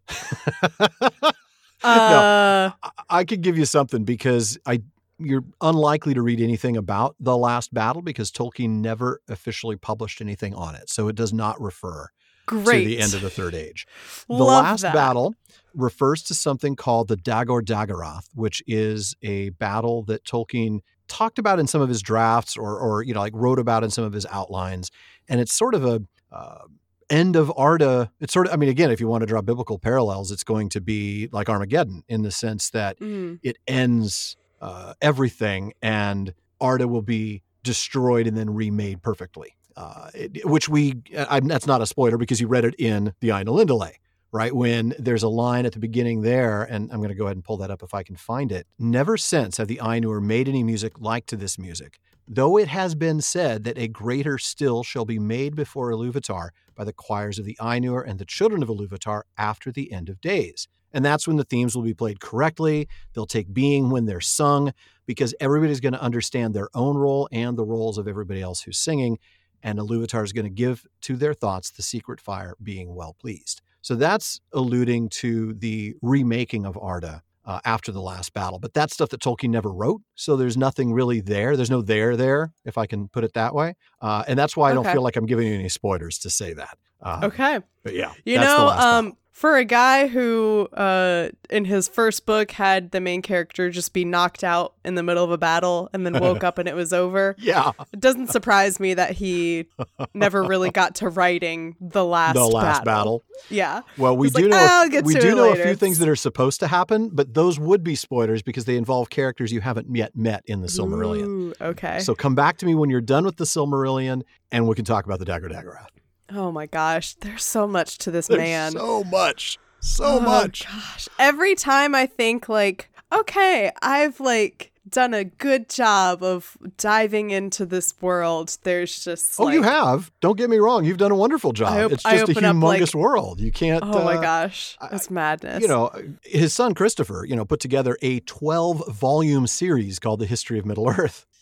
Uh, 1.84 2.72
I, 2.82 2.90
I 3.10 3.24
could 3.24 3.42
give 3.42 3.56
you 3.58 3.66
something 3.66 4.04
because 4.04 4.58
I 4.66 4.82
you're 5.20 5.44
unlikely 5.62 6.14
to 6.14 6.22
read 6.22 6.40
anything 6.40 6.78
about 6.78 7.16
the 7.20 7.38
last 7.38 7.74
battle 7.74 8.02
because 8.02 8.32
Tolkien 8.32 8.82
never 8.82 9.22
officially 9.28 9.76
published 9.76 10.22
anything 10.22 10.54
on 10.54 10.76
it. 10.76 10.90
So 10.90 11.08
it 11.08 11.16
does 11.16 11.34
not 11.34 11.60
refer 11.62 12.10
great. 12.46 12.84
to 12.84 12.88
the 12.88 13.00
end 13.00 13.14
of 13.14 13.22
the 13.22 13.30
Third 13.30 13.56
Age. 13.56 13.88
The 14.28 14.36
Love 14.36 14.64
last 14.64 14.82
that. 14.82 14.94
battle 14.94 15.34
refers 15.74 16.22
to 16.24 16.34
something 16.34 16.76
called 16.76 17.08
the 17.08 17.18
Dagor 17.18 17.62
Dagorath, 17.62 18.28
which 18.36 18.62
is 18.68 19.16
a 19.24 19.50
battle 19.50 20.04
that 20.04 20.24
Tolkien 20.24 20.80
talked 21.08 21.40
about 21.40 21.60
in 21.60 21.68
some 21.68 21.82
of 21.82 21.90
his 21.90 22.02
drafts 22.02 22.58
or, 22.58 22.78
or 22.78 23.04
you 23.04 23.14
know, 23.14 23.20
like 23.20 23.34
wrote 23.36 23.60
about 23.60 23.84
in 23.84 23.90
some 23.90 24.04
of 24.04 24.14
his 24.14 24.26
outlines. 24.28 24.92
And 25.30 25.40
it's 25.40 25.54
sort 25.54 25.74
of 25.74 25.86
a 25.86 26.02
uh, 26.32 26.66
end 27.10 27.36
of 27.36 27.52
Arda. 27.58 28.12
It's 28.20 28.34
sort 28.34 28.48
of, 28.48 28.54
I 28.54 28.56
mean, 28.58 28.70
again, 28.70 28.92
if 28.92 29.00
you 29.00 29.08
want 29.08 29.22
to 29.22 29.26
draw 29.26 29.42
biblical 29.42 29.80
parallels, 29.80 30.32
it's 30.32 30.44
going 30.44 30.70
to 30.70 30.82
be 30.82 31.30
like 31.32 31.50
Armageddon 31.50 32.04
in 32.08 32.22
the 32.24 32.32
sense 32.32 32.70
that 32.72 33.00
Mm. 33.00 33.40
it 33.44 33.58
ends 33.68 34.36
uh, 34.62 34.94
everything 35.02 35.74
and 35.82 36.34
Arda 36.60 36.88
will 36.88 37.02
be 37.04 37.44
destroyed 37.64 38.28
and 38.28 38.36
then 38.38 38.50
remade 38.54 39.02
perfectly. 39.02 39.56
Uh, 39.76 40.10
it, 40.16 40.44
which 40.50 40.68
we, 40.68 40.96
I, 41.16 41.40
that's 41.40 41.68
not 41.68 41.82
a 41.82 41.86
spoiler 41.86 42.18
because 42.18 42.42
you 42.42 42.48
read 42.48 42.66
it 42.66 42.74
in 42.80 43.14
the 43.20 43.30
Ainulindale, 43.30 43.92
right? 44.32 44.52
When 44.56 44.96
there's 44.98 45.22
a 45.22 45.28
line 45.30 45.68
at 45.68 45.74
the 45.74 45.80
beginning 45.80 46.22
there, 46.24 46.64
and 46.64 46.92
I'm 46.92 46.98
going 46.98 47.10
to 47.10 47.16
go 47.16 47.26
ahead 47.26 47.38
and 47.38 47.44
pull 47.44 47.58
that 47.58 47.70
up 47.70 47.84
if 47.84 47.94
I 47.94 48.02
can 48.02 48.16
find 48.16 48.52
it. 48.52 48.66
Never 48.80 49.18
since 49.18 49.58
have 49.58 49.68
the 49.68 49.78
Ainur 49.78 50.20
made 50.20 50.50
any 50.50 50.64
music 50.64 51.00
like 51.00 51.28
to 51.28 51.36
this 51.36 51.60
music, 51.60 52.00
though 52.28 52.58
it 52.58 52.68
has 52.68 52.94
been 52.96 53.22
said 53.22 53.64
that 53.64 53.78
a 53.78 53.88
greater 53.88 54.38
still 54.38 54.84
shall 54.84 55.06
be 55.06 55.20
made 55.20 55.56
before 55.56 55.92
Iluvatar 55.92 56.50
by 56.76 56.84
the 56.84 56.94
choirs 56.94 57.40
of 57.40 57.46
the 57.46 57.58
Ainur 57.62 58.04
and 58.06 58.20
the 58.20 58.26
children 58.26 58.62
of 58.62 58.70
Iluvatar 58.70 59.24
after 59.38 59.72
the 59.72 59.92
end 59.92 60.10
of 60.10 60.20
days. 60.22 60.68
And 60.94 61.04
that's 61.04 61.28
when 61.28 61.38
the 61.38 61.44
themes 61.44 61.76
will 61.76 61.84
be 61.84 61.94
played 61.94 62.20
correctly. 62.20 62.88
They'll 63.14 63.26
take 63.26 63.54
being 63.54 63.90
when 63.90 64.06
they're 64.06 64.22
sung 64.22 64.74
because 65.06 65.36
everybody's 65.40 65.80
going 65.80 65.94
to 65.94 66.02
understand 66.02 66.54
their 66.54 66.70
own 66.74 66.98
role 66.98 67.28
and 67.32 67.58
the 67.58 67.66
roles 67.66 67.98
of 67.98 68.08
everybody 68.08 68.42
else 68.42 68.62
who's 68.62 68.78
singing. 68.78 69.20
And 69.64 69.80
Iluvatar 69.80 70.24
is 70.24 70.34
going 70.34 70.46
to 70.46 70.50
give 70.50 70.86
to 71.02 71.16
their 71.16 71.34
thoughts 71.34 71.72
the 71.72 71.84
secret 71.84 72.22
fire 72.22 72.56
being 72.62 72.96
well 72.96 73.16
pleased. 73.20 73.62
So 73.82 73.96
that's 73.96 74.40
alluding 74.54 75.10
to 75.10 75.54
the 75.54 75.96
remaking 76.02 76.66
of 76.66 76.78
Arda 76.78 77.24
uh, 77.48 77.60
after 77.66 77.92
the 77.92 78.02
last 78.02 78.34
battle. 78.34 78.60
But 78.60 78.74
that's 78.74 78.94
stuff 78.94 79.10
that 79.10 79.22
Tolkien 79.22 79.50
never 79.50 79.72
wrote. 79.72 80.02
So 80.16 80.36
there's 80.36 80.58
nothing 80.58 80.92
really 80.94 81.22
there. 81.22 81.56
There's 81.56 81.72
no 81.72 81.82
there 81.82 82.16
there, 82.16 82.52
if 82.66 82.78
I 82.78 82.86
can 82.86 83.08
put 83.08 83.24
it 83.24 83.34
that 83.34 83.56
way. 83.56 83.76
Uh, 84.02 84.24
and 84.28 84.38
that's 84.38 84.56
why 84.56 84.70
I 84.70 84.74
don't 84.76 84.86
feel 84.86 85.02
like 85.02 85.16
I'm 85.16 85.26
giving 85.26 85.48
you 85.48 85.56
any 85.56 85.70
spoilers 85.70 86.20
to 86.20 86.30
say 86.30 86.54
that. 86.54 86.78
Uh, 87.02 87.22
Okay. 87.24 87.60
But 87.84 87.94
yeah. 87.96 88.12
You 88.26 88.38
know, 88.40 88.68
um, 88.68 89.18
for 89.38 89.56
a 89.56 89.64
guy 89.64 90.08
who, 90.08 90.68
uh, 90.74 91.30
in 91.52 91.64
his 91.64 91.88
first 91.88 92.26
book 92.26 92.50
had 92.50 92.90
the 92.90 93.00
main 93.00 93.22
character 93.22 93.70
just 93.70 93.94
be 93.94 94.04
knocked 94.04 94.44
out 94.44 94.74
in 94.84 94.96
the 94.96 95.04
middle 95.04 95.24
of 95.24 95.30
a 95.30 95.38
battle 95.38 95.92
and 95.94 96.04
then 96.08 96.20
woke 96.20 96.44
up 96.44 96.58
and 96.58 96.68
it 96.68 96.74
was 96.74 96.92
over, 96.92 97.36
yeah. 97.40 97.72
it 97.94 98.00
doesn't 98.00 98.32
surprise 98.32 98.80
me 98.80 98.96
that 98.96 99.12
he 99.12 99.68
never 100.16 100.42
really 100.42 100.72
got 100.72 100.96
to 100.96 101.10
writing 101.10 101.76
the 101.80 102.04
last 102.04 102.34
the 102.34 102.48
last 102.48 102.84
battle. 102.84 103.20
battle. 103.20 103.24
Yeah. 103.52 103.82
Well, 103.96 104.18
we 104.18 104.26
He's 104.26 104.34
do 104.34 104.42
like, 104.42 104.50
know 104.50 104.58
"Ah, 104.60 105.02
we 105.04 105.14
do 105.14 105.36
know 105.36 105.50
later." 105.52 105.62
a 105.62 105.66
few 105.68 105.76
things 105.76 106.00
that 106.00 106.10
are 106.10 106.16
supposed 106.16 106.60
to 106.62 106.68
happen, 106.68 107.10
but 107.14 107.36
those 107.36 107.60
would 107.60 107.84
be 107.84 107.94
spoilers 107.94 108.42
because 108.42 108.66
they 108.66 108.76
involve 108.76 109.12
characters 109.12 109.52
you 109.52 109.62
haven't 109.62 109.96
yet 109.96 110.16
met 110.16 110.42
in 110.48 110.62
the 110.62 110.68
Silmarillion. 110.68 111.26
Ooh, 111.28 111.54
okay. 111.62 112.00
So 112.00 112.16
come 112.16 112.34
back 112.34 112.58
to 112.58 112.66
me 112.66 112.74
when 112.74 112.90
you're 112.90 113.02
done 113.02 113.24
with 113.24 113.38
the 113.38 113.46
Silmarillion, 113.46 114.24
and 114.52 114.68
we 114.68 114.74
can 114.74 114.84
talk 114.84 115.06
about 115.06 115.20
the 115.20 115.26
Dagor 115.26 115.52
Dagorath. 115.52 115.90
Oh 116.34 116.52
my 116.52 116.66
gosh, 116.66 117.14
there's 117.16 117.44
so 117.44 117.68
much 117.68 117.98
to 118.00 118.12
this 118.12 118.28
There's 118.28 118.40
man. 118.40 118.72
so 118.74 119.04
much, 119.04 119.58
so 119.80 120.06
oh 120.06 120.20
much. 120.20 120.66
gosh. 120.66 121.08
Every 121.20 121.56
time 121.56 121.96
I 121.96 122.06
think 122.06 122.50
like, 122.50 122.90
okay, 123.12 123.72
I've 123.82 124.20
like 124.20 124.72
done 124.90 125.14
a 125.14 125.26
good 125.26 125.68
job 125.70 126.24
of 126.24 126.58
diving 126.78 127.30
into 127.32 127.66
this 127.66 127.94
world. 128.02 128.58
There's 128.64 129.04
just 129.04 129.38
Oh, 129.38 129.44
like, 129.44 129.54
you 129.56 129.64
have. 129.64 130.12
Don't 130.22 130.38
get 130.38 130.50
me 130.50 130.58
wrong. 130.60 130.86
You've 130.86 130.98
done 130.98 131.12
a 131.12 131.16
wonderful 131.16 131.52
job. 131.52 131.74
Op- 131.88 131.92
it's 131.92 132.04
just 132.04 132.30
a 132.30 132.32
up, 132.32 132.56
like- 132.56 132.82
humongous 132.82 132.96
world. 132.96 133.42
You 133.42 133.52
can't. 133.52 133.84
Oh 133.84 134.06
my 134.06 134.16
uh, 134.16 134.22
gosh, 134.22 134.78
it's 134.92 135.10
madness. 135.12 135.62
You 135.62 135.68
know, 135.68 135.92
his 136.24 136.54
son 136.54 136.74
Christopher, 136.74 137.26
you 137.28 137.36
know, 137.36 137.44
put 137.44 137.60
together 137.60 137.98
a 138.02 138.22
12 138.22 138.88
volume 138.96 139.46
series 139.48 140.00
called 140.00 140.20
The 140.22 140.26
History 140.26 140.58
of 140.58 140.66
Middle 140.66 140.90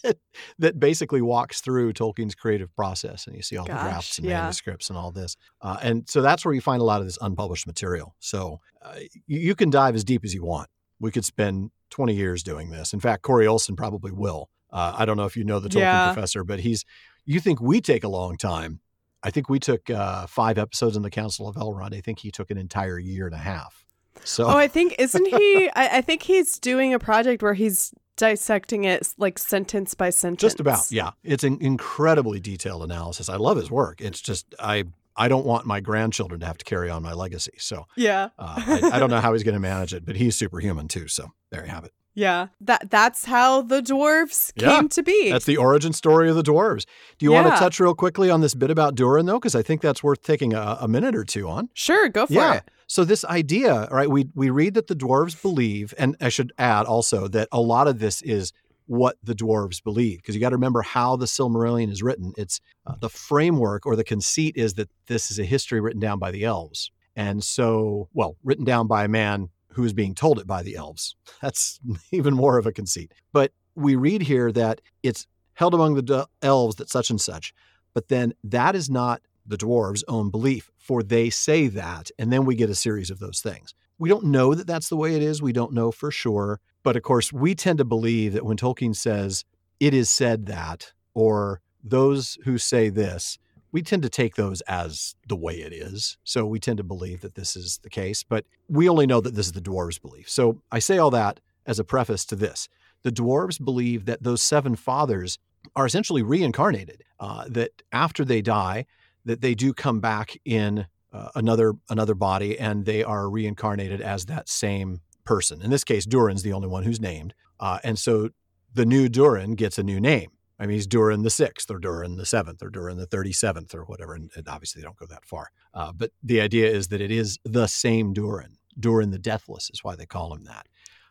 Earth 0.05 0.15
that 0.59 0.79
basically 0.79 1.21
walks 1.21 1.61
through 1.61 1.93
Tolkien's 1.93 2.35
creative 2.35 2.73
process. 2.75 3.27
And 3.27 3.35
you 3.35 3.41
see 3.41 3.57
all 3.57 3.65
the 3.65 3.73
drafts 3.73 4.17
and 4.17 4.27
yeah. 4.27 4.41
manuscripts 4.41 4.89
and 4.89 4.97
all 4.97 5.11
this. 5.11 5.35
Uh, 5.61 5.77
and 5.81 6.09
so 6.09 6.21
that's 6.21 6.45
where 6.45 6.53
you 6.53 6.61
find 6.61 6.81
a 6.81 6.85
lot 6.85 7.01
of 7.01 7.07
this 7.07 7.17
unpublished 7.21 7.67
material. 7.67 8.15
So 8.19 8.59
uh, 8.81 8.95
you, 9.27 9.39
you 9.39 9.55
can 9.55 9.69
dive 9.69 9.95
as 9.95 10.03
deep 10.03 10.23
as 10.23 10.33
you 10.33 10.43
want. 10.43 10.69
We 10.99 11.11
could 11.11 11.25
spend 11.25 11.71
20 11.89 12.13
years 12.13 12.43
doing 12.43 12.69
this. 12.69 12.93
In 12.93 12.99
fact, 12.99 13.23
Corey 13.23 13.47
Olsen 13.47 13.75
probably 13.75 14.11
will. 14.11 14.49
Uh, 14.71 14.93
I 14.97 15.05
don't 15.05 15.17
know 15.17 15.25
if 15.25 15.37
you 15.37 15.43
know 15.43 15.59
the 15.59 15.69
Tolkien 15.69 15.79
Yeah. 15.81 16.13
professor, 16.13 16.43
but 16.43 16.59
he's, 16.59 16.85
you 17.25 17.39
think 17.39 17.61
we 17.61 17.81
take 17.81 18.03
a 18.03 18.07
long 18.07 18.37
time. 18.37 18.79
I 19.23 19.31
think 19.31 19.49
we 19.49 19.59
took 19.59 19.89
uh, 19.89 20.27
five 20.27 20.57
episodes 20.57 20.95
in 20.95 21.01
the 21.01 21.09
Council 21.09 21.47
of 21.47 21.55
Elrond. 21.55 21.95
I 21.95 22.01
think 22.01 22.19
he 22.19 22.29
took 22.29 22.51
an 22.51 22.57
entire 22.57 22.99
year 22.99 23.25
and 23.25 23.33
a 23.33 23.39
half. 23.39 23.85
So 24.23 24.45
oh, 24.45 24.57
I 24.57 24.67
think 24.67 24.95
isn't 24.99 25.25
he? 25.25 25.69
I, 25.75 25.97
I 25.97 26.01
think 26.01 26.23
he's 26.23 26.59
doing 26.59 26.93
a 26.93 26.99
project 26.99 27.43
where 27.43 27.53
he's 27.53 27.93
dissecting 28.17 28.83
it 28.85 29.13
like 29.17 29.37
sentence 29.37 29.93
by 29.93 30.09
sentence. 30.09 30.41
just 30.41 30.59
about, 30.59 30.91
yeah. 30.91 31.11
It's 31.23 31.43
an 31.43 31.57
incredibly 31.61 32.39
detailed 32.39 32.83
analysis. 32.83 33.29
I 33.29 33.35
love 33.37 33.57
his 33.57 33.69
work. 33.71 34.01
It's 34.01 34.21
just 34.21 34.53
I 34.59 34.85
I 35.17 35.27
don't 35.27 35.45
want 35.45 35.65
my 35.65 35.79
grandchildren 35.79 36.39
to 36.41 36.45
have 36.45 36.57
to 36.57 36.65
carry 36.65 36.89
on 36.89 37.01
my 37.01 37.13
legacy. 37.13 37.53
So 37.57 37.85
Yeah. 37.95 38.29
uh, 38.37 38.55
I, 38.57 38.89
I 38.93 38.99
don't 38.99 39.09
know 39.09 39.21
how 39.21 39.31
he's 39.33 39.43
going 39.43 39.53
to 39.53 39.61
manage 39.61 39.93
it, 39.93 40.05
but 40.05 40.15
he's 40.17 40.35
superhuman 40.35 40.87
too. 40.89 41.07
So 41.07 41.31
there 41.51 41.63
you 41.63 41.71
have 41.71 41.85
it. 41.85 41.93
Yeah. 42.15 42.47
That 42.61 42.89
that's 42.89 43.25
how 43.25 43.61
the 43.61 43.81
dwarves 43.81 44.51
Yeah, 44.55 44.75
came 44.75 44.89
to 44.89 45.03
be. 45.03 45.31
That's 45.31 45.45
the 45.45 45.57
origin 45.57 45.93
story 45.93 46.29
of 46.29 46.35
the 46.35 46.43
dwarves. 46.43 46.85
Do 47.19 47.25
you 47.25 47.31
want 47.31 47.47
to 47.47 47.59
touch 47.59 47.79
real 47.79 47.93
quickly 47.93 48.29
on 48.29 48.41
this 48.41 48.55
bit 48.55 48.71
about 48.71 48.95
Durin 48.95 49.25
though? 49.25 49.39
Because 49.39 49.53
I 49.53 49.61
think 49.61 49.81
that's 49.81 50.01
worth 50.01 50.23
taking 50.23 50.53
a, 50.53 50.77
a 50.81 50.87
minute 50.87 51.15
or 51.15 51.25
two 51.25 51.47
on. 51.47 51.69
sure, 51.73 52.09
go 52.09 52.25
for 52.25 52.33
it. 52.33 52.35
yeah. 52.35 52.53
it. 52.55 52.71
So 52.87 53.03
this 53.03 53.25
idea, 53.25 53.87
right? 53.91 54.09
We 54.09 54.29
we 54.33 54.49
read 54.49 54.75
that 54.75 54.87
the 54.87 54.95
dwarves 54.95 55.39
believe, 55.39 55.93
and 55.97 56.15
I 56.21 56.29
should 56.29 56.53
add 56.57 56.85
also 56.85 57.27
that 57.29 57.49
a 57.51 57.59
lot 57.59 57.87
of 57.87 57.99
this 57.99 58.21
is 58.21 58.53
what 58.87 59.17
the 59.23 59.33
dwarves 59.33 59.83
believe, 59.83 60.19
because 60.19 60.35
you 60.35 60.41
got 60.41 60.49
to 60.49 60.55
remember 60.55 60.83
how 60.83 61.15
the 61.15 61.25
Silmarillion 61.25 61.91
is 61.91 62.03
written. 62.03 62.33
It's 62.37 62.61
uh, 62.85 62.93
the 62.99 63.09
framework 63.09 63.85
or 63.85 63.95
the 63.95 64.03
conceit 64.03 64.55
is 64.55 64.75
that 64.75 64.89
this 65.07 65.31
is 65.31 65.39
a 65.39 65.43
history 65.43 65.81
written 65.81 65.99
down 65.99 66.19
by 66.19 66.31
the 66.31 66.45
elves, 66.45 66.91
and 67.15 67.43
so 67.43 68.07
well 68.13 68.37
written 68.43 68.63
down 68.63 68.87
by 68.87 69.05
a 69.05 69.07
man 69.07 69.49
who 69.75 69.83
is 69.83 69.93
being 69.93 70.15
told 70.15 70.39
it 70.39 70.47
by 70.47 70.63
the 70.63 70.75
elves. 70.75 71.15
That's 71.41 71.79
even 72.11 72.33
more 72.33 72.57
of 72.57 72.65
a 72.65 72.71
conceit. 72.71 73.13
But 73.33 73.51
we 73.75 73.95
read 73.95 74.21
here 74.21 74.51
that 74.53 74.81
it's 75.03 75.27
held 75.53 75.73
among 75.73 75.95
the 75.95 76.27
elves 76.41 76.77
that 76.77 76.89
such 76.89 77.09
and 77.09 77.19
such, 77.19 77.53
but 77.93 78.07
then 78.07 78.33
that 78.43 78.75
is 78.75 78.89
not 78.89 79.21
the 79.45 79.57
dwarves' 79.57 80.03
own 80.07 80.29
belief, 80.29 80.71
for 80.77 81.03
they 81.03 81.29
say 81.29 81.67
that, 81.67 82.09
and 82.17 82.31
then 82.31 82.45
we 82.45 82.55
get 82.55 82.69
a 82.69 82.75
series 82.75 83.11
of 83.11 83.19
those 83.19 83.41
things. 83.41 83.75
We 83.99 84.09
don't 84.09 84.25
know 84.25 84.55
that 84.55 84.67
that's 84.67 84.89
the 84.89 84.97
way 84.97 85.15
it 85.15 85.21
is. 85.21 85.41
We 85.41 85.53
don't 85.53 85.73
know 85.73 85.91
for 85.91 86.11
sure. 86.11 86.59
But 86.83 86.95
of 86.95 87.03
course, 87.03 87.31
we 87.31 87.55
tend 87.55 87.77
to 87.79 87.85
believe 87.85 88.33
that 88.33 88.45
when 88.45 88.57
Tolkien 88.57 88.95
says, 88.95 89.45
it 89.79 89.93
is 89.93 90.09
said 90.09 90.45
that, 90.47 90.93
or 91.13 91.61
those 91.83 92.37
who 92.43 92.57
say 92.57 92.89
this, 92.89 93.37
we 93.75 93.81
tend 93.81 94.03
to 94.03 94.09
take 94.09 94.35
those 94.35 94.61
as 94.61 95.15
the 95.27 95.35
way 95.35 95.55
it 95.55 95.73
is. 95.73 96.17
So 96.23 96.45
we 96.45 96.61
tend 96.61 96.77
to 96.77 96.83
believe 96.85 97.19
that 97.19 97.35
this 97.35 97.57
is 97.57 97.77
the 97.83 97.89
case, 97.89 98.23
but 98.23 98.45
we 98.69 98.87
only 98.87 99.05
know 99.05 99.19
that 99.19 99.35
this 99.35 99.47
is 99.47 99.51
the 99.51 99.59
dwarves' 99.59 100.01
belief. 100.01 100.29
So 100.29 100.61
I 100.71 100.79
say 100.79 100.97
all 100.97 101.11
that 101.11 101.41
as 101.65 101.77
a 101.77 101.83
preface 101.83 102.23
to 102.27 102.37
this. 102.37 102.69
The 103.03 103.11
dwarves 103.11 103.61
believe 103.61 104.05
that 104.05 104.23
those 104.23 104.41
seven 104.41 104.77
fathers 104.77 105.39
are 105.75 105.85
essentially 105.85 106.23
reincarnated, 106.23 107.03
uh, 107.19 107.49
that 107.49 107.81
after 107.91 108.23
they 108.23 108.41
die, 108.41 108.85
that 109.25 109.41
they 109.41 109.53
do 109.53 109.73
come 109.73 109.99
back 109.99 110.37
in 110.45 110.87
uh, 111.11 111.31
another 111.35 111.73
another 111.89 112.15
body 112.15 112.57
and 112.57 112.85
they 112.85 113.03
are 113.03 113.29
reincarnated 113.29 113.99
as 113.99 114.27
that 114.27 114.47
same 114.47 115.01
person. 115.25 115.61
In 115.61 115.69
this 115.69 115.83
case, 115.83 116.05
Durin's 116.05 116.43
the 116.43 116.53
only 116.53 116.69
one 116.69 116.83
who's 116.83 117.01
named, 117.01 117.33
uh, 117.59 117.79
and 117.83 117.99
so 117.99 118.29
the 118.73 118.85
new 118.85 119.09
Durin 119.09 119.55
gets 119.55 119.77
a 119.77 119.83
new 119.83 119.99
name. 119.99 120.31
I 120.59 120.65
mean, 120.65 120.75
he's 120.75 120.87
Durin 120.87 121.23
the 121.23 121.29
sixth, 121.29 121.69
or 121.69 121.79
Durin 121.79 122.15
the 122.15 122.25
seventh, 122.25 122.63
or 122.63 122.69
Durin 122.69 122.97
the 122.97 123.05
thirty-seventh, 123.05 123.75
or 123.75 123.83
whatever. 123.83 124.13
And, 124.15 124.29
and 124.35 124.47
obviously, 124.47 124.81
they 124.81 124.85
don't 124.85 124.95
go 124.97 125.05
that 125.07 125.25
far. 125.25 125.51
Uh, 125.73 125.91
but 125.91 126.11
the 126.23 126.39
idea 126.41 126.69
is 126.69 126.87
that 126.89 127.01
it 127.01 127.11
is 127.11 127.37
the 127.43 127.67
same 127.67 128.13
Durin. 128.13 128.57
Durin 128.79 129.11
the 129.11 129.19
Deathless 129.19 129.69
is 129.73 129.83
why 129.83 129.95
they 129.95 130.05
call 130.05 130.33
him 130.33 130.43
that. 130.45 130.67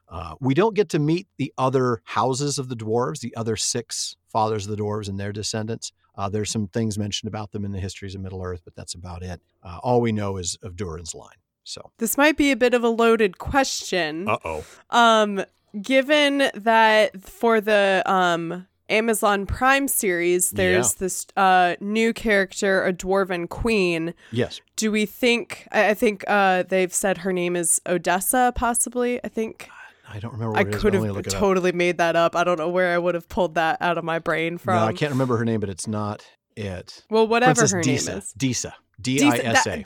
Uh, 0.09 0.35
we 0.41 0.55
don't 0.55 0.75
get 0.75 0.89
to 0.91 0.99
meet 0.99 1.27
the 1.39 1.53
other 1.59 2.01
houses 2.05 2.59
of 2.59 2.69
the 2.69 2.77
dwarves, 2.77 3.21
the 3.21 3.35
other 3.37 3.57
six 3.57 4.17
fathers 4.29 4.67
of 4.67 4.77
the 4.77 4.83
dwarves 4.83 5.09
and 5.09 5.19
their 5.19 5.33
descendants. 5.33 5.93
Uh, 6.17 6.29
there's 6.29 6.51
some 6.51 6.69
things 6.69 6.99
mentioned 6.99 7.27
about 7.29 7.51
them 7.53 7.65
in 7.65 7.73
the 7.73 7.81
histories 7.81 8.15
of 8.15 8.21
Middle 8.21 8.43
Earth, 8.43 8.61
but 8.65 8.75
that's 8.77 8.95
about 8.95 9.23
it. 9.23 9.41
Uh, 9.63 9.79
all 9.83 10.01
we 10.01 10.13
know 10.13 10.37
is 10.37 10.57
of 10.63 10.77
Durin's 10.77 11.15
line. 11.15 11.37
So, 11.65 11.91
This 11.99 12.19
might 12.19 12.37
be 12.37 12.51
a 12.51 12.57
bit 12.57 12.75
of 12.75 12.85
a 12.85 12.91
loaded 12.91 13.39
question. 13.39 14.29
uh 14.29 14.37
oh. 14.45 14.65
Um, 14.91 15.45
given 15.81 16.51
that 16.55 17.23
for 17.23 17.61
the 17.61 18.03
um 18.07 18.67
Amazon 18.89 19.47
Prime 19.47 19.89
series, 19.89 20.51
there's 20.51 20.95
this 20.95 21.27
uh, 21.37 21.77
new 21.81 22.13
character, 22.13 22.85
a 22.85 22.93
dwarven 22.93 23.49
queen. 23.49 24.15
Yes. 24.31 24.61
Do 24.77 24.91
we 24.91 25.07
think? 25.07 25.67
I, 25.73 25.91
I 25.91 25.95
think 25.95 26.25
uh, 26.29 26.65
they've 26.65 26.93
said 26.93 27.19
her 27.19 27.33
name 27.33 27.57
is 27.57 27.81
Odessa, 27.87 28.53
possibly. 28.55 29.21
I 29.25 29.29
think 29.29 29.69
I 30.09 30.19
don't 30.19 30.33
remember. 30.33 30.53
What 30.53 30.61
I 30.61 30.65
could 30.65 30.95
have 30.95 31.03
look 31.03 31.27
it 31.27 31.35
up. 31.35 31.41
totally 31.41 31.73
made 31.73 31.99
that 31.99 32.15
up. 32.15 32.37
I 32.37 32.45
don't 32.45 32.59
know 32.59 32.69
where 32.69 32.95
I 32.95 32.99
would 32.99 33.15
have 33.15 33.29
pulled 33.29 33.55
that 33.55 33.81
out 33.81 33.97
of 33.97 34.05
my 34.05 34.19
brain 34.19 34.59
from. 34.59 34.77
No, 34.77 34.85
I 34.85 34.93
can't 34.93 35.13
remember 35.13 35.37
her 35.39 35.45
name, 35.45 35.61
but 35.61 35.71
it's 35.71 35.87
not 35.87 36.25
it. 36.57 37.05
Well, 37.11 37.27
whatever 37.27 37.55
Princess 37.55 37.73
her 37.73 37.83
Disa. 37.83 38.11
name 38.11 38.19
is. 38.19 38.33
Disa. 38.37 38.75
D 39.01 39.19
Disa- 39.19 39.27
I 39.27 39.51
S 39.51 39.67
A. 39.67 39.85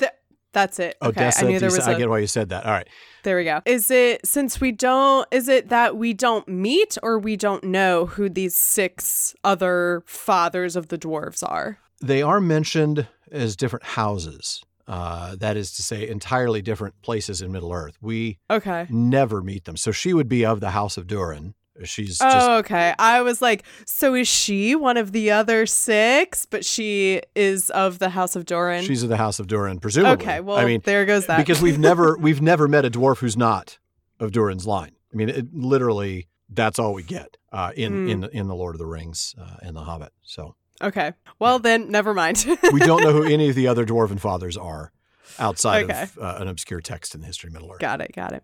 that- 0.52 0.58
that's 0.68 0.78
it. 0.78 0.96
Okay, 1.02 1.20
Odessa. 1.20 1.44
I 1.44 1.48
knew 1.48 1.58
there 1.58 1.70
was 1.70 1.86
a. 1.86 1.90
I 1.90 1.94
get 1.98 2.08
why 2.08 2.18
you 2.18 2.26
said 2.26 2.48
that. 2.48 2.64
All 2.66 2.72
right. 2.72 2.88
There 3.22 3.36
we 3.36 3.44
go. 3.44 3.60
Is 3.66 3.90
it 3.90 4.26
since 4.26 4.60
we 4.60 4.72
don't? 4.72 5.26
Is 5.30 5.48
it 5.48 5.68
that 5.68 5.96
we 5.96 6.14
don't 6.14 6.46
meet, 6.48 6.96
or 7.02 7.18
we 7.18 7.36
don't 7.36 7.62
know 7.64 8.06
who 8.06 8.28
these 8.28 8.54
six 8.56 9.34
other 9.44 10.02
fathers 10.06 10.74
of 10.76 10.88
the 10.88 10.98
dwarves 10.98 11.42
are? 11.48 11.78
They 12.00 12.22
are 12.22 12.40
mentioned 12.40 13.06
as 13.30 13.56
different 13.56 13.84
houses. 13.84 14.62
Uh, 14.86 15.36
that 15.36 15.56
is 15.56 15.72
to 15.72 15.82
say, 15.82 16.08
entirely 16.08 16.62
different 16.62 16.94
places 17.02 17.42
in 17.42 17.52
Middle 17.52 17.72
Earth. 17.74 17.98
We 18.00 18.38
Okay. 18.50 18.86
never 18.88 19.42
meet 19.42 19.66
them. 19.66 19.76
So 19.76 19.92
she 19.92 20.14
would 20.14 20.30
be 20.30 20.46
of 20.46 20.60
the 20.60 20.70
House 20.70 20.96
of 20.96 21.06
Durin. 21.06 21.52
She's 21.84 22.18
just 22.18 22.22
Oh, 22.24 22.56
okay. 22.58 22.94
I 22.98 23.22
was 23.22 23.40
like, 23.42 23.64
so 23.86 24.14
is 24.14 24.26
she 24.28 24.74
one 24.74 24.96
of 24.96 25.12
the 25.12 25.30
other 25.30 25.66
six? 25.66 26.44
But 26.46 26.64
she 26.64 27.22
is 27.34 27.70
of 27.70 27.98
the 27.98 28.10
House 28.10 28.34
of 28.36 28.44
Durin. 28.44 28.84
she's 28.84 29.02
of 29.02 29.08
the 29.08 29.16
House 29.16 29.38
of 29.38 29.46
Durin, 29.46 29.78
presumably. 29.80 30.24
okay. 30.26 30.40
Well, 30.40 30.56
I 30.58 30.64
mean, 30.64 30.80
there 30.84 31.04
goes 31.06 31.26
that. 31.26 31.36
because 31.38 31.60
we've 31.62 31.78
never 31.78 32.16
we've 32.20 32.42
never 32.42 32.66
met 32.68 32.84
a 32.84 32.90
dwarf 32.90 33.18
who's 33.18 33.36
not 33.36 33.78
of 34.20 34.32
Durin's 34.32 34.66
line. 34.66 34.92
I 35.12 35.16
mean, 35.16 35.28
it, 35.28 35.54
literally, 35.54 36.28
that's 36.50 36.78
all 36.78 36.92
we 36.94 37.02
get 37.02 37.36
uh, 37.52 37.72
in 37.76 37.92
Mm. 38.06 38.10
in 38.10 38.24
in 38.32 38.46
the 38.48 38.54
Lord 38.54 38.74
of 38.74 38.78
the 38.78 38.86
Rings 38.86 39.34
uh, 39.40 39.56
and 39.62 39.74
the 39.76 39.82
Hobbit. 39.82 40.12
So 40.22 40.54
okay. 40.82 41.12
Well, 41.38 41.58
then 41.58 41.90
never 41.90 42.12
mind. 42.14 42.44
we 42.72 42.80
don't 42.80 43.02
know 43.02 43.12
who 43.12 43.22
any 43.24 43.48
of 43.48 43.54
the 43.54 43.68
other 43.68 43.84
dwarven 43.92 44.18
fathers 44.18 44.56
are 44.56 44.92
outside 45.38 45.84
Okay. 45.84 46.02
of 46.02 46.18
uh, 46.18 46.36
an 46.40 46.48
obscure 46.48 46.80
text 46.80 47.14
in 47.14 47.20
the 47.20 47.26
history 47.26 47.48
of 47.48 47.52
Middle 47.54 47.70
Earth. 47.72 47.78
got 47.80 48.00
it. 48.00 48.12
Got 48.14 48.32
it. 48.32 48.42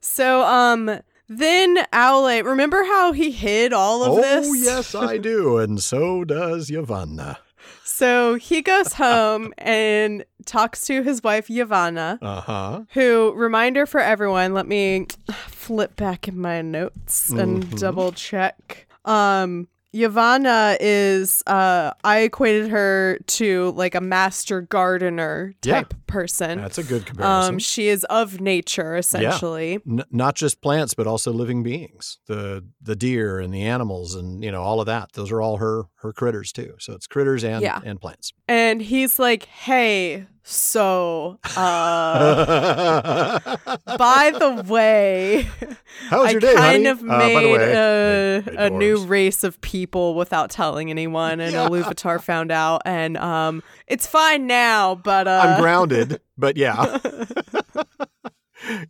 So, 0.00 0.42
um, 0.44 1.00
then 1.32 1.76
Owlette, 1.92 2.44
remember 2.44 2.82
how 2.84 3.12
he 3.12 3.30
hid 3.30 3.72
all 3.72 4.02
of 4.04 4.12
oh 4.18 4.20
this? 4.20 4.46
Oh, 4.48 4.52
yes, 4.52 4.94
I 5.08 5.16
do, 5.16 5.56
and 5.58 5.80
so 5.82 6.24
does 6.24 6.68
Yavanna. 6.68 7.36
So 7.84 8.34
he 8.34 8.62
goes 8.62 8.94
home 8.94 9.54
and 9.58 10.24
talks 10.44 10.86
to 10.86 11.02
his 11.02 11.22
wife 11.22 11.46
Yavanna, 11.48 12.18
Uh 12.20 12.40
huh. 12.40 12.80
who 12.94 13.32
reminder 13.36 13.86
for 13.86 14.00
everyone. 14.00 14.54
Let 14.54 14.66
me 14.66 15.06
flip 15.46 15.94
back 15.96 16.26
in 16.26 16.38
my 16.38 16.62
notes 16.62 17.30
and 17.30 17.64
Mhm. 17.64 17.78
double 17.78 18.12
check. 18.12 18.86
Um, 19.04 19.68
Yavanna 19.94 20.76
is 20.80 21.42
uh, 21.46 21.92
I 22.04 22.20
equated 22.20 22.70
her 22.70 23.18
to 23.26 23.72
like 23.72 23.94
a 23.94 24.00
master 24.00 24.60
gardener 24.62 25.54
Yeah. 25.64 25.74
type 25.82 25.94
person. 26.06 26.60
That's 26.60 26.78
a 26.78 26.84
good 26.84 27.06
comparison. 27.06 27.54
Um, 27.54 27.58
she 27.58 27.88
is 27.88 28.04
of 28.04 28.40
nature 28.40 28.96
essentially. 28.96 29.80
N- 29.88 30.04
not 30.10 30.36
just 30.36 30.62
plants, 30.62 30.94
but 30.94 31.06
also 31.06 31.32
living 31.32 31.62
beings. 31.62 32.18
The 32.26 32.64
the 32.80 32.94
deer 32.94 33.40
and 33.40 33.52
the 33.52 33.62
animals, 33.62 34.14
and 34.14 34.44
you 34.44 34.52
know 34.52 34.62
all 34.62 34.80
of 34.80 34.86
that. 34.86 35.12
Those 35.14 35.32
are 35.32 35.40
all 35.42 35.56
her 35.56 35.84
her 36.02 36.12
critters 36.12 36.52
too. 36.52 36.74
So 36.78 36.92
it's 36.92 37.06
critters 37.08 37.42
and 37.42 37.62
Yeah. 37.62 37.80
and 37.84 38.00
plants. 38.00 38.32
And 38.46 38.80
he's 38.80 39.18
like, 39.18 39.44
"Hey, 39.46 40.26
so 40.42 41.38
uh, 41.56 43.38
by 43.98 44.32
the 44.38 44.64
way." 44.68 45.48
How 46.08 46.20
was 46.20 46.28
I 46.28 46.30
your 46.32 46.40
day, 46.40 46.54
kind 46.54 46.86
honey? 46.86 46.86
of 46.86 47.00
Uh, 47.00 47.18
made 47.18 47.56
way, 47.56 47.72
a, 47.74 48.42
a 48.66 48.70
new 48.70 49.04
race 49.04 49.44
of 49.44 49.60
people 49.60 50.14
without 50.14 50.50
telling 50.50 50.90
anyone, 50.90 51.40
and 51.40 51.52
Yeah. 51.52 51.68
Iluvatar 51.68 52.22
found 52.22 52.50
out, 52.50 52.82
and 52.84 53.16
um, 53.16 53.62
it's 53.86 54.06
fine 54.06 54.46
now. 54.46 54.94
But 54.94 55.28
uh, 55.28 55.40
I'm 55.44 55.60
grounded, 55.60 56.20
but 56.38 56.56
yeah. 56.56 56.98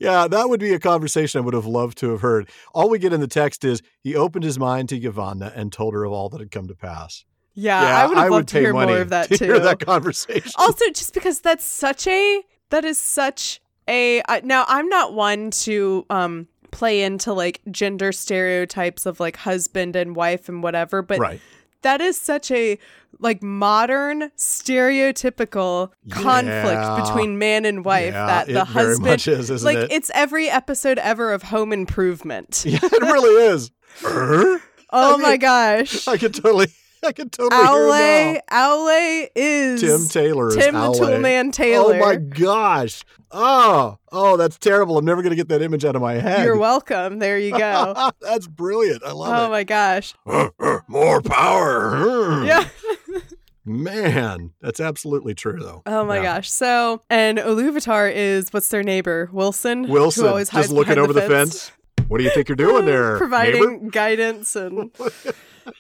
yeah, 0.01 0.27
that 0.29 0.49
would 0.49 0.61
be 0.61 0.73
a 0.73 0.79
conversation 0.79 1.41
I 1.41 1.45
would 1.45 1.55
have 1.55 1.67
loved 1.67 1.99
to 1.99 2.11
have 2.11 2.21
heard. 2.21 2.49
All 2.75 2.89
we 2.89 2.99
get 2.99 3.13
in 3.13 3.21
the 3.21 3.29
text 3.29 3.65
is 3.65 3.83
he 4.03 4.15
opened 4.15 4.45
his 4.45 4.59
mind 4.59 4.89
to 4.91 5.01
Yavanna 5.01 5.53
and 5.55 5.73
told 5.73 5.95
her 5.95 6.05
of 6.05 6.13
all 6.13 6.29
that 6.31 6.41
had 6.41 6.51
come 6.51 6.69
to 6.69 6.75
pass. 6.75 7.25
Yeah, 7.55 7.83
yeah, 7.83 8.03
I 8.03 8.07
would 8.07 8.19
have 8.19 8.31
loved 8.31 8.49
to 8.51 8.61
hear 8.61 8.73
more 8.73 8.99
of 8.99 9.11
that 9.11 9.29
to 9.29 9.39
too. 9.39 9.45
hear 9.45 9.59
that 9.59 9.81
conversation. 9.81 10.53
also, 10.59 10.85
just 10.91 11.15
because 11.15 11.41
that's 11.41 11.65
such 11.65 12.07
a 12.07 12.43
that 12.71 12.85
is 12.85 12.99
such 12.99 13.61
a 13.89 14.23
uh, 14.23 14.41
now 14.45 14.65
I'm 14.69 14.89
not 14.89 15.15
one 15.15 15.51
to 15.51 16.07
um 16.11 16.49
play 16.71 17.03
into 17.03 17.33
like 17.33 17.61
gender 17.71 18.13
stereotypes 18.13 19.07
of 19.07 19.21
like 19.21 19.37
husband 19.37 19.97
and 19.97 20.15
wife 20.17 20.49
and 20.49 20.63
whatever, 20.63 21.03
but 21.03 21.19
right. 21.19 21.41
that 21.83 22.01
is 22.01 22.21
such 22.21 22.51
a 22.51 22.79
like 23.19 23.43
modern 23.43 24.31
stereotypical 24.37 25.91
conflict 26.11 27.05
between 27.05 27.39
man 27.39 27.65
and 27.65 27.85
wife 27.85 28.13
yeah, 28.13 28.27
that 28.27 28.47
the 28.47 28.65
husband 28.65 29.27
is, 29.27 29.51
isn't 29.51 29.65
like 29.65 29.77
it? 29.77 29.93
it's 29.93 30.11
every 30.15 30.49
episode 30.49 30.99
ever 30.99 31.33
of 31.33 31.43
home 31.43 31.73
improvement 31.73 32.65
yeah, 32.67 32.79
it 32.83 33.03
really 33.03 33.47
is. 33.49 33.71
Er? 34.05 34.63
oh 34.91 35.15
I 35.15 35.17
my 35.17 35.37
gosh 35.37 36.07
I 36.07 36.17
could 36.17 36.35
totally, 36.35 36.69
I 37.05 37.13
could 37.13 37.33
totally 37.33 37.61
hear 37.61 37.71
Aule 37.71 38.41
Aule 38.51 39.29
is. 39.35 39.81
Tim 39.81 40.07
Taylor 40.09 40.49
is 40.49 40.57
Tim 40.57 40.75
the. 40.75 40.81
Toolman 40.81 41.49
oh 41.49 41.51
Taylor 41.51 41.97
Oh 41.97 42.01
my 42.01 42.17
gosh. 42.17 43.03
Oh, 43.33 43.99
oh, 44.11 44.37
that's 44.37 44.59
terrible. 44.59 44.99
I'm 44.99 45.05
never 45.05 45.23
going 45.23 45.31
to 45.31 45.37
get 45.37 45.49
that 45.49 45.63
image 45.63 45.85
out 45.85 45.95
of 45.97 46.03
my 46.03 46.15
head. 46.15 46.45
you're 46.45 46.59
welcome 46.59 47.21
there 47.21 47.39
you 47.39 47.57
go 47.57 48.11
that's 48.21 48.47
brilliant. 48.49 49.03
I 49.05 49.13
love 49.13 49.29
oh 49.31 49.43
it. 49.45 49.47
Oh 49.47 49.51
my 49.51 49.65
gosh 49.65 50.15
More 50.89 51.21
power. 51.23 51.97
Hmm. 51.97 52.45
yeah 52.47 52.65
Man, 53.65 54.53
that's 54.63 54.81
absolutely 54.81 55.35
true, 55.35 55.61
though. 55.61 55.83
oh 55.87 56.05
my 56.05 56.17
Yeah. 56.17 56.23
gosh 56.37 56.51
so 56.51 57.03
and 57.09 57.39
Iluvatar 57.39 58.13
is 58.13 58.53
what's 58.53 58.69
their 58.69 58.83
neighbor 58.83 59.29
Wilson 59.33 59.89
Wilson, 59.89 60.25
who 60.25 60.29
always 60.29 60.49
hides 60.49 60.67
just 60.69 60.75
looking 60.75 60.95
behind 60.95 61.11
over 61.11 61.13
the 61.13 61.29
fence. 61.29 61.71
What 62.09 62.19
do 62.19 62.25
you 62.25 62.31
think 62.31 62.49
you're 62.49 62.57
doing 62.57 62.87
there? 62.87 63.17
providing 63.19 63.61
neighbor? 63.83 63.91
guidance 63.91 64.57
and 64.57 64.91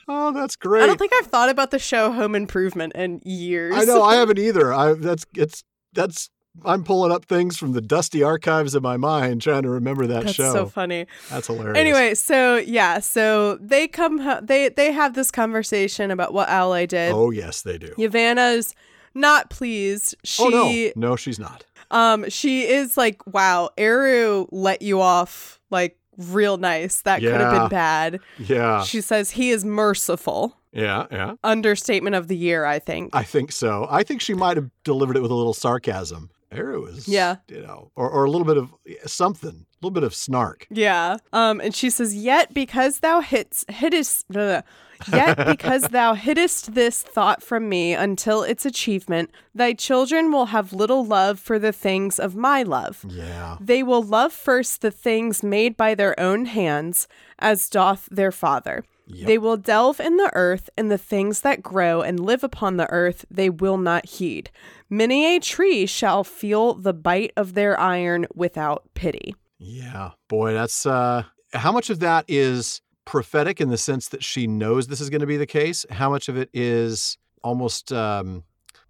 Oh, 0.08 0.32
that's 0.32 0.56
great. 0.56 0.82
I 0.82 0.86
don't 0.86 0.98
think 0.98 1.12
I've 1.14 1.26
thought 1.26 1.48
about 1.48 1.70
the 1.70 1.78
show 1.78 2.10
Home 2.12 2.34
Improvement 2.34 2.92
in 2.94 3.20
years. 3.24 3.74
I 3.76 3.84
know 3.84 4.02
I 4.02 4.14
haven't 4.20 4.38
either. 4.38 4.72
I 4.72 4.94
that's 4.94 5.24
it's 5.34 5.62
that's 5.92 6.30
I'm 6.64 6.82
pulling 6.82 7.12
up 7.12 7.26
things 7.26 7.56
from 7.56 7.72
the 7.72 7.80
dusty 7.80 8.22
archives 8.24 8.74
of 8.74 8.82
my 8.82 8.96
mind 8.96 9.40
trying 9.40 9.62
to 9.62 9.70
remember 9.70 10.06
that 10.08 10.24
That's 10.24 10.34
show. 10.34 10.52
so 10.52 10.66
funny. 10.66 11.06
That's 11.30 11.46
hilarious. 11.46 11.78
Anyway, 11.78 12.14
so 12.14 12.56
yeah, 12.56 12.98
so 12.98 13.56
they 13.60 13.86
come, 13.86 14.20
they 14.42 14.68
they 14.68 14.90
have 14.90 15.14
this 15.14 15.30
conversation 15.30 16.10
about 16.10 16.32
what 16.34 16.48
Aule 16.48 16.88
did. 16.88 17.12
Oh 17.12 17.30
yes, 17.30 17.62
they 17.62 17.78
do. 17.78 17.94
Yavanna's 17.96 18.74
not 19.14 19.48
pleased. 19.50 20.16
She, 20.24 20.42
oh 20.42 20.48
no, 20.48 20.90
no, 21.10 21.16
she's 21.16 21.38
not. 21.38 21.64
um, 21.92 22.28
she 22.28 22.66
is 22.66 22.96
like, 22.96 23.24
wow, 23.28 23.70
Eru 23.78 24.46
let 24.50 24.82
you 24.82 25.00
off 25.00 25.60
like 25.70 25.96
real 26.20 26.56
nice. 26.56 27.02
That 27.02 27.20
could 27.20 27.40
have 27.40 27.52
been 27.52 27.68
bad. 27.68 28.20
Yeah, 28.38 28.82
She 28.84 29.00
says 29.00 29.30
he 29.32 29.50
is 29.50 29.64
merciful. 29.64 30.56
yeah, 30.72 31.06
yeah. 31.10 31.34
Understatement 31.42 32.14
of 32.16 32.28
the 32.28 32.36
year, 32.36 32.64
I 32.64 32.78
think. 32.78 33.14
I 33.14 33.22
think 33.24 33.52
so. 33.52 33.86
I 33.90 34.02
think 34.02 34.20
she 34.20 34.34
might 34.34 34.56
have 34.56 34.70
delivered 34.84 35.16
it 35.16 35.22
with 35.22 35.30
a 35.30 35.34
little 35.34 35.54
sarcasm. 35.54 36.30
Eru 36.52 36.82
was. 36.82 37.06
Yeah. 37.06 37.36
you 37.48 37.62
know, 37.62 37.92
or, 37.94 38.10
or 38.10 38.24
a 38.24 38.30
little 38.30 38.44
bit 38.46 38.56
of 38.56 38.72
something, 39.06 39.50
a 39.50 39.76
little 39.80 39.92
bit 39.92 40.02
of 40.02 40.12
snark. 40.14 40.66
Yeah. 40.70 41.18
Um, 41.32 41.60
and 41.60 41.74
she 41.74 41.90
says, 41.90 42.14
Yet 42.14 42.52
because 42.52 42.98
thou 43.00 43.20
hits 43.20 43.64
hittest 43.68 44.24
blah, 44.28 44.62
yet 45.08 45.46
because 45.46 45.82
thou 45.88 46.14
hiddest 46.14 46.74
this 46.74 47.02
thought 47.02 47.42
from 47.42 47.68
me 47.68 47.94
until 47.94 48.42
its 48.42 48.66
achievement, 48.66 49.30
thy 49.54 49.72
children 49.72 50.32
will 50.32 50.46
have 50.46 50.72
little 50.72 51.04
love 51.04 51.38
for 51.38 51.58
the 51.58 51.72
things 51.72 52.18
of 52.18 52.34
my 52.36 52.62
love. 52.62 53.04
Yeah, 53.08 53.56
They 53.60 53.82
will 53.82 54.02
love 54.02 54.32
first 54.32 54.80
the 54.82 54.90
things 54.90 55.42
made 55.42 55.76
by 55.76 55.94
their 55.94 56.18
own 56.18 56.46
hands, 56.46 57.08
as 57.38 57.68
doth 57.68 58.08
their 58.10 58.32
father. 58.32 58.84
Yep. 59.12 59.26
They 59.26 59.38
will 59.38 59.56
delve 59.56 59.98
in 59.98 60.18
the 60.18 60.30
earth, 60.34 60.70
and 60.76 60.88
the 60.88 60.98
things 60.98 61.40
that 61.40 61.62
grow 61.64 62.00
and 62.00 62.20
live 62.20 62.44
upon 62.44 62.76
the 62.76 62.88
earth 62.90 63.24
they 63.28 63.50
will 63.50 63.76
not 63.78 64.06
heed. 64.06 64.50
Many 64.88 65.34
a 65.34 65.40
tree 65.40 65.84
shall 65.86 66.22
feel 66.22 66.74
the 66.74 66.92
bite 66.92 67.32
of 67.36 67.54
their 67.54 67.78
iron 67.78 68.26
without 68.34 68.84
pity. 68.94 69.34
yeah. 69.58 70.12
Boy, 70.28 70.52
that's 70.52 70.86
uh, 70.86 71.24
how 71.52 71.72
much 71.72 71.90
of 71.90 71.98
that 72.00 72.24
is 72.28 72.80
prophetic 73.04 73.60
in 73.60 73.68
the 73.68 73.78
sense 73.78 74.08
that 74.08 74.22
she 74.22 74.46
knows 74.46 74.86
this 74.86 75.00
is 75.00 75.10
going 75.10 75.20
to 75.20 75.26
be 75.26 75.36
the 75.36 75.46
case. 75.46 75.84
How 75.90 76.10
much 76.10 76.28
of 76.28 76.36
it 76.36 76.48
is 76.52 77.18
almost 77.42 77.92
um, 77.92 78.44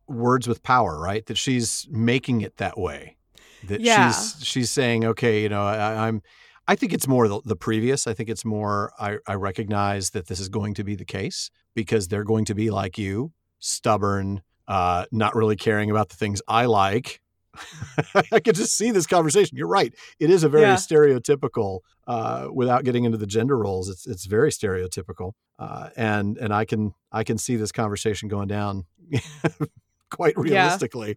words 0.06 0.48
with 0.48 0.62
power, 0.62 0.98
right? 0.98 1.24
That 1.26 1.38
she's 1.38 1.86
making 1.90 2.40
it 2.40 2.56
that 2.56 2.78
way. 2.78 3.16
That 3.64 3.80
Yeah. 3.80 4.10
she's 4.10 4.44
she's 4.46 4.70
saying, 4.70 5.04
okay, 5.04 5.42
you 5.42 5.48
know, 5.48 5.62
I, 5.62 6.08
I'm. 6.08 6.22
I 6.68 6.76
think 6.76 6.92
it's 6.92 7.08
more 7.08 7.26
the, 7.26 7.40
the 7.44 7.56
previous. 7.56 8.06
I 8.06 8.14
think 8.14 8.28
it's 8.28 8.44
more. 8.44 8.92
I, 8.98 9.18
I 9.26 9.34
recognize 9.34 10.10
that 10.10 10.28
this 10.28 10.38
is 10.38 10.48
going 10.48 10.74
to 10.74 10.84
be 10.84 10.94
the 10.94 11.04
case 11.04 11.50
because 11.74 12.08
they're 12.08 12.24
going 12.24 12.44
to 12.44 12.54
be 12.54 12.70
like 12.70 12.96
you, 12.96 13.32
stubborn, 13.58 14.42
uh, 14.68 15.06
not 15.10 15.34
really 15.34 15.56
caring 15.56 15.90
about 15.90 16.10
the 16.10 16.16
things 16.16 16.40
I 16.46 16.66
like, 16.66 17.20
I 18.32 18.40
could 18.40 18.54
just 18.54 18.76
see 18.76 18.90
this 18.90 19.06
conversation. 19.06 19.56
You're 19.56 19.66
right. 19.68 19.94
It 20.18 20.30
is 20.30 20.44
a 20.44 20.48
very 20.48 20.62
Yeah. 20.64 20.74
stereotypical. 20.76 21.80
Uh, 22.06 22.48
without 22.52 22.82
getting 22.84 23.04
into 23.04 23.18
the 23.18 23.26
gender 23.26 23.56
roles, 23.56 23.88
it's 23.88 24.06
it's 24.06 24.24
very 24.26 24.50
stereotypical, 24.50 25.32
uh, 25.60 25.90
and 25.96 26.36
and 26.38 26.52
I 26.52 26.64
can 26.64 26.92
I 27.12 27.22
can 27.24 27.38
see 27.38 27.56
this 27.56 27.70
conversation 27.72 28.28
going 28.28 28.48
down 28.48 28.84
quite 30.10 30.36
realistically. 30.36 31.16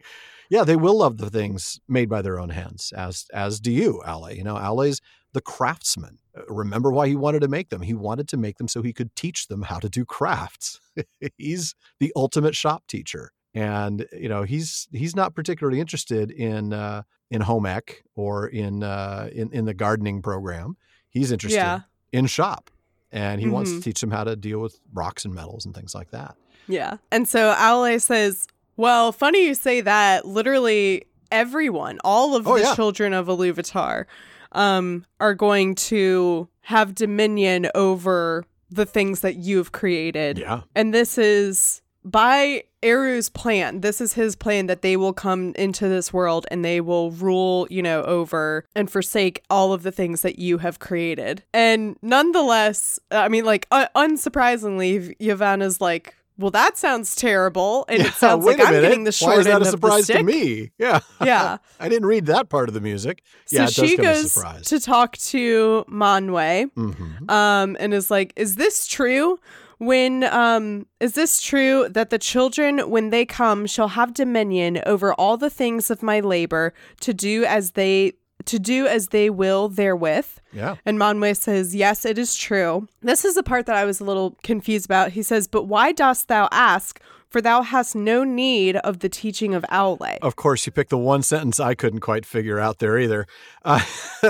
Yeah. 0.49 0.63
they 0.65 0.75
will 0.75 0.97
love 0.99 1.17
the 1.17 1.31
things 1.31 1.79
made 1.87 2.09
by 2.09 2.21
their 2.21 2.39
own 2.39 2.49
hands, 2.49 2.93
as 2.95 3.25
as 3.33 3.59
do 3.59 3.71
you, 3.71 4.01
Aule. 4.05 4.35
You 4.35 4.43
know, 4.43 4.55
Aule's 4.55 5.01
the 5.33 5.41
craftsman. 5.41 6.19
Remember 6.47 6.91
why 6.91 7.07
he 7.07 7.15
wanted 7.15 7.39
to 7.41 7.47
make 7.47 7.69
them? 7.69 7.81
He 7.81 7.95
wanted 7.95 8.27
to 8.27 8.37
make 8.37 8.57
them 8.57 8.67
so 8.67 8.83
he 8.83 8.93
could 8.93 9.15
teach 9.15 9.47
them 9.47 9.63
how 9.63 9.79
to 9.79 9.89
do 9.89 10.05
crafts. 10.05 10.79
He's 11.37 11.73
the 11.99 12.13
ultimate 12.15 12.55
shop 12.55 12.83
teacher 12.87 13.31
and 13.53 14.05
you 14.13 14.29
know 14.29 14.43
he's 14.43 14.87
he's 14.91 15.15
not 15.15 15.35
particularly 15.35 15.79
interested 15.79 16.31
in 16.31 16.73
uh, 16.73 17.03
in 17.31 17.41
home 17.41 17.65
ec 17.65 18.03
or 18.15 18.47
in 18.47 18.83
uh, 18.83 19.29
in 19.33 19.51
in 19.51 19.65
the 19.65 19.73
gardening 19.73 20.21
program. 20.21 20.75
He's 21.09 21.31
interested 21.31 21.57
Yeah. 21.57 21.81
in 22.11 22.25
shop, 22.25 22.71
and 23.11 23.39
he 23.39 23.47
wants 23.47 23.71
to 23.71 23.77
Mhm. 23.77 23.83
teach 23.83 24.01
them 24.01 24.11
how 24.11 24.23
to 24.23 24.35
deal 24.35 24.59
with 24.59 24.79
rocks 24.93 25.25
and 25.25 25.33
metals 25.33 25.65
and 25.65 25.75
things 25.75 25.93
like 25.93 26.09
that. 26.11 26.35
Yeah. 26.67 26.97
And 27.11 27.27
so 27.27 27.53
Aule 27.53 28.01
says, 28.01 28.47
Well, 28.77 29.11
funny 29.11 29.45
you 29.45 29.53
say 29.53 29.81
that. 29.81 30.25
Literally 30.25 31.05
everyone, 31.31 31.99
all 32.03 32.35
of 32.35 32.47
Oh, 32.47 32.55
the 32.57 32.63
yeah. 32.63 32.73
children 32.75 33.13
of 33.13 33.27
Iluvatar, 33.27 34.05
um, 34.53 35.05
are 35.19 35.35
going 35.35 35.75
to 35.75 36.47
have 36.61 36.95
dominion 36.95 37.69
over 37.75 38.45
the 38.71 38.85
things 38.87 39.21
that 39.21 39.35
you've 39.35 39.71
created. 39.71 40.39
Yeah, 40.39 40.61
And 40.73 40.91
this 40.91 41.19
is 41.19 41.82
by 42.05 42.63
Eru's 42.81 43.29
plan. 43.29 43.81
This 43.81 44.01
is 44.01 44.13
his 44.13 44.35
plan 44.35 44.67
that 44.67 44.81
they 44.81 44.97
will 44.97 45.13
come 45.13 45.53
into 45.55 45.87
this 45.87 46.11
world 46.11 46.45
and 46.51 46.63
they 46.63 46.81
will 46.81 47.11
rule, 47.11 47.67
you 47.69 47.81
know, 47.81 48.03
over 48.03 48.65
and 48.75 48.91
forsake 48.91 49.41
all 49.49 49.73
of 49.73 49.83
the 49.83 49.91
things 49.91 50.21
that 50.21 50.37
you 50.39 50.57
have 50.57 50.79
created. 50.79 51.43
And 51.53 51.95
nonetheless, 52.01 52.99
I 53.11 53.29
mean, 53.29 53.45
like, 53.45 53.67
uh, 53.71 53.87
unsurprisingly, 53.95 55.15
Yavanna's 55.19 55.79
like, 55.79 56.15
well, 56.37 56.51
that 56.51 56.77
sounds 56.77 57.15
terrible. 57.15 57.85
And 57.87 57.99
yeah. 57.99 58.07
it 58.07 58.13
sounds 58.15 58.45
like 58.45 58.59
I'm 58.59 58.73
minute. 58.73 58.81
getting 58.81 59.03
the 59.03 59.11
short 59.11 59.35
Why 59.35 59.39
is 59.41 59.45
that 59.45 59.61
a 59.61 59.65
surprise 59.65 60.07
to 60.07 60.23
me? 60.23 60.71
Yeah, 60.77 60.99
Yeah. 61.23 61.57
I 61.79 61.89
didn't 61.89 62.07
read 62.07 62.25
that 62.25 62.49
part 62.49 62.69
of 62.69 62.73
the 62.73 62.81
music. 62.81 63.23
So 63.45 63.57
yeah, 63.61 63.65
she 63.67 63.95
goes 63.97 64.33
to 64.63 64.79
talk 64.79 65.15
to 65.17 65.85
Manwë. 65.87 66.71
Mhm. 66.73 67.31
um, 67.31 67.77
and 67.79 67.93
is 67.93 68.09
like, 68.09 68.33
"Is 68.35 68.55
this 68.55 68.87
true? 68.87 69.39
When 69.85 70.23
um, 70.23 70.85
is 70.99 71.13
this 71.13 71.41
true 71.41 71.87
that 71.89 72.09
the 72.09 72.19
children, 72.19 72.89
when 72.89 73.09
they 73.09 73.25
come, 73.25 73.65
shall 73.65 73.89
have 73.89 74.13
dominion 74.13 74.81
over 74.85 75.13
all 75.13 75.37
the 75.37 75.49
things 75.49 75.91
of 75.91 76.01
my 76.01 76.19
labor 76.19 76.73
to 77.01 77.13
do 77.13 77.43
as 77.45 77.71
they 77.71 78.13
to 78.45 78.59
do 78.59 78.87
as 78.87 79.07
they 79.09 79.29
will 79.29 79.69
therewith?" 79.69 80.27
Yeah, 80.53 80.75
And 80.85 80.97
Manwë 80.97 81.35
says, 81.37 81.75
"Yes, 81.75 82.05
it 82.05 82.17
is 82.17 82.35
true." 82.35 82.87
This 83.01 83.25
is 83.25 83.35
the 83.35 83.43
part 83.43 83.65
that 83.65 83.75
I 83.75 83.85
was 83.85 83.99
a 83.99 84.03
little 84.03 84.37
confused 84.43 84.85
about. 84.85 85.11
He 85.11 85.23
says, 85.23 85.47
"But 85.47 85.63
why 85.63 85.91
dost 85.91 86.27
thou 86.27 86.47
ask? 86.51 86.99
For 87.29 87.41
thou 87.41 87.63
hast 87.63 87.95
no 87.95 88.23
need 88.23 88.75
of 88.77 88.99
the 88.99 89.09
teaching 89.09 89.55
of 89.55 89.63
Aule." 89.71 90.19
of 90.21 90.35
course 90.35 90.65
you 90.65 90.71
picked 90.71 90.91
the 90.91 90.97
one 90.97 91.23
sentence 91.23 91.59
I 91.59 91.73
couldn't 91.73 92.01
quite 92.01 92.25
figure 92.25 92.59
out 92.59 92.77
there 92.79 92.97
either. 92.99 93.25
Uh, 93.65 93.81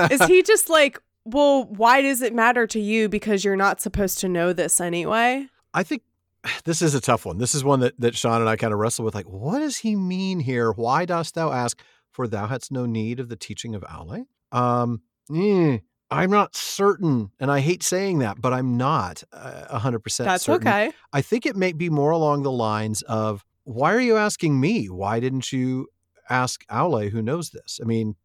is 0.10 0.24
he 0.26 0.42
just 0.42 0.70
like? 0.70 1.00
Well, 1.26 1.66
why 1.66 2.02
does 2.02 2.22
it 2.22 2.34
matter 2.34 2.68
to 2.68 2.80
you? 2.80 3.08
Because 3.10 3.44
you're 3.46 3.56
not 3.56 3.82
supposed 3.82 4.20
to 4.20 4.30
know 4.30 4.54
this 4.54 4.82
anyway. 4.82 5.48
I 5.74 5.84
think 5.84 6.04
this 6.66 6.82
is 6.82 6.96
a 6.96 7.02
tough 7.02 7.26
one. 7.26 7.38
This 7.38 7.56
is 7.56 7.64
one 7.64 7.80
that, 7.82 8.00
that 8.00 8.16
Sean 8.16 8.42
and 8.42 8.50
I 8.50 8.56
kind 8.56 8.74
of 8.74 8.80
wrestle 8.80 9.06
with. 9.06 9.16
Like, 9.16 9.30
what 9.30 9.60
does 9.60 9.78
he 9.78 9.96
mean 9.96 10.40
here? 10.40 10.72
Why 10.72 11.06
dost 11.06 11.36
thou 11.36 11.52
ask? 11.52 11.80
For 12.12 12.28
thou 12.28 12.46
hadst 12.46 12.72
no 12.72 12.86
need 12.86 13.20
of 13.20 13.30
the 13.30 13.36
teaching 13.36 13.74
of 13.74 13.82
Aule? 13.84 14.26
Um, 14.52 15.02
eh, 15.36 15.80
I'm 16.12 16.30
not 16.30 16.56
certain. 16.56 17.32
And 17.40 17.50
I 17.50 17.60
hate 17.60 17.82
saying 17.82 18.20
that, 18.20 18.40
but 18.40 18.54
I'm 18.54 18.78
not 18.78 19.24
uh, 19.34 19.66
a 19.70 19.80
100% 19.80 20.18
That's 20.24 20.44
certain. 20.44 20.68
okay. 20.68 20.92
I 21.12 21.22
think 21.22 21.48
it 21.48 21.56
may 21.56 21.72
be 21.72 21.90
more 21.90 22.12
along 22.12 22.44
the 22.44 22.52
lines 22.52 23.02
of, 23.04 23.44
why 23.64 23.96
are 23.96 24.00
you 24.00 24.16
asking 24.16 24.60
me? 24.60 24.92
Why 24.92 25.20
didn't 25.20 25.52
you 25.52 25.88
ask 26.30 26.64
Aule 26.68 27.10
who 27.10 27.24
knows 27.24 27.50
this? 27.50 27.80
I 27.82 27.86
mean, 27.86 28.16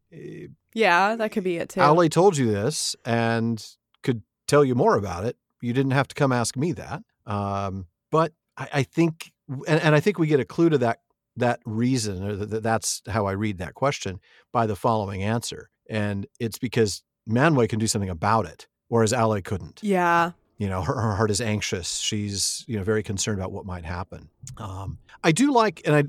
Yeah, 0.74 1.16
that 1.16 1.32
could 1.32 1.44
be 1.44 1.56
it 1.56 1.70
too. 1.70 1.80
Aule 1.80 2.10
told 2.10 2.36
you 2.36 2.50
this 2.50 2.96
and 3.04 3.64
could 4.02 4.22
tell 4.46 4.64
you 4.64 4.74
more 4.74 4.96
about 4.96 5.24
it. 5.24 5.36
You 5.60 5.72
didn't 5.72 5.92
have 5.92 6.08
to 6.08 6.14
come 6.14 6.32
ask 6.32 6.56
me 6.56 6.72
that. 6.72 7.02
Um, 7.26 7.86
but 8.10 8.32
I, 8.56 8.68
I 8.74 8.82
think, 8.82 9.32
and, 9.66 9.80
and 9.80 9.94
I 9.94 10.00
think 10.00 10.18
we 10.18 10.26
get 10.26 10.40
a 10.40 10.44
clue 10.44 10.70
to 10.70 10.78
that 10.78 11.00
that 11.36 11.60
reason, 11.64 12.24
or 12.24 12.36
that 12.36 12.62
that's 12.62 13.00
how 13.08 13.26
I 13.26 13.32
read 13.32 13.58
that 13.58 13.74
question 13.74 14.18
by 14.52 14.66
the 14.66 14.74
following 14.74 15.22
answer, 15.22 15.70
and 15.88 16.26
it's 16.40 16.58
because 16.58 17.02
Manwë 17.28 17.68
can 17.68 17.78
do 17.78 17.86
something 17.86 18.10
about 18.10 18.46
it, 18.46 18.66
whereas 18.88 19.12
Aule 19.12 19.42
couldn't. 19.44 19.80
yeah. 19.82 20.32
You 20.60 20.68
know, 20.68 20.82
her, 20.82 21.00
her 21.00 21.14
heart 21.14 21.30
is 21.30 21.40
anxious. 21.40 21.98
She's 21.98 22.64
you 22.66 22.76
know 22.76 22.82
very 22.82 23.04
concerned 23.04 23.38
about 23.38 23.52
what 23.52 23.64
might 23.64 23.84
happen. 23.84 24.28
Um, 24.56 24.98
I 25.22 25.30
do 25.30 25.52
like, 25.52 25.82
and 25.84 25.94
I, 25.94 26.02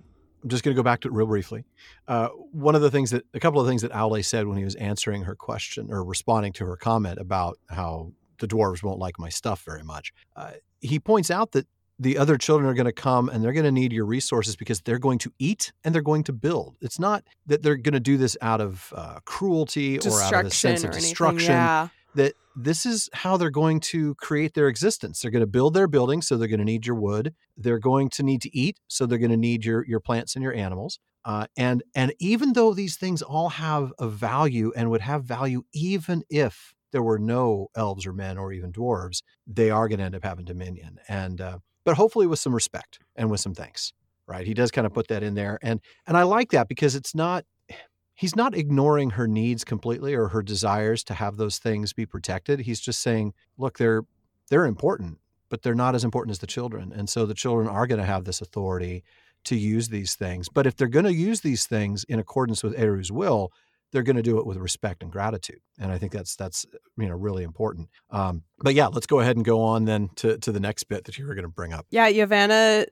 I'm 0.43 0.49
just 0.49 0.63
going 0.63 0.75
to 0.75 0.79
go 0.79 0.83
back 0.83 1.01
to 1.01 1.07
it 1.07 1.13
real 1.13 1.27
briefly. 1.27 1.65
Uh, 2.07 2.29
one 2.51 2.75
of 2.75 2.81
the 2.81 2.91
things 2.91 3.11
that 3.11 3.25
a 3.33 3.39
couple 3.39 3.59
of 3.59 3.67
things 3.67 3.81
that 3.81 3.91
Aule 3.91 4.23
said 4.23 4.47
when 4.47 4.57
he 4.57 4.63
was 4.63 4.75
answering 4.75 5.23
her 5.23 5.35
question 5.35 5.87
or 5.91 6.03
responding 6.03 6.53
to 6.53 6.65
her 6.65 6.77
comment 6.77 7.19
about 7.19 7.57
how 7.69 8.13
the 8.39 8.47
dwarves 8.47 8.81
won't 8.83 8.99
like 8.99 9.19
my 9.19 9.29
stuff 9.29 9.63
very 9.65 9.83
much. 9.83 10.13
Uh, 10.35 10.51
he 10.79 10.99
points 10.99 11.29
out 11.29 11.51
that 11.51 11.67
the 11.99 12.17
other 12.17 12.37
children 12.37 12.69
are 12.69 12.73
going 12.73 12.85
to 12.85 12.93
come 12.93 13.27
and 13.27 13.43
they're 13.43 13.51
going 13.51 13.65
to 13.65 13.71
need 13.71 13.91
your 13.91 14.05
resources 14.05 14.55
because 14.55 14.79
they're 14.81 14.99
going 14.99 15.19
to 15.19 15.33
eat 15.37 15.73
and 15.83 15.93
they're 15.93 16.01
going 16.01 16.23
to 16.23 16.33
build. 16.33 16.77
It's 16.79 16.97
not 16.97 17.25
that 17.47 17.61
they're 17.61 17.75
going 17.75 17.93
to 17.93 17.99
do 17.99 18.15
this 18.15 18.37
out 18.41 18.61
of 18.61 18.93
uh, 18.95 19.19
cruelty 19.25 19.99
or 19.99 20.21
out 20.21 20.33
of 20.33 20.39
a 20.39 20.49
Destruction 20.49 20.51
sense 20.51 20.83
of 20.85 20.91
destruction 20.91 21.51
Yeah. 21.51 21.89
That 22.15 22.33
this 22.55 22.85
is 22.85 23.09
how 23.13 23.37
they're 23.37 23.49
going 23.49 23.79
to 23.79 24.15
create 24.15 24.53
their 24.53 24.67
existence. 24.67 25.21
They're 25.21 25.31
going 25.31 25.41
to 25.41 25.47
build 25.47 25.73
their 25.73 25.87
buildings, 25.87 26.27
so 26.27 26.37
they're 26.37 26.47
going 26.47 26.59
to 26.59 26.65
need 26.65 26.85
your 26.85 26.95
wood. 26.95 27.33
They're 27.57 27.79
going 27.79 28.09
to 28.11 28.23
need 28.23 28.41
to 28.41 28.55
eat, 28.55 28.79
so 28.87 29.05
they're 29.05 29.17
going 29.17 29.31
to 29.31 29.37
need 29.37 29.65
your 29.65 29.85
your 29.85 29.99
plants 29.99 30.35
and 30.35 30.43
your 30.43 30.53
animals. 30.53 30.99
Uh, 31.25 31.45
and 31.57 31.83
and 31.95 32.13
even 32.19 32.53
though 32.53 32.73
these 32.73 32.97
things 32.97 33.21
all 33.21 33.49
have 33.49 33.93
a 33.99 34.07
value 34.07 34.71
and 34.75 34.89
would 34.89 35.01
have 35.01 35.23
value 35.23 35.63
even 35.73 36.23
if 36.29 36.73
there 36.91 37.03
were 37.03 37.19
no 37.19 37.67
elves 37.75 38.05
or 38.05 38.13
men 38.13 38.37
or 38.37 38.51
even 38.51 38.71
dwarves, 38.71 39.21
they 39.45 39.69
are 39.69 39.87
going 39.87 39.99
to 39.99 40.05
end 40.05 40.15
up 40.15 40.23
having 40.23 40.45
dominion. 40.45 40.97
And 41.07 41.39
uh, 41.39 41.59
but 41.83 41.95
hopefully 41.95 42.27
with 42.27 42.39
some 42.39 42.53
respect 42.53 42.99
and 43.15 43.29
with 43.29 43.39
some 43.39 43.53
thanks. 43.53 43.93
Right? 44.27 44.45
He 44.45 44.53
does 44.53 44.69
kind 44.69 44.85
of 44.85 44.93
put 44.93 45.07
that 45.07 45.23
in 45.23 45.33
there, 45.33 45.57
and 45.63 45.79
and 46.05 46.15
I 46.15 46.23
like 46.23 46.51
that 46.51 46.67
because 46.67 46.95
it's 46.95 47.15
not 47.15 47.45
he's 48.19 48.35
not 48.35 48.53
ignoring 48.53 49.11
her 49.11 49.29
needs 49.29 49.63
completely 49.63 50.13
or 50.13 50.27
her 50.27 50.43
desires 50.43 51.05
to 51.05 51.13
have 51.13 51.37
those 51.37 51.57
things 51.57 51.93
be 51.93 52.05
protected. 52.05 52.59
He's 52.59 52.81
just 52.81 52.99
saying, 52.99 53.33
look, 53.57 53.77
they're 53.77 54.03
they're 54.49 54.65
important, 54.65 55.19
but 55.47 55.61
they're 55.61 55.73
not 55.73 55.95
as 55.95 56.03
important 56.03 56.31
as 56.31 56.39
the 56.39 56.47
children. 56.47 56.91
And 56.93 57.09
so 57.09 57.25
the 57.25 57.33
children 57.33 57.69
are 57.69 57.87
going 57.87 57.99
to 58.01 58.05
have 58.05 58.25
this 58.25 58.41
authority 58.41 59.03
to 59.45 59.55
use 59.55 59.87
these 59.87 60.15
things. 60.15 60.49
But 60.49 60.67
if 60.67 60.75
they're 60.75 60.87
going 60.89 61.05
to 61.05 61.13
use 61.13 61.41
these 61.41 61.65
things 61.65 62.03
in 62.09 62.19
accordance 62.19 62.61
with 62.61 62.77
Eru's 62.77 63.11
will, 63.11 63.53
they're 63.91 64.03
going 64.03 64.15
to 64.17 64.21
do 64.21 64.37
it 64.37 64.45
with 64.45 64.57
respect 64.57 65.01
and 65.01 65.11
gratitude. 65.11 65.59
And 65.79 65.91
I 65.91 65.97
think 65.97 66.11
that's 66.11 66.35
that's 66.35 66.65
you 66.97 67.07
know 67.07 67.15
really 67.15 67.43
important. 67.43 67.89
Um, 68.11 68.43
but 68.59 68.73
yeah, 68.75 68.87
let's 68.87 69.07
go 69.07 69.19
ahead 69.19 69.35
and 69.35 69.43
go 69.45 69.61
on 69.61 69.85
then 69.85 70.09
to 70.17 70.37
to 70.37 70.51
the 70.51 70.59
next 70.59 70.83
bit 70.83 71.05
that 71.05 71.17
you 71.17 71.25
were 71.25 71.33
going 71.33 71.43
to 71.43 71.49
bring 71.49 71.73
up. 71.73 71.85
Yeah, 71.89 72.09
Yavanna 72.09 72.85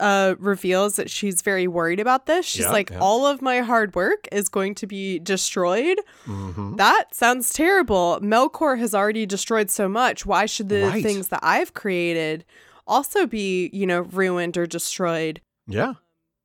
uh, 0.00 0.34
reveals 0.38 0.96
that 0.96 1.10
she's 1.10 1.42
very 1.42 1.66
worried 1.68 2.00
about 2.00 2.26
this. 2.26 2.46
She's 2.46 2.62
Yeah, 2.64 2.70
like, 2.72 2.90
yeah. 2.90 2.98
all 3.00 3.26
of 3.26 3.42
my 3.42 3.60
hard 3.60 3.94
work 3.94 4.26
is 4.32 4.48
going 4.48 4.74
to 4.76 4.86
be 4.86 5.18
destroyed. 5.18 5.98
Mm-hmm. 6.26 6.76
That 6.76 7.14
sounds 7.14 7.52
terrible. 7.52 8.18
Melkor 8.22 8.78
has 8.78 8.94
already 8.94 9.26
destroyed 9.26 9.70
so 9.70 9.88
much. 9.88 10.24
Why 10.24 10.46
should 10.46 10.68
the 10.68 10.82
Right. 10.86 11.02
things 11.02 11.28
that 11.28 11.40
I've 11.42 11.74
created 11.74 12.44
also 12.86 13.26
be, 13.26 13.68
you 13.72 13.86
know, 13.86 14.00
ruined 14.00 14.56
or 14.56 14.66
destroyed? 14.66 15.40
Yeah, 15.66 15.94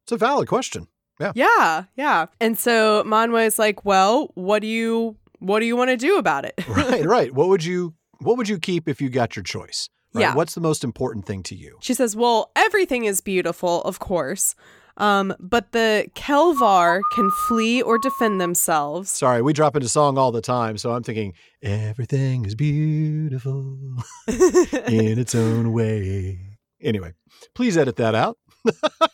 it's 0.03 0.11
a 0.11 0.17
valid 0.17 0.47
question. 0.47 0.87
Yeah, 1.19 1.31
yeah. 1.35 1.83
Yeah. 1.95 2.25
And 2.39 2.57
so 2.57 3.03
Manwë 3.03 3.45
is 3.45 3.59
like, 3.59 3.85
well, 3.85 4.31
what 4.35 4.61
do 4.61 4.67
you 4.67 5.17
what 5.39 5.59
do 5.59 5.65
you 5.65 5.75
want 5.75 5.89
to 5.89 5.97
do 5.97 6.17
about 6.17 6.45
it? 6.45 6.55
right, 6.67 7.05
right. 7.05 7.33
What 7.33 7.49
would 7.49 7.63
you 7.63 7.93
what 8.19 8.37
would 8.37 8.49
you 8.49 8.57
keep 8.59 8.87
if 8.87 9.01
you 9.01 9.09
got 9.09 9.35
your 9.35 9.43
choice? 9.43 9.89
Right? 10.13 10.21
Yeah. 10.21 10.35
What's 10.35 10.55
the 10.55 10.61
most 10.61 10.83
important 10.83 11.25
thing 11.25 11.43
to 11.43 11.55
you? 11.55 11.77
She 11.81 11.93
says, 11.93 12.15
Well, 12.15 12.51
everything 12.55 13.05
is 13.05 13.19
beautiful, 13.21 13.81
of 13.83 13.99
course. 13.99 14.55
Um, 14.97 15.33
but 15.39 15.71
the 15.71 16.07
Kelvar 16.15 17.01
can 17.15 17.31
flee 17.47 17.81
or 17.81 17.97
defend 17.97 18.39
themselves. 18.39 19.09
Sorry, 19.09 19.41
we 19.41 19.51
drop 19.51 19.75
into 19.75 19.89
song 19.89 20.19
all 20.19 20.31
the 20.31 20.41
time, 20.41 20.77
so 20.77 20.91
I'm 20.91 21.01
thinking 21.01 21.33
everything 21.63 22.45
is 22.45 22.53
beautiful 22.53 23.75
in 24.27 25.17
its 25.17 25.33
own 25.33 25.73
way. 25.73 26.57
Anyway, 26.79 27.13
please 27.55 27.75
edit 27.75 27.95
that 27.95 28.13
out. 28.13 28.37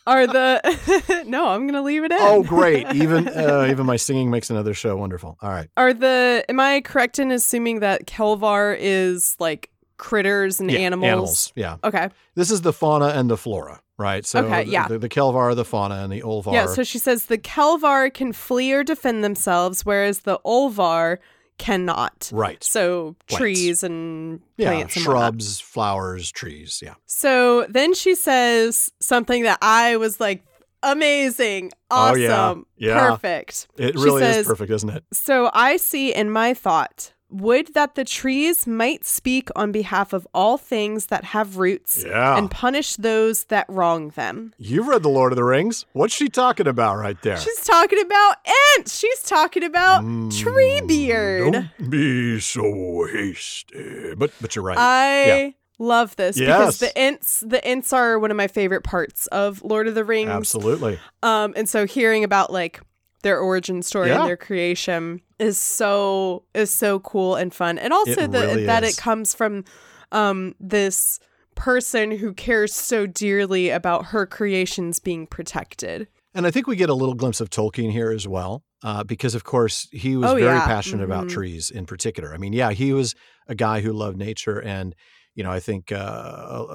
Are 0.06 0.26
the 0.26 1.24
no, 1.26 1.48
I'm 1.48 1.66
gonna 1.66 1.82
leave 1.82 2.04
it 2.04 2.12
in. 2.12 2.18
Oh, 2.20 2.42
great! 2.42 2.86
Even 2.94 3.28
uh, 3.28 3.66
even 3.70 3.86
my 3.86 3.96
singing 3.96 4.30
makes 4.30 4.50
another 4.50 4.74
show 4.74 4.96
wonderful. 4.96 5.36
All 5.42 5.50
right. 5.50 5.68
Are 5.76 5.92
the 5.92 6.44
am 6.48 6.60
I 6.60 6.80
correct 6.82 7.18
in 7.18 7.30
assuming 7.30 7.80
that 7.80 8.06
Kelvar 8.06 8.76
is 8.78 9.36
like 9.38 9.70
critters 9.96 10.60
and 10.60 10.70
Yeah, 10.70 10.78
animals. 10.78 11.08
Animals. 11.08 11.52
Yeah. 11.56 11.76
Okay. 11.84 12.08
This 12.34 12.50
is 12.50 12.62
the 12.62 12.72
fauna 12.72 13.08
and 13.08 13.28
the 13.30 13.36
flora, 13.36 13.80
right? 13.98 14.24
So 14.24 14.44
Okay, 14.44 14.64
the, 14.64 14.70
yeah. 14.70 14.88
the, 14.88 14.98
the 14.98 15.08
Kelvar 15.08 15.34
are 15.50 15.54
the 15.54 15.64
fauna 15.64 15.96
and 15.96 16.12
the 16.12 16.22
Olvar. 16.22 16.52
Yeah, 16.54 16.66
so 16.66 16.82
she 16.82 16.98
says 16.98 17.26
the 17.26 17.36
Kelvar 17.38 18.12
can 18.12 18.32
flee 18.32 18.72
or 18.72 18.82
defend 18.82 19.22
themselves, 19.22 19.84
whereas 19.84 20.20
the 20.20 20.38
Olvar 20.46 21.18
cannot. 21.60 22.30
right. 22.32 22.62
So 22.64 23.14
Plants. 23.28 23.38
trees 23.40 23.82
and 23.82 24.40
Yeah, 24.56 24.70
plants 24.70 24.96
and 24.96 25.06
whatnot. 25.06 25.22
shrubs, 25.34 25.60
flowers, 25.60 26.32
trees. 26.32 26.80
Yeah. 26.82 26.94
So 27.06 27.66
then 27.68 27.94
she 27.94 28.14
says 28.14 28.90
something 29.00 29.42
that 29.44 29.58
I 29.62 29.96
was 29.98 30.18
like, 30.18 30.42
amazing, 30.82 31.72
Oh, 31.90 31.96
awesome, 31.96 32.66
yeah. 32.76 32.88
Yeah. 32.94 33.10
perfect. 33.10 33.68
It 33.76 33.98
She 33.98 34.02
really 34.04 34.22
says- 34.22 34.36
is 34.38 34.46
perfect, 34.46 34.70
isn't 34.72 34.90
it? 34.90 35.04
So 35.12 35.50
I 35.52 35.76
see 35.76 36.14
in 36.14 36.30
my 36.30 36.54
thought, 36.54 37.12
would 37.30 37.74
that 37.74 37.94
the 37.94 38.04
trees 38.04 38.66
might 38.66 39.04
speak 39.04 39.48
on 39.56 39.72
behalf 39.72 40.12
of 40.12 40.26
all 40.34 40.58
things 40.58 41.06
that 41.06 41.24
have 41.24 41.56
roots 41.58 42.04
Yeah. 42.06 42.36
and 42.36 42.50
punish 42.50 42.96
those 42.96 43.44
that 43.44 43.66
wrong 43.68 44.08
them. 44.10 44.52
You've 44.58 44.88
read 44.88 45.02
The 45.02 45.08
Lord 45.08 45.32
of 45.32 45.36
the 45.36 45.44
Rings. 45.44 45.86
What's 45.92 46.14
she 46.14 46.28
talking 46.28 46.66
about 46.66 46.96
right 46.96 47.20
there? 47.22 47.36
She's 47.38 47.64
talking 47.64 48.00
about 48.00 48.36
Ents. 48.78 48.98
She's 48.98 49.22
talking 49.22 49.62
about 49.64 50.02
Mm, 50.04 50.30
Treebeard. 50.32 51.52
Don't 51.52 51.90
be 51.90 52.40
so 52.40 53.06
hasty. 53.12 54.14
But 54.16 54.32
but 54.40 54.54
you're 54.56 54.64
right. 54.64 54.76
I 54.78 55.54
love 55.78 56.16
this 56.16 56.38
because 56.38 56.78
the 56.78 56.96
Ents 56.98 57.40
the 57.46 57.64
Ents 57.66 57.92
are 57.92 58.18
one 58.18 58.30
of 58.30 58.36
my 58.36 58.48
favorite 58.48 58.82
parts 58.84 59.26
of 59.28 59.62
Lord 59.62 59.88
of 59.88 59.94
the 59.94 60.04
Rings. 60.04 60.30
Absolutely. 60.30 60.98
Um 61.22 61.52
and 61.56 61.68
so 61.68 61.86
hearing 61.86 62.24
about 62.24 62.52
like 62.52 62.80
their 63.22 63.38
origin 63.38 63.82
story 63.82 64.08
Yeah. 64.08 64.20
and 64.20 64.28
their 64.28 64.36
creation 64.36 65.20
is 65.40 65.58
so 65.58 66.44
is 66.54 66.70
so 66.70 67.00
cool 67.00 67.34
and 67.34 67.52
fun. 67.52 67.78
And 67.78 67.92
also 67.92 68.22
It 68.22 68.30
the 68.32 68.40
really 68.40 68.66
that 68.66 68.84
is. 68.84 68.96
it 68.96 69.00
comes 69.00 69.34
from 69.34 69.64
um 70.12 70.54
this 70.60 71.18
person 71.54 72.10
who 72.12 72.32
cares 72.32 72.72
so 72.74 73.06
dearly 73.06 73.70
about 73.70 74.06
her 74.06 74.26
creations 74.26 74.98
being 74.98 75.26
protected. 75.26 76.08
And 76.34 76.46
I 76.46 76.50
think 76.50 76.66
we 76.66 76.76
get 76.76 76.88
a 76.90 76.94
little 76.94 77.14
glimpse 77.14 77.40
of 77.40 77.50
Tolkien 77.50 77.90
here 77.90 78.12
as 78.12 78.26
well, 78.28 78.62
uh, 78.84 79.02
because 79.02 79.34
of 79.34 79.42
course 79.44 79.88
he 79.90 80.16
was 80.16 80.30
Oh, 80.30 80.34
very 80.36 80.44
yeah. 80.44 80.66
passionate 80.66 81.02
about 81.04 81.26
Mhm. 81.26 81.30
trees 81.30 81.70
in 81.70 81.86
particular. 81.86 82.32
I 82.32 82.38
mean, 82.38 82.52
yeah, 82.52 82.70
he 82.70 82.92
was 82.92 83.14
a 83.48 83.54
guy 83.54 83.80
who 83.80 83.92
loved 83.92 84.16
nature, 84.16 84.58
and 84.62 84.94
you 85.34 85.42
know, 85.44 85.50
I 85.50 85.60
think 85.60 85.90
uh, 85.92 85.96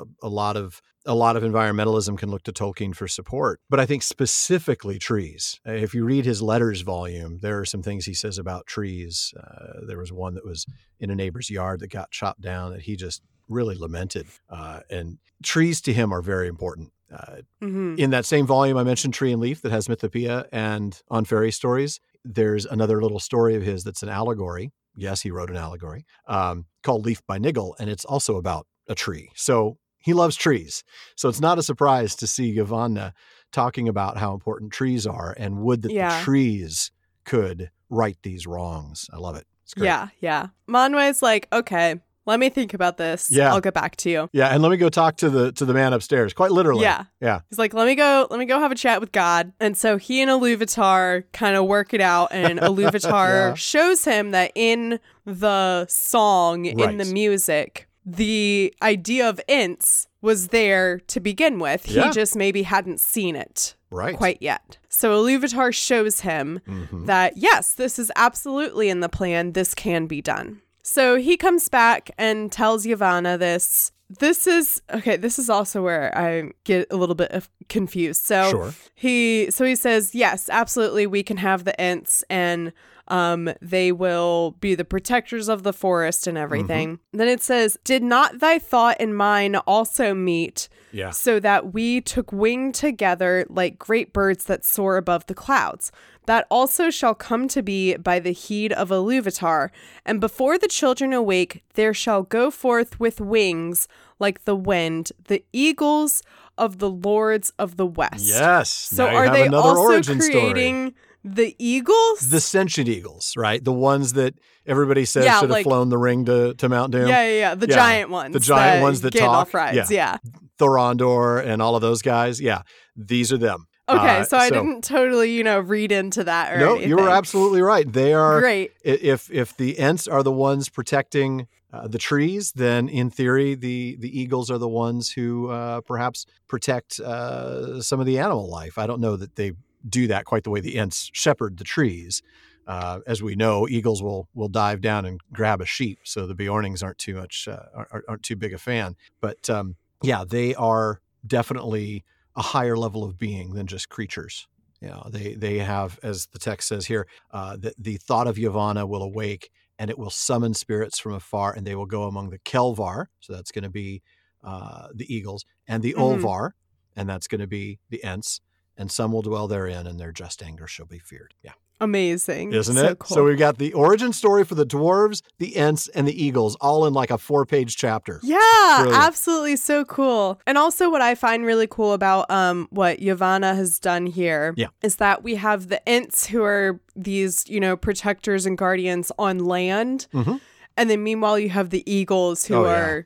a, 0.02 0.04
a 0.24 0.30
lot 0.30 0.58
of 0.58 0.82
a 1.06 1.14
lot 1.16 1.36
of 1.38 1.44
environmentalism 1.44 2.18
can 2.18 2.30
look 2.30 2.44
to 2.44 2.52
Tolkien 2.52 2.96
for 2.96 3.08
support. 3.08 3.60
But 3.70 3.80
I 3.80 3.86
think 3.86 4.04
specifically 4.04 4.98
trees. 5.00 5.60
Uh, 5.68 5.72
If 5.74 5.94
you 5.94 6.04
read 6.04 6.26
his 6.26 6.42
letters 6.42 6.82
volume, 6.82 7.40
there 7.42 7.60
are 7.60 7.66
some 7.66 7.84
things 7.84 8.06
he 8.06 8.14
says 8.14 8.38
about 8.38 8.66
trees. 8.68 9.34
Uh, 9.40 9.86
there 9.88 9.98
was 10.00 10.12
one 10.12 10.34
that 10.36 10.46
was 10.46 10.66
in 11.00 11.10
a 11.10 11.16
neighbor's 11.16 11.50
yard 11.50 11.80
that 11.82 11.90
got 11.92 12.12
chopped 12.12 12.42
down 12.42 12.72
that 12.72 12.82
he 12.84 12.96
just 12.96 13.22
really 13.48 13.76
lamented. 13.76 14.26
Uh, 14.50 14.80
and 14.90 15.20
trees 15.44 15.80
to 15.82 15.94
him 15.94 16.12
are 16.14 16.22
very 16.22 16.48
important. 16.48 16.92
Uh, 17.14 17.42
Mhm. 17.62 18.00
in 18.00 18.10
that 18.10 18.26
same 18.26 18.48
volume, 18.48 18.78
I 18.78 18.84
mentioned 18.84 19.14
Tree 19.14 19.32
and 19.32 19.40
Leaf 19.40 19.62
that 19.62 19.72
has 19.72 19.88
Mythopoeia 19.88 20.48
and 20.52 21.00
on 21.10 21.24
fairy 21.24 21.52
stories. 21.52 22.00
There's 22.24 22.66
another 22.66 23.00
little 23.02 23.20
story 23.20 23.56
of 23.56 23.62
his 23.62 23.84
that's 23.84 24.02
an 24.02 24.10
allegory. 24.10 24.72
Yes, 24.96 25.22
he 25.22 25.30
wrote 25.30 25.52
an 25.52 25.56
allegory 25.58 26.06
um, 26.26 26.66
called 26.82 27.06
Leaf 27.06 27.22
by 27.28 27.38
Niggle, 27.38 27.76
and 27.80 27.90
it's 27.92 28.06
also 28.06 28.38
about 28.38 28.66
a 28.88 28.96
tree. 28.96 29.30
So 29.36 29.78
he 30.06 30.14
loves 30.14 30.36
trees. 30.38 30.84
So 31.16 31.28
it's 31.28 31.42
not 31.42 31.58
a 31.60 31.64
surprise 31.64 32.16
to 32.18 32.28
see 32.28 32.56
Yavanna 32.56 33.08
uh, 33.08 33.12
talking 33.52 33.90
about 33.90 34.18
how 34.18 34.34
important 34.34 34.72
trees 34.72 35.06
are 35.08 35.34
and 35.38 35.58
would 35.60 35.82
that 35.82 35.92
Yeah. 35.92 36.18
the 36.20 36.24
trees 36.24 36.92
could 37.26 37.72
right 37.90 38.18
these 38.24 38.46
wrongs. 38.48 39.10
I 39.12 39.18
love 39.18 39.36
it. 39.36 39.46
It's 39.64 39.74
great. 39.74 39.86
Yeah, 39.88 40.08
yeah. 40.22 40.48
Manwe's 40.68 41.22
like, 41.22 41.48
okay, 41.52 42.00
let 42.28 42.40
me 42.40 42.50
think 42.50 42.74
about 42.74 42.98
this. 42.98 43.30
Yeah. 43.32 43.52
I'll 43.54 43.62
get 43.62 43.74
back 43.76 43.96
to 43.98 44.10
you. 44.10 44.30
Yeah, 44.34 44.48
and 44.50 44.62
let 44.64 44.70
me 44.72 44.78
go 44.78 44.90
talk 44.90 45.18
to 45.18 45.30
the 45.30 45.52
to 45.54 45.66
the 45.66 45.74
man 45.76 45.94
upstairs. 45.94 46.34
Quite 46.34 46.52
literally. 46.52 46.82
Yeah. 46.82 47.04
Yeah. 47.22 47.42
He's 47.50 47.60
like, 47.60 47.74
let 47.76 47.86
me 47.86 47.94
go, 47.96 48.28
let 48.32 48.40
me 48.40 48.46
go 48.46 48.60
have 48.60 48.72
a 48.72 48.76
chat 48.76 49.00
with 49.00 49.12
God. 49.12 49.54
And 49.60 49.78
so 49.78 49.98
he 49.98 50.22
and 50.22 50.30
Iluvatar 50.32 51.24
kind 51.34 51.56
of 51.56 51.66
work 51.66 51.94
it 51.94 52.02
out, 52.02 52.30
and 52.32 52.60
Iluvatar 52.72 53.50
Yeah. 53.50 53.54
shows 53.56 54.04
him 54.06 54.32
that 54.32 54.52
in 54.56 55.00
the 55.26 55.86
song, 55.88 56.66
in 56.66 56.98
the 56.98 57.06
music, 57.06 57.85
the 58.06 58.74
idea 58.82 59.28
of 59.28 59.42
Ents 59.48 60.08
was 60.22 60.50
there 60.50 61.00
to 61.08 61.20
begin 61.20 61.60
with. 61.60 61.88
Yeah. 61.90 62.06
He 62.06 62.12
just 62.12 62.36
maybe 62.36 62.64
hadn't 62.64 63.00
seen 63.00 63.36
it 63.36 63.76
Right. 63.92 64.16
quite 64.16 64.38
yet. 64.42 64.78
So 64.90 65.12
Iluvatar 65.24 65.74
shows 65.74 66.22
him 66.22 66.62
Mhm. 66.68 67.06
that 67.08 67.38
yes, 67.38 67.74
this 67.74 67.98
is 68.00 68.12
absolutely 68.16 68.90
in 68.90 69.00
the 69.00 69.10
plan. 69.10 69.54
This 69.54 69.74
can 69.74 70.06
be 70.08 70.22
done. 70.22 70.62
So 70.84 71.16
he 71.18 71.36
comes 71.38 71.68
back 71.70 72.12
and 72.18 72.52
tells 72.52 72.86
Yavanna 72.86 73.40
this. 73.40 73.92
This 74.20 74.46
is 74.46 74.82
okay. 74.94 75.16
This 75.18 75.40
is 75.40 75.50
also 75.50 75.82
where 75.82 76.16
I 76.16 76.52
get 76.64 76.88
a 76.92 76.96
little 76.96 77.16
bit 77.16 77.32
of 77.32 77.50
confused. 77.70 78.24
So 78.24 78.52
Sure. 78.52 78.74
he 78.94 79.50
so 79.50 79.66
he 79.66 79.76
says 79.76 80.14
yes, 80.14 80.48
absolutely. 80.52 81.08
We 81.08 81.24
can 81.24 81.38
have 81.38 81.64
the 81.66 81.80
Ents." 81.82 82.24
and 82.30 82.72
um 83.08 83.50
they 83.62 83.92
will 83.92 84.56
be 84.60 84.76
the 84.76 84.86
protectors 84.86 85.48
of 85.48 85.64
the 85.64 85.74
forest 85.74 86.28
and 86.28 86.38
everything. 86.38 87.00
Then 87.12 87.28
it 87.28 87.42
says, 87.42 87.78
"Did 87.84 88.04
not 88.04 88.40
thy 88.40 88.60
thought 88.60 88.98
and 89.00 89.16
mine 89.16 89.56
also 89.56 90.14
meet?" 90.14 90.70
Yeah. 90.92 91.10
so 91.10 91.42
that 91.42 91.74
we 91.74 92.00
took 92.00 92.32
wing 92.32 92.72
together 92.72 93.46
like 93.50 93.78
great 93.78 94.14
birds 94.14 94.46
that 94.46 94.64
soar 94.66 94.96
above 94.96 95.26
the 95.26 95.34
clouds. 95.34 95.92
That 96.26 96.48
also 96.50 96.90
shall 96.90 97.14
come 97.14 97.50
to 97.50 97.62
be 97.62 97.98
by 97.98 98.20
the 98.20 98.32
heed 98.32 98.72
of 98.72 98.90
Iluvatar, 98.90 99.72
and 100.06 100.22
before 100.22 100.58
the 100.58 100.70
children 100.70 101.12
awake, 101.12 101.64
there 101.74 101.94
shall 101.94 102.24
go 102.24 102.50
forth 102.50 102.98
with 103.00 103.20
wings 103.20 103.90
like 104.20 104.46
the 104.46 104.56
wind 104.56 105.12
the 105.28 105.44
eagles 105.52 106.24
of 106.58 106.80
the 106.80 106.90
lords 106.90 107.52
of 107.60 107.76
the 107.76 107.86
west. 107.86 108.26
Yes. 108.26 108.70
So 108.70 109.06
are 109.08 109.30
they 109.30 109.48
also 109.50 110.02
creating 110.02 110.88
story. 110.88 110.96
The 111.26 111.56
eagles? 111.60 112.30
the 112.30 112.40
sentient 112.40 112.88
eagles, 112.88 113.34
right? 113.36 113.64
The 113.64 113.74
ones 113.74 114.14
that 114.14 114.36
everybody 114.66 115.06
says 115.06 115.26
Yeah, 115.26 115.40
should 115.40 115.50
have 115.50 115.50
like- 115.50 115.64
flown 115.66 115.90
the 115.90 115.98
ring 115.98 116.26
to, 116.26 116.54
to 116.56 116.70
Mount 116.70 116.92
Doom. 116.92 117.08
yeah, 117.08 117.24
yeah, 117.28 117.40
yeah, 117.40 117.56
the 117.56 117.68
Yeah, 117.68 117.76
giant 117.76 118.10
ones. 118.12 118.34
the 118.34 118.40
giant 118.40 118.82
ones 118.84 119.02
that 119.02 119.14
Gandalf 119.14 119.52
talk. 119.52 119.54
rides. 119.54 119.92
Yeah. 119.92 120.18
Thorondor 120.60 121.46
and 121.46 121.62
all 121.62 121.76
of 121.76 121.82
those 121.82 122.02
guys. 122.02 122.40
Yeah, 122.42 122.62
these 122.96 123.32
are 123.34 123.38
them. 123.38 123.68
Okay, 123.88 124.20
Uh, 124.22 124.24
so 124.24 124.38
I 124.38 124.50
didn't 124.50 124.84
totally, 124.84 125.32
you 125.32 125.44
know, 125.44 125.60
read 125.60 125.92
into 125.92 126.24
that 126.24 126.54
or 126.56 126.58
No, 126.60 126.72
anything. 126.72 126.90
you 126.90 126.96
were 126.98 127.10
absolutely 127.10 127.62
right. 127.62 127.92
They 127.92 128.14
are. 128.16 128.40
great. 128.40 128.72
If 128.84 129.30
if 129.32 129.56
the 129.56 129.78
Ents 129.78 130.08
are 130.08 130.24
the 130.24 130.32
ones 130.32 130.70
protecting 130.70 131.46
uh, 131.72 131.88
the 131.88 132.00
trees, 132.00 132.54
then 132.54 132.90
in 132.90 133.12
theory 133.12 133.54
the 133.54 133.96
the 134.00 134.10
eagles 134.20 134.50
are 134.50 134.58
the 134.58 134.68
ones 134.68 135.12
who 135.12 135.50
uh, 135.50 135.82
perhaps 135.82 136.26
protect 136.48 137.00
uh, 137.00 137.80
some 137.82 138.00
of 138.00 138.08
the 138.08 138.18
animal 138.18 138.50
life. 138.50 138.80
I 138.80 138.88
don't 138.88 139.02
know 139.02 139.18
that 139.18 139.36
they 139.36 139.52
do 139.88 140.08
that 140.08 140.26
quite 140.26 140.44
the 140.44 140.50
way 140.50 140.60
the 140.62 140.78
Ents 140.78 141.10
shepherd 141.14 141.58
the 141.58 141.64
trees. 141.64 142.22
Uh, 142.68 143.00
as 143.06 143.22
we 143.22 143.36
know, 143.36 143.68
eagles 143.68 144.02
will 144.02 144.28
will 144.34 144.48
dive 144.50 144.82
down 144.82 145.06
and 145.06 145.22
grab 145.32 145.62
a 145.62 145.66
sheep, 145.66 146.00
so 146.04 146.26
the 146.26 146.34
Beornings 146.36 146.82
aren't 146.82 146.98
too 146.98 147.16
much 147.16 147.48
uh, 147.48 147.66
aren't, 147.92 148.06
aren't 148.08 148.24
too 148.24 148.36
big 148.36 148.54
a 148.54 148.58
fan. 148.58 148.96
But 149.22 149.50
um, 149.50 149.76
yeah, 150.02 150.24
they 150.28 150.56
are 150.56 151.00
definitely 151.28 152.04
a 152.36 152.42
higher 152.42 152.76
level 152.78 153.04
of 153.04 153.18
being 153.18 153.54
than 153.54 153.68
just 153.68 153.90
creatures. 153.90 154.48
You 154.82 154.90
know, 154.90 155.08
they 155.12 155.36
they 155.36 155.60
have, 155.60 156.00
as 156.04 156.28
the 156.28 156.40
text 156.40 156.68
says 156.68 156.88
here, 156.88 157.08
uh, 157.32 157.56
that 157.58 157.76
the 157.78 157.98
thought 157.98 158.28
of 158.28 158.36
Yavanna 158.38 158.88
will 158.88 159.04
awake, 159.04 159.52
and 159.80 159.90
it 159.92 159.98
will 159.98 160.10
summon 160.10 160.54
spirits 160.54 160.98
from 161.00 161.14
afar, 161.14 161.54
and 161.54 161.66
they 161.68 161.76
will 161.76 161.86
go 161.86 162.04
among 162.04 162.30
the 162.32 162.40
Kelvar. 162.40 163.06
So 163.20 163.34
that's 163.34 163.52
going 163.52 163.64
to 163.64 163.70
be 163.70 164.02
uh, 164.44 164.88
the 164.94 165.12
eagles, 165.14 165.46
and 165.68 165.82
the 165.84 165.94
Mhm. 165.94 166.22
Olvar, 166.22 166.52
and 166.96 167.08
that's 167.10 167.28
going 167.28 167.42
to 167.42 167.48
be 167.48 167.80
the 167.90 168.04
Ents, 168.04 168.42
and 168.78 168.92
some 168.92 169.12
will 169.12 169.22
dwell 169.22 169.48
therein, 169.48 169.88
and 169.88 170.00
their 170.00 170.12
just 170.12 170.42
anger 170.44 170.68
shall 170.68 170.86
be 170.86 171.00
feared. 171.00 171.34
Yeah, 171.44 171.52
Amazing. 171.82 172.54
isn't 172.54 172.76
so 172.76 172.86
it? 172.88 173.00
Cool. 173.00 173.16
So 173.16 173.24
we've 173.24 173.38
got 173.38 173.58
the 173.58 173.74
origin 173.74 174.12
story 174.14 174.44
for 174.46 174.56
the 174.56 174.66
dwarves, 174.66 175.22
the 175.40 175.56
Ents, 175.56 175.88
and 175.90 176.08
the 176.08 176.24
eagles, 176.24 176.56
all 176.62 176.86
in 176.86 176.94
like 176.94 177.12
a 177.12 177.18
four-page 177.18 177.76
chapter. 177.78 178.20
yeah, 178.24 178.38
Brilliant. 178.80 179.04
absolutely 179.04 179.56
so 179.58 179.86
cool. 179.86 180.40
And 180.48 180.58
also 180.58 180.90
what 180.90 181.02
I 181.02 181.16
find 181.16 181.46
really 181.46 181.68
cool 181.68 181.94
about 181.94 182.30
um 182.32 182.68
what 182.72 183.00
Yavanna 183.00 183.56
has 183.56 183.80
done 183.80 184.06
here 184.08 184.54
Yeah. 184.58 184.68
is 184.82 184.96
that 184.98 185.24
we 185.24 185.36
have 185.36 185.68
the 185.68 185.82
Ents 185.88 186.28
who 186.28 186.44
are 186.44 186.80
these, 186.96 187.44
you 187.48 187.60
know, 187.60 187.76
protectors 187.78 188.46
and 188.46 188.58
guardians 188.58 189.12
on 189.20 189.40
land. 189.40 190.08
Mhm. 190.14 190.40
And 190.78 190.90
then 190.90 191.04
meanwhile 191.04 191.38
you 191.40 191.50
have 191.50 191.70
the 191.70 191.84
eagles 191.90 192.46
who 192.46 192.56
Oh, 192.56 192.64
yeah. 192.66 193.02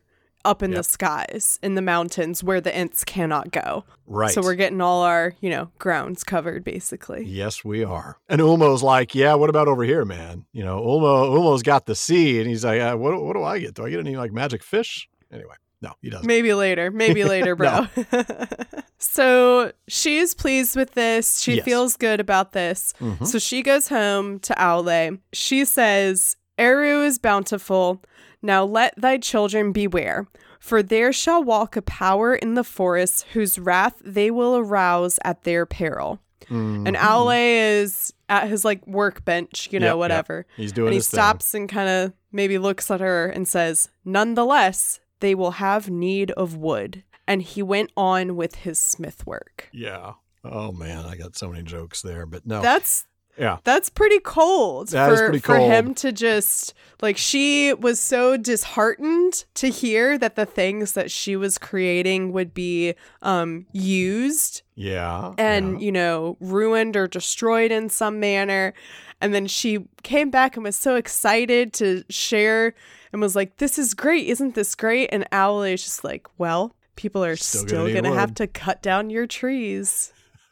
Up 0.45 0.63
in 0.63 0.71
Yep. 0.71 0.77
the 0.79 0.83
skies 0.83 1.59
in 1.61 1.75
the 1.75 1.81
mountains 1.81 2.43
where 2.43 2.61
the 2.61 2.73
Ents 2.75 3.03
cannot 3.03 3.51
go. 3.51 3.83
Right. 4.07 4.31
So 4.31 4.41
we're 4.41 4.55
getting 4.55 4.81
all 4.81 5.03
our, 5.03 5.33
you 5.41 5.49
know, 5.49 5.69
grounds 5.79 6.23
covered 6.23 6.63
basically. 6.63 7.25
Yes, 7.25 7.63
we 7.65 7.83
are. 7.83 8.17
And 8.29 8.41
Ulmo's 8.41 8.81
like, 8.81 9.13
yeah, 9.13 9.33
what 9.35 9.49
about 9.49 9.67
over 9.67 9.83
here, 9.83 10.05
man? 10.05 10.45
You 10.53 10.63
know, 10.63 10.79
Ulmo, 10.79 11.29
Ulmo's 11.37 11.61
got 11.63 11.85
the 11.85 11.95
sea, 11.95 12.39
and 12.39 12.49
he's 12.49 12.63
like, 12.65 12.79
uh, 12.81 12.95
what, 12.95 13.21
what 13.21 13.33
do 13.35 13.43
I 13.43 13.59
get? 13.59 13.73
Do 13.75 13.85
I 13.85 13.89
get 13.89 13.99
any 13.99 14.15
like 14.15 14.31
magic 14.31 14.63
fish? 14.63 15.07
Anyway, 15.31 15.55
no, 15.81 15.91
he 16.01 16.09
doesn't. 16.09 16.25
Maybe 16.25 16.53
later. 16.53 16.89
Maybe 16.89 17.23
later, 17.35 17.55
bro. 17.55 17.87
so 18.97 19.71
she's 19.87 20.33
pleased 20.33 20.75
with 20.75 20.91
this. 20.93 21.39
She 21.41 21.55
Yes. 21.55 21.65
feels 21.65 21.95
good 21.97 22.19
about 22.19 22.51
this. 22.53 22.93
Mhm. 22.99 23.25
So 23.25 23.39
she 23.39 23.61
goes 23.61 23.87
home 23.89 24.39
to 24.39 24.53
Aule. 24.55 25.19
She 25.33 25.65
says, 25.65 26.35
Eru 26.57 27.03
is 27.03 27.19
bountiful. 27.19 28.01
Now 28.41 28.63
let 28.63 28.93
thy 28.97 29.17
children 29.17 29.71
beware, 29.71 30.27
for 30.59 30.81
there 30.81 31.11
shall 31.11 31.43
walk 31.43 31.75
a 31.75 31.81
power 31.81 32.33
in 32.35 32.53
the 32.53 32.63
forest 32.63 33.25
whose 33.33 33.59
wrath 33.59 33.95
they 34.03 34.31
will 34.31 34.55
arouse 34.57 35.19
at 35.25 35.43
their 35.43 35.65
peril. 35.65 36.19
And 36.49 36.87
Mhm. 36.87 36.95
Aule 36.95 37.81
is 37.83 38.13
at 38.29 38.47
his 38.47 38.63
like 38.65 38.85
workbench, 38.87 39.67
you 39.71 39.79
know, 39.79 39.87
Yep, 39.87 39.93
yep. 39.93 39.97
whatever. 39.97 40.45
he's 40.55 40.71
doing 40.71 40.87
And 40.87 40.93
he 40.93 40.97
his 40.97 41.09
thing. 41.09 41.17
stops 41.17 41.53
and 41.53 41.69
kind 41.69 41.89
of 41.89 42.13
maybe 42.31 42.57
looks 42.57 42.89
at 42.89 43.01
her 43.01 43.27
and 43.27 43.47
says, 43.47 43.89
Nonetheless, 44.05 44.99
they 45.19 45.35
will 45.35 45.51
have 45.51 45.89
need 45.89 46.31
of 46.31 46.55
wood. 46.55 47.03
And 47.27 47.41
he 47.43 47.61
went 47.61 47.91
on 47.95 48.35
with 48.35 48.55
his 48.55 48.79
smith 48.79 49.27
work. 49.27 49.69
Yeah. 49.71 50.13
Oh 50.43 50.71
man, 50.71 51.05
I 51.05 51.15
got 51.15 51.35
so 51.37 51.49
many 51.49 51.63
jokes 51.63 52.01
there, 52.01 52.25
but 52.25 52.45
no. 52.47 52.61
That's 52.61 53.05
yeah. 53.39 53.57
That's 53.63 53.89
pretty 53.89 54.19
cold 54.19 54.89
That 54.89 55.09
for, 55.09 55.15
pretty 55.29 55.39
for 55.39 55.57
him 55.57 55.93
to 55.95 56.11
just 56.11 56.73
like 57.01 57.17
she 57.17 57.73
was 57.73 57.99
so 57.99 58.35
disheartened 58.37 59.45
to 59.55 59.69
hear 59.69 60.17
that 60.17 60.35
the 60.35 60.45
things 60.45 60.93
that 60.93 61.09
she 61.09 61.35
was 61.35 61.57
creating 61.57 62.33
would 62.33 62.53
be 62.53 62.95
um 63.21 63.65
used 63.71 64.61
Yeah. 64.75 65.33
and 65.37 65.79
yeah. 65.79 65.85
you 65.85 65.91
know 65.91 66.37
ruined 66.41 66.97
or 66.97 67.07
destroyed 67.07 67.71
in 67.71 67.89
some 67.89 68.19
manner 68.19 68.73
and 69.21 69.33
then 69.33 69.47
she 69.47 69.85
came 70.03 70.29
back 70.29 70.55
and 70.55 70.63
was 70.63 70.75
so 70.75 70.95
excited 70.95 71.71
to 71.73 72.03
share 72.09 72.73
and 73.11 73.21
was 73.21 73.35
like 73.35 73.57
this 73.57 73.79
is 73.79 73.93
great 73.93 74.27
isn't 74.27 74.55
this 74.55 74.75
great 74.75 75.09
and 75.11 75.25
Aule 75.31 75.73
is 75.73 75.83
just 75.83 76.03
like 76.03 76.27
well 76.37 76.75
people 76.95 77.23
are 77.23 77.37
Still 77.37 77.67
still, 77.67 77.87
gonna 77.87 78.01
gonna 78.01 78.15
have 78.15 78.33
to 78.35 78.47
cut 78.47 78.81
down 78.81 79.09
your 79.09 79.25
trees 79.27 80.11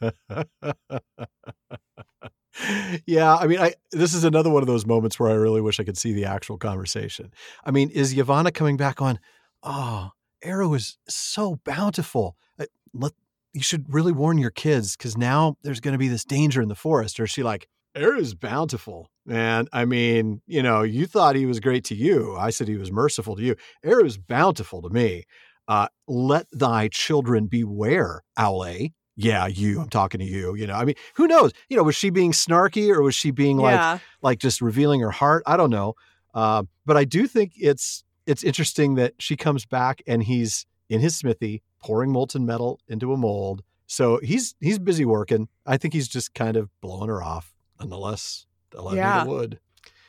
yeah, 3.06 3.36
I 3.36 3.46
mean, 3.46 3.58
I 3.58 3.74
this 3.92 4.14
is 4.14 4.24
another 4.24 4.50
one 4.50 4.62
of 4.62 4.66
those 4.66 4.86
moments 4.86 5.18
where 5.18 5.30
I 5.30 5.34
really 5.34 5.60
wish 5.60 5.80
I 5.80 5.84
could 5.84 5.98
see 5.98 6.12
the 6.12 6.24
actual 6.24 6.58
conversation. 6.58 7.32
I 7.64 7.70
mean, 7.70 7.90
is 7.90 8.14
Yavanna 8.14 8.52
coming 8.52 8.76
back 8.76 9.00
on? 9.00 9.18
Oh, 9.62 10.10
Eru 10.42 10.74
is 10.74 10.98
so 11.08 11.60
bountiful. 11.64 12.36
Uh, 12.58 12.66
Let 12.92 13.12
you 13.52 13.62
should 13.62 13.92
really 13.92 14.12
warn 14.12 14.38
your 14.38 14.50
kids 14.50 14.96
because 14.96 15.16
now 15.16 15.56
there's 15.62 15.80
going 15.80 15.92
to 15.92 15.98
be 15.98 16.08
this 16.08 16.24
danger 16.24 16.62
in 16.62 16.68
the 16.68 16.74
forest. 16.74 17.18
Or 17.18 17.24
is 17.24 17.30
she 17.30 17.42
like, 17.42 17.68
Eru's 17.96 18.34
bountiful, 18.34 19.10
man? 19.26 19.66
I 19.72 19.84
mean, 19.84 20.42
you 20.46 20.62
know, 20.62 20.82
you 20.82 21.06
thought 21.06 21.34
he 21.36 21.46
was 21.46 21.60
great 21.60 21.84
to 21.84 21.94
you. 21.94 22.36
I 22.36 22.50
said 22.50 22.68
he 22.68 22.76
was 22.76 22.92
merciful 22.92 23.36
to 23.36 23.42
you. 23.42 23.56
Eru's 23.82 24.18
bountiful 24.18 24.82
to 24.82 24.90
me. 24.90 25.24
Uh, 25.66 25.88
let 26.06 26.46
thy 26.52 26.88
children 26.88 27.46
beware, 27.46 28.22
Aule. 28.38 28.92
Yeah, 29.20 29.46
you. 29.48 29.80
I'm 29.80 29.88
talking 29.88 30.20
to 30.20 30.24
you. 30.24 30.54
You 30.54 30.68
know, 30.68 30.74
I 30.74 30.84
mean, 30.84 30.94
who 31.16 31.26
knows? 31.26 31.52
You 31.68 31.76
know, 31.76 31.82
was 31.82 31.96
she 31.96 32.08
being 32.08 32.30
snarky 32.30 32.88
or 32.88 33.02
was 33.02 33.16
she 33.16 33.32
being 33.32 33.56
like, 33.58 33.74
yeah 33.74 33.98
like 34.22 34.38
just 34.38 34.60
revealing 34.62 35.00
her 35.00 35.10
heart? 35.10 35.42
I 35.44 35.56
don't 35.56 35.70
know. 35.70 35.94
Uh, 36.34 36.62
but 36.86 36.96
I 36.96 37.04
do 37.04 37.26
think 37.26 37.52
it's 37.56 38.04
it's 38.26 38.44
interesting 38.44 38.94
that 38.94 39.14
she 39.18 39.36
comes 39.36 39.66
back 39.66 40.02
and 40.06 40.22
he's 40.22 40.66
in 40.88 41.00
his 41.00 41.16
smithy 41.16 41.62
pouring 41.82 42.12
molten 42.12 42.46
metal 42.46 42.78
into 42.88 43.12
a 43.12 43.16
mold. 43.16 43.62
So 43.88 44.20
he's 44.22 44.54
he's 44.60 44.78
busy 44.78 45.04
working. 45.04 45.48
I 45.66 45.78
think 45.78 45.94
he's 45.94 46.06
just 46.08 46.32
kind 46.34 46.56
of 46.56 46.68
blowing 46.80 47.08
her 47.08 47.20
off. 47.22 47.54
Nonetheless, 47.80 48.46
they'll 48.70 48.94
Yeah. 48.94 49.24
the 49.24 49.30
wood. 49.30 49.58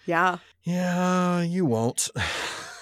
yeah 0.05 0.37
Yeah, 0.63 1.41
you 1.41 1.65
won't. 1.65 2.09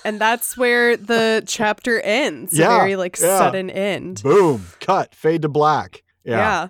And 0.04 0.20
that's 0.20 0.58
where 0.58 0.98
the 0.98 1.44
chapter 1.48 2.02
ends. 2.02 2.58
Yeah, 2.58 2.78
very 2.78 2.96
like 2.98 3.18
yeah. 3.20 3.38
sudden 3.38 3.70
end. 3.70 4.24
Boom, 4.24 4.66
cut, 4.82 5.14
fade 5.16 5.42
to 5.44 5.50
black. 5.50 6.04
Yeah. 6.28 6.38
yeah. 6.38 6.68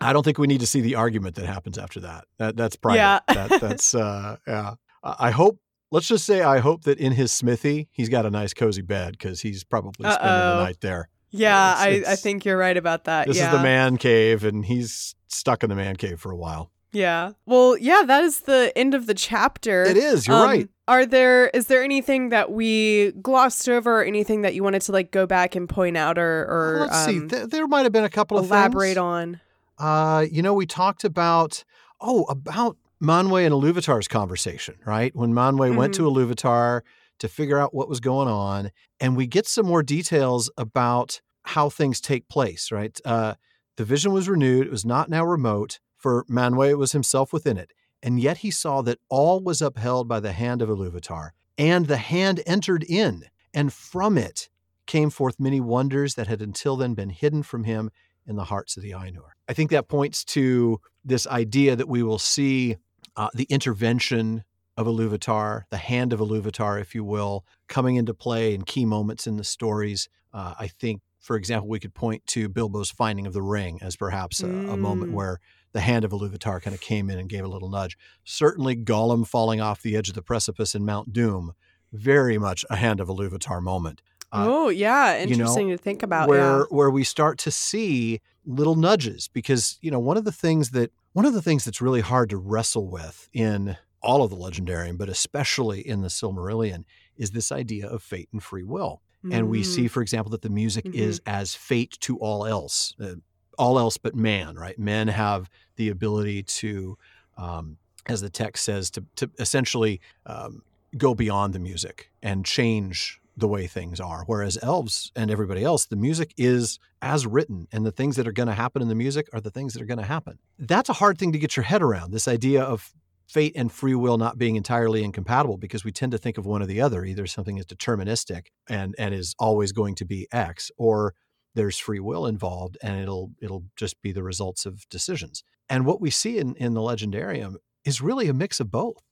I 0.00 0.12
don't 0.12 0.22
think 0.22 0.38
we 0.38 0.46
need 0.46 0.60
to 0.60 0.66
see 0.66 0.80
the 0.80 0.94
argument 0.94 1.34
that 1.36 1.46
happens 1.46 1.76
after 1.78 1.98
that. 2.00 2.24
That 2.38 2.56
that's 2.56 2.76
private. 2.76 2.98
Yeah. 2.98 3.20
that, 3.28 3.60
that's 3.60 3.94
uh 3.94 4.36
yeah. 4.46 4.74
I 5.02 5.30
hope 5.32 5.58
let's 5.90 6.06
just 6.06 6.24
say 6.24 6.42
I 6.42 6.58
hope 6.58 6.84
that 6.84 6.98
in 6.98 7.12
his 7.12 7.32
smithy 7.32 7.88
he's 7.90 8.08
got 8.08 8.24
a 8.26 8.30
nice 8.30 8.54
cozy 8.54 8.82
bed 8.82 9.12
because 9.12 9.40
he's 9.40 9.64
probably 9.64 10.08
spending 10.08 10.28
Uh-oh. 10.28 10.56
the 10.58 10.64
night 10.64 10.80
there. 10.82 11.08
Yeah, 11.30 11.86
It's- 11.88 12.08
I, 12.08 12.12
I 12.12 12.16
think 12.16 12.44
you're 12.44 12.56
right 12.56 12.76
about 12.76 13.04
that. 13.04 13.26
This 13.26 13.38
yeah. 13.38 13.50
is 13.50 13.56
the 13.56 13.62
man 13.62 13.96
cave 13.96 14.44
and 14.44 14.64
he's 14.64 15.14
stuck 15.26 15.62
in 15.62 15.68
the 15.70 15.76
man 15.76 15.96
cave 15.96 16.20
for 16.20 16.30
a 16.30 16.36
while. 16.36 16.70
Yeah. 16.92 17.32
Well, 17.44 17.76
yeah, 17.76 18.02
that 18.06 18.22
is 18.24 18.40
the 18.40 18.72
end 18.76 18.94
of 18.94 19.06
the 19.06 19.12
chapter. 19.14 19.82
It 19.84 19.96
is, 19.98 20.26
you're 20.26 20.36
Um, 20.36 20.42
right. 20.44 20.68
Are 20.88 21.04
there 21.06 21.48
is 21.48 21.66
there 21.68 21.82
anything 21.84 22.30
that 22.30 22.50
we 22.50 23.12
glossed 23.22 23.68
over 23.68 24.00
or 24.00 24.04
anything 24.04 24.42
that 24.42 24.54
you 24.54 24.62
wanted 24.64 24.82
to 24.82 24.92
like 24.92 25.10
go 25.12 25.26
back 25.26 25.54
and 25.54 25.68
point 25.68 25.96
out 25.96 26.18
or 26.18 26.40
or 26.48 26.78
Let's 26.80 27.04
see. 27.04 27.18
um, 27.18 27.28
Th- 27.28 27.46
there 27.48 27.66
might 27.68 27.82
have 27.82 27.92
been 27.92 28.04
a 28.04 28.08
couple 28.10 28.38
of 28.38 28.46
elaborate 28.46 28.96
on? 28.96 29.40
Uh, 29.78 30.24
you 30.30 30.42
know, 30.42 30.54
we 30.54 30.66
talked 30.66 31.04
about 31.04 31.62
oh, 32.00 32.24
about 32.24 32.76
Manwë 33.02 33.44
and 33.46 33.52
Iluvatar's 33.54 34.08
conversation, 34.08 34.74
right? 34.84 35.14
When 35.14 35.32
Manwë 35.32 35.76
went 35.76 35.94
Mm-hmm. 35.94 36.04
to 36.04 36.10
Iluvatar 36.34 36.80
to 37.18 37.28
figure 37.28 37.58
out 37.58 37.74
what 37.74 37.88
was 37.88 38.00
going 38.00 38.28
on, 38.28 38.70
and 38.98 39.16
we 39.16 39.26
get 39.26 39.46
some 39.46 39.66
more 39.66 39.82
details 39.82 40.50
about 40.56 41.20
how 41.42 41.68
things 41.68 42.00
take 42.00 42.28
place, 42.28 42.72
right? 42.72 42.98
Uh, 43.04 43.34
the 43.76 43.84
vision 43.84 44.12
was 44.12 44.28
renewed; 44.28 44.66
it 44.66 44.70
was 44.70 44.84
not 44.86 45.08
now 45.10 45.24
remote. 45.24 45.80
For 45.96 46.24
Manwë, 46.30 46.70
it 46.70 46.74
was 46.78 46.92
himself 46.92 47.32
within 47.32 47.56
it, 47.58 47.72
and 48.02 48.20
yet 48.20 48.38
he 48.38 48.50
saw 48.50 48.82
that 48.82 48.98
all 49.08 49.40
was 49.40 49.62
upheld 49.62 50.08
by 50.08 50.20
the 50.20 50.32
hand 50.32 50.62
of 50.62 50.68
Iluvatar, 50.68 51.30
and 51.56 51.86
the 51.86 51.96
hand 51.96 52.40
entered 52.46 52.84
in, 52.84 53.24
and 53.52 53.72
from 53.72 54.16
it 54.18 54.48
came 54.86 55.10
forth 55.10 55.38
many 55.38 55.60
wonders 55.60 56.14
that 56.14 56.26
had 56.26 56.40
until 56.40 56.76
then 56.76 56.94
been 56.94 57.10
hidden 57.10 57.42
from 57.42 57.64
him 57.64 57.90
in 58.26 58.36
the 58.36 58.44
hearts 58.44 58.76
of 58.76 58.82
the 58.82 58.90
Ainur. 58.92 59.30
I 59.48 59.52
think 59.52 59.70
that 59.70 59.88
points 59.88 60.24
to 60.26 60.80
this 61.04 61.26
idea 61.26 61.76
that 61.76 61.88
we 61.88 62.02
will 62.02 62.18
see 62.18 62.76
uh, 63.16 63.28
the 63.34 63.44
intervention 63.44 64.44
of 64.76 64.86
Iluvatar, 64.86 65.62
the 65.70 65.76
hand 65.76 66.12
of 66.12 66.20
Iluvatar, 66.20 66.80
if 66.80 66.94
you 66.94 67.02
will, 67.02 67.44
coming 67.66 67.96
into 67.96 68.14
play 68.14 68.54
in 68.54 68.62
key 68.62 68.84
moments 68.84 69.26
in 69.26 69.36
the 69.36 69.44
stories. 69.44 70.08
Uh, 70.32 70.54
I 70.58 70.68
think, 70.68 71.00
for 71.18 71.36
example, 71.36 71.68
we 71.68 71.80
could 71.80 71.94
point 71.94 72.24
to 72.28 72.48
Bilbo's 72.48 72.90
finding 72.90 73.26
of 73.26 73.32
the 73.32 73.42
ring 73.42 73.80
as 73.82 73.96
perhaps 73.96 74.42
a, 74.42 74.46
a 74.46 74.76
moment 74.76 75.10
Mm. 75.10 75.14
where 75.14 75.40
the 75.72 75.80
hand 75.80 76.04
of 76.04 76.12
Iluvatar 76.12 76.62
kind 76.62 76.74
of 76.74 76.80
came 76.80 77.10
in 77.10 77.18
and 77.18 77.28
gave 77.28 77.44
a 77.44 77.48
little 77.48 77.68
nudge. 77.68 77.96
Certainly, 78.24 78.76
Gollum 78.76 79.26
falling 79.26 79.60
off 79.60 79.82
the 79.82 79.96
edge 79.96 80.08
of 80.08 80.14
the 80.14 80.22
precipice 80.22 80.74
in 80.74 80.84
Mount 80.84 81.12
Doom, 81.12 81.52
very 81.92 82.38
much 82.38 82.64
a 82.70 82.76
hand 82.76 83.00
of 83.00 83.08
Iluvatar 83.08 83.62
moment. 83.62 84.02
Uh, 84.30 84.44
oh, 84.46 84.68
yeah, 84.68 85.18
you 85.22 85.26
know, 85.36 85.44
interesting 85.44 85.68
to 85.70 85.78
think 85.78 86.02
about. 86.02 86.28
where 86.28 86.58
yeah. 86.58 86.64
where 86.70 86.90
we 86.90 87.02
start 87.04 87.38
to 87.38 87.50
see 87.50 88.20
little 88.44 88.74
nudges 88.76 89.28
because 89.28 89.78
you 89.82 89.90
know 89.90 89.98
one 89.98 90.16
of 90.16 90.24
the 90.24 90.32
things 90.32 90.70
that 90.70 90.90
one 91.12 91.24
of 91.26 91.32
the 91.34 91.42
things 91.42 91.64
that's 91.64 91.80
really 91.82 92.00
hard 92.00 92.30
to 92.30 92.36
wrestle 92.36 92.88
with 92.90 93.28
in 93.32 93.76
all 94.02 94.22
of 94.22 94.30
the 94.30 94.36
legendarium 94.36 94.96
but 94.96 95.08
especially 95.08 95.80
in 95.86 96.00
the 96.02 96.08
silmarillion 96.08 96.84
is 97.16 97.32
this 97.32 97.50
idea 97.52 97.86
of 97.86 98.02
fate 98.02 98.28
and 98.32 98.42
free 98.42 98.62
will 98.62 99.02
and 99.32 99.48
we 99.50 99.60
Mm. 99.62 99.64
see 99.66 99.88
for 99.88 100.00
example 100.00 100.30
that 100.30 100.40
the 100.42 100.48
music 100.48 100.84
Mhm. 100.86 100.94
is 100.94 101.20
as 101.26 101.54
fate 101.54 101.98
to 102.00 102.16
all 102.18 102.46
else 102.46 102.94
uh, 103.02 103.14
all 103.58 103.78
else 103.78 103.96
but 103.96 104.14
man 104.14 104.54
right 104.56 104.78
men 104.78 105.08
have 105.08 105.50
the 105.76 105.88
ability 105.88 106.42
to 106.42 106.96
um, 107.36 107.76
as 108.06 108.20
the 108.20 108.30
text 108.30 108.64
says 108.64 108.90
to, 108.90 109.04
to 109.16 109.30
essentially 109.38 110.00
um, 110.26 110.62
go 110.96 111.14
beyond 111.14 111.52
the 111.52 111.58
music 111.58 112.10
and 112.22 112.44
change 112.44 113.20
the 113.36 113.48
way 113.48 113.66
things 113.66 114.00
are. 114.00 114.24
Whereas 114.26 114.58
elves 114.62 115.12
and 115.14 115.30
everybody 115.30 115.62
else, 115.62 115.86
the 115.86 115.96
music 115.96 116.34
is 116.36 116.78
as 117.00 117.26
written, 117.26 117.68
and 117.70 117.86
the 117.86 117.92
things 117.92 118.16
that 118.16 118.26
are 118.26 118.32
going 118.32 118.48
to 118.48 118.54
happen 118.54 118.82
in 118.82 118.88
the 118.88 118.94
music 118.94 119.28
are 119.32 119.40
the 119.40 119.50
things 119.50 119.74
that 119.74 119.82
are 119.82 119.86
going 119.86 119.98
to 119.98 120.04
happen. 120.04 120.38
That's 120.58 120.88
a 120.88 120.94
hard 120.94 121.18
thing 121.18 121.32
to 121.32 121.38
get 121.38 121.56
your 121.56 121.64
head 121.64 121.82
around. 121.82 122.10
This 122.10 122.26
idea 122.26 122.62
of 122.62 122.92
fate 123.28 123.52
and 123.54 123.70
free 123.70 123.94
will 123.94 124.18
not 124.18 124.38
being 124.38 124.56
entirely 124.56 125.04
incompatible 125.04 125.58
because 125.58 125.84
we 125.84 125.92
tend 125.92 126.12
to 126.12 126.18
think 126.18 126.38
of 126.38 126.46
one 126.46 126.62
or 126.62 126.66
the 126.66 126.80
other. 126.80 127.04
Either 127.04 127.26
something 127.26 127.58
is 127.58 127.66
deterministic 127.66 128.46
and 128.68 128.94
and 128.98 129.14
is 129.14 129.34
always 129.38 129.70
going 129.70 129.94
to 129.96 130.04
be 130.04 130.26
X, 130.32 130.72
or 130.76 131.14
there's 131.54 131.78
free 131.78 132.00
will 132.00 132.26
involved 132.26 132.76
and 132.82 133.00
it'll 133.00 133.32
it'll 133.40 133.64
just 133.76 134.00
be 134.02 134.12
the 134.12 134.22
results 134.22 134.66
of 134.66 134.88
decisions. 134.88 135.42
And 135.68 135.84
what 135.86 136.00
we 136.00 136.10
see 136.10 136.38
in 136.38 136.54
in 136.56 136.74
the 136.74 136.80
legendarium 136.80 137.56
is 137.84 138.00
really 138.00 138.28
a 138.28 138.34
mix 138.34 138.60
of 138.60 138.70
both. 138.70 139.02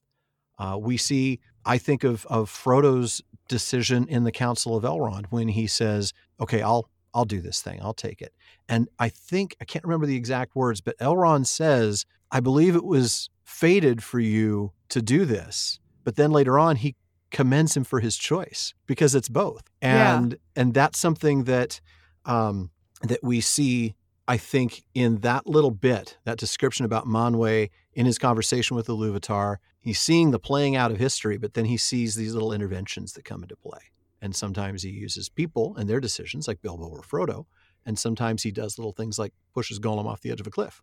Uh, 0.59 0.77
we 0.79 0.97
see, 0.97 1.39
I 1.65 1.77
think 1.77 2.03
of 2.03 2.25
of 2.27 2.49
Frodo's 2.49 3.21
decision 3.47 4.07
in 4.07 4.23
the 4.23 4.31
Council 4.31 4.75
of 4.75 4.83
Elrond 4.83 5.25
when 5.29 5.49
he 5.49 5.67
says, 5.67 6.13
"Okay, 6.39 6.61
I'll 6.61 6.89
I'll 7.13 7.25
do 7.25 7.41
this 7.41 7.61
thing. 7.61 7.79
I'll 7.81 7.93
take 7.93 8.21
it." 8.21 8.33
And 8.67 8.87
I 8.99 9.09
think 9.09 9.55
I 9.61 9.65
can't 9.65 9.85
remember 9.85 10.05
the 10.05 10.15
exact 10.15 10.55
words, 10.55 10.81
but 10.81 10.97
Elrond 10.99 11.47
says, 11.47 12.05
"I 12.31 12.39
believe 12.39 12.75
it 12.75 12.85
was 12.85 13.29
fated 13.43 14.03
for 14.03 14.19
you 14.19 14.71
to 14.89 15.01
do 15.01 15.25
this." 15.25 15.79
But 16.03 16.15
then 16.15 16.31
later 16.31 16.57
on, 16.57 16.77
he 16.77 16.95
commends 17.29 17.75
him 17.75 17.83
for 17.83 17.99
his 17.99 18.15
choice 18.17 18.73
because 18.87 19.13
it's 19.13 19.29
both, 19.29 19.63
Yeah. 19.81 20.17
and 20.17 20.37
and 20.55 20.73
that's 20.73 20.97
something 20.97 21.43
that 21.43 21.81
um, 22.27 22.69
that 23.01 23.23
we 23.23 23.41
see. 23.41 23.95
I 24.29 24.35
think 24.35 24.83
in 24.93 25.19
that 25.19 25.47
little 25.47 25.71
bit, 25.71 26.17
that 26.25 26.37
description 26.37 26.85
about 26.85 27.05
Manwë 27.05 27.69
in 27.93 28.05
his 28.05 28.19
conversation 28.19 28.75
with 28.75 28.87
the 28.87 28.93
Iluvatar, 28.93 29.55
he's 29.79 29.99
seeing 29.99 30.31
the 30.31 30.39
playing 30.39 30.75
out 30.75 30.91
of 30.91 30.97
history, 30.97 31.37
but 31.37 31.53
then 31.53 31.63
he 31.63 31.77
sees 31.77 32.15
these 32.15 32.33
little 32.33 32.51
interventions 32.51 33.13
that 33.13 33.23
come 33.23 33.41
into 33.41 33.55
play. 33.55 33.79
And 34.21 34.35
sometimes 34.35 34.83
he 34.83 34.89
uses 34.89 35.29
people 35.29 35.77
and 35.77 35.89
their 35.89 36.01
decisions, 36.01 36.45
like 36.47 36.61
Bilbo 36.61 36.87
or 36.87 37.03
Frodo. 37.03 37.45
And 37.85 37.97
sometimes 37.97 38.43
he 38.43 38.51
does 38.51 38.77
little 38.77 38.91
things 38.91 39.17
like 39.17 39.33
pushes 39.53 39.79
Gollum 39.79 40.07
off 40.07 40.19
the 40.19 40.31
edge 40.31 40.41
of 40.41 40.47
a 40.47 40.51
cliff. 40.51 40.81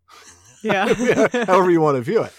Yeah. 0.63 0.95
However 1.45 1.71
you 1.71 1.83
want 1.83 1.97
to 1.97 2.01
view 2.01 2.23
it. 2.23 2.33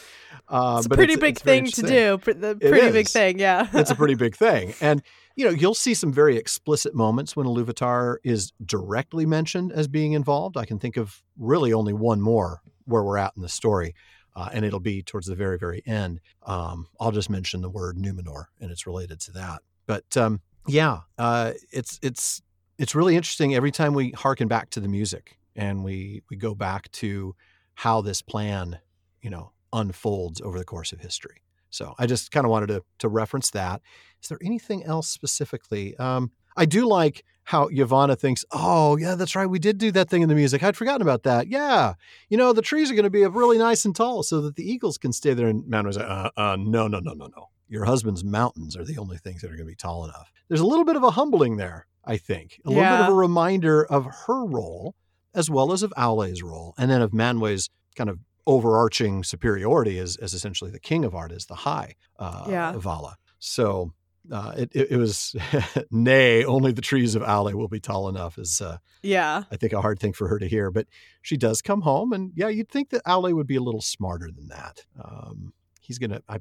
Uh, 0.47 0.75
it's 0.77 0.87
a 0.87 0.89
but 0.89 0.97
pretty 0.97 1.15
big 1.15 1.35
it's 1.35 1.43
thing 1.43 1.65
to 1.67 1.81
do. 1.83 2.17
The 2.17 2.57
pretty 2.59 2.91
big 2.91 3.07
thing, 3.07 3.39
yeah. 3.39 3.67
it's 3.73 3.91
a 3.91 3.95
pretty 3.95 4.15
big 4.15 4.35
thing. 4.35 4.73
And 4.81 5.01
you 5.35 5.43
know, 5.45 5.51
you'll 5.51 5.73
see 5.73 5.93
some 5.93 6.13
very 6.13 6.37
explicit 6.37 6.95
moments 6.95 7.35
when 7.35 7.45
Iluvatar 7.45 8.17
is 8.23 8.53
directly 8.65 9.25
mentioned 9.25 9.71
as 9.71 9.87
being 9.87 10.13
involved. 10.13 10.57
I 10.57 10.65
can 10.65 10.79
think 10.79 10.97
of 10.97 11.21
really 11.37 11.73
only 11.73 11.93
one 11.93 12.21
more 12.21 12.61
where 12.85 13.03
we're 13.03 13.17
at 13.17 13.33
in 13.35 13.41
the 13.41 13.49
story, 13.49 13.95
uh, 14.35 14.49
and 14.53 14.63
it'll 14.63 14.79
be 14.79 15.01
towards 15.01 15.27
the 15.27 15.35
very, 15.35 15.57
very 15.57 15.81
end. 15.85 16.21
Um, 16.43 16.87
I'll 16.99 17.11
just 17.11 17.29
mention 17.29 17.61
the 17.61 17.69
word 17.69 17.97
Numenor, 17.97 18.45
and 18.61 18.71
it's 18.71 18.87
related 18.87 19.19
to 19.21 19.31
that. 19.33 19.61
But 19.87 20.15
um, 20.15 20.41
yeah, 20.67 20.99
uh, 21.17 21.53
it's 21.71 21.99
it's 22.01 22.41
it's 22.77 22.95
really 22.95 23.15
interesting 23.15 23.55
every 23.55 23.71
time 23.71 23.93
we 23.93 24.11
harken 24.11 24.47
back 24.47 24.69
to 24.71 24.79
the 24.79 24.87
music 24.87 25.37
and 25.55 25.83
we 25.83 26.21
we 26.29 26.37
go 26.37 26.55
back 26.55 26.91
to 26.91 27.35
how 27.75 28.01
this 28.01 28.21
plan, 28.21 28.79
you 29.21 29.29
know, 29.29 29.51
unfolds 29.73 30.41
over 30.41 30.57
the 30.57 30.65
course 30.65 30.91
of 30.93 31.01
history. 31.01 31.41
So 31.75 31.93
I 31.99 32.05
just 32.05 32.31
kind 32.31 32.45
of 32.45 32.49
wanted 32.51 32.67
to 32.67 32.83
to 32.99 33.09
reference 33.09 33.51
that. 33.51 33.81
Is 34.21 34.29
there 34.29 34.39
anything 34.43 34.83
else 34.83 35.07
specifically? 35.07 35.95
Um, 35.97 36.31
I 36.57 36.65
do 36.65 36.87
like 36.87 37.23
how 37.43 37.67
Yavanna 37.67 38.17
thinks, 38.17 38.43
oh, 38.51 38.97
yeah, 38.97 39.13
that's 39.15 39.35
right. 39.35 39.45
We 39.45 39.59
did 39.59 39.77
do 39.77 39.91
that 39.91 40.09
thing 40.09 40.23
in 40.23 40.29
the 40.29 40.35
music. 40.35 40.63
I'd 40.63 40.75
forgotten 40.75 41.03
about 41.03 41.23
that. 41.23 41.47
Yeah. 41.47 41.93
You 42.29 42.37
know, 42.37 42.53
the 42.53 42.61
trees 42.61 42.89
are 42.89 42.95
going 42.95 43.03
to 43.03 43.09
be 43.11 43.25
really 43.25 43.59
nice 43.59 43.85
and 43.85 43.95
tall 43.95 44.23
so 44.23 44.41
that 44.41 44.55
the 44.55 44.67
eagles 44.67 44.97
can 44.97 45.13
stay 45.13 45.33
there. 45.35 45.47
And 45.47 45.67
Man 45.67 45.85
was 45.85 45.97
like, 45.97 46.09
uh, 46.09 46.31
uh, 46.35 46.57
no, 46.59 46.87
no, 46.87 46.99
no, 46.99 47.13
no, 47.13 47.27
no. 47.27 47.49
Your 47.67 47.85
husband's 47.85 48.23
mountains 48.23 48.75
are 48.75 48.83
the 48.83 48.97
only 48.97 49.17
things 49.17 49.41
that 49.41 49.47
are 49.47 49.55
going 49.55 49.67
to 49.67 49.71
be 49.71 49.75
tall 49.75 50.05
enough. 50.05 50.31
There's 50.47 50.61
a 50.61 50.65
little 50.65 50.85
bit 50.85 50.95
of 50.95 51.03
a 51.03 51.11
humbling 51.11 51.57
there, 51.57 51.85
I 52.03 52.17
think. 52.17 52.59
A 52.65 52.69
little 52.69 52.83
bit 52.83 53.01
of 53.01 53.09
a 53.09 53.13
reminder 53.13 53.85
of 53.85 54.07
her 54.25 54.45
role 54.45 54.95
as 55.35 55.49
well 55.49 55.71
as 55.71 55.83
of 55.83 55.93
Aule's 55.97 56.41
role. 56.41 56.73
And 56.77 56.89
then 56.89 57.01
of 57.01 57.11
Manwë's 57.11 57.69
kind 57.95 58.09
of 58.09 58.19
overarching 58.47 59.23
superiority 59.23 59.97
as, 59.99 60.15
as 60.17 60.33
essentially 60.33 60.71
the 60.71 60.79
king 60.79 61.03
of 61.05 61.15
art, 61.15 61.31
is 61.31 61.45
the 61.45 61.55
high 61.55 61.95
uh, 62.19 62.45
Yeah. 62.47 62.73
Vala. 62.77 63.15
So 63.39 63.93
uh, 64.31 64.53
it, 64.57 64.71
it, 64.73 64.91
it 64.91 64.97
was, 64.97 65.35
nay, 65.91 66.43
only 66.43 66.71
the 66.71 66.81
trees 66.81 67.15
of 67.15 67.21
Aule 67.21 67.53
will 67.53 67.67
be 67.67 67.79
tall 67.79 68.09
enough 68.09 68.37
is, 68.37 68.61
uh, 68.61 68.77
Yeah. 69.03 69.43
I 69.51 69.57
think, 69.57 69.73
a 69.73 69.81
hard 69.81 69.99
thing 69.99 70.13
for 70.13 70.27
her 70.27 70.39
to 70.39 70.47
hear. 70.47 70.71
But 70.71 70.87
she 71.21 71.37
does 71.37 71.61
come 71.61 71.81
home, 71.81 72.11
and 72.13 72.31
yeah, 72.35 72.47
you'd 72.47 72.69
think 72.69 72.89
that 72.89 73.03
Aule 73.05 73.33
would 73.33 73.47
be 73.47 73.55
a 73.55 73.61
little 73.61 73.81
smarter 73.81 74.29
than 74.35 74.47
that. 74.47 74.85
Um, 75.03 75.53
he's 75.81 75.99
gonna. 75.99 76.21
I, 76.27 76.39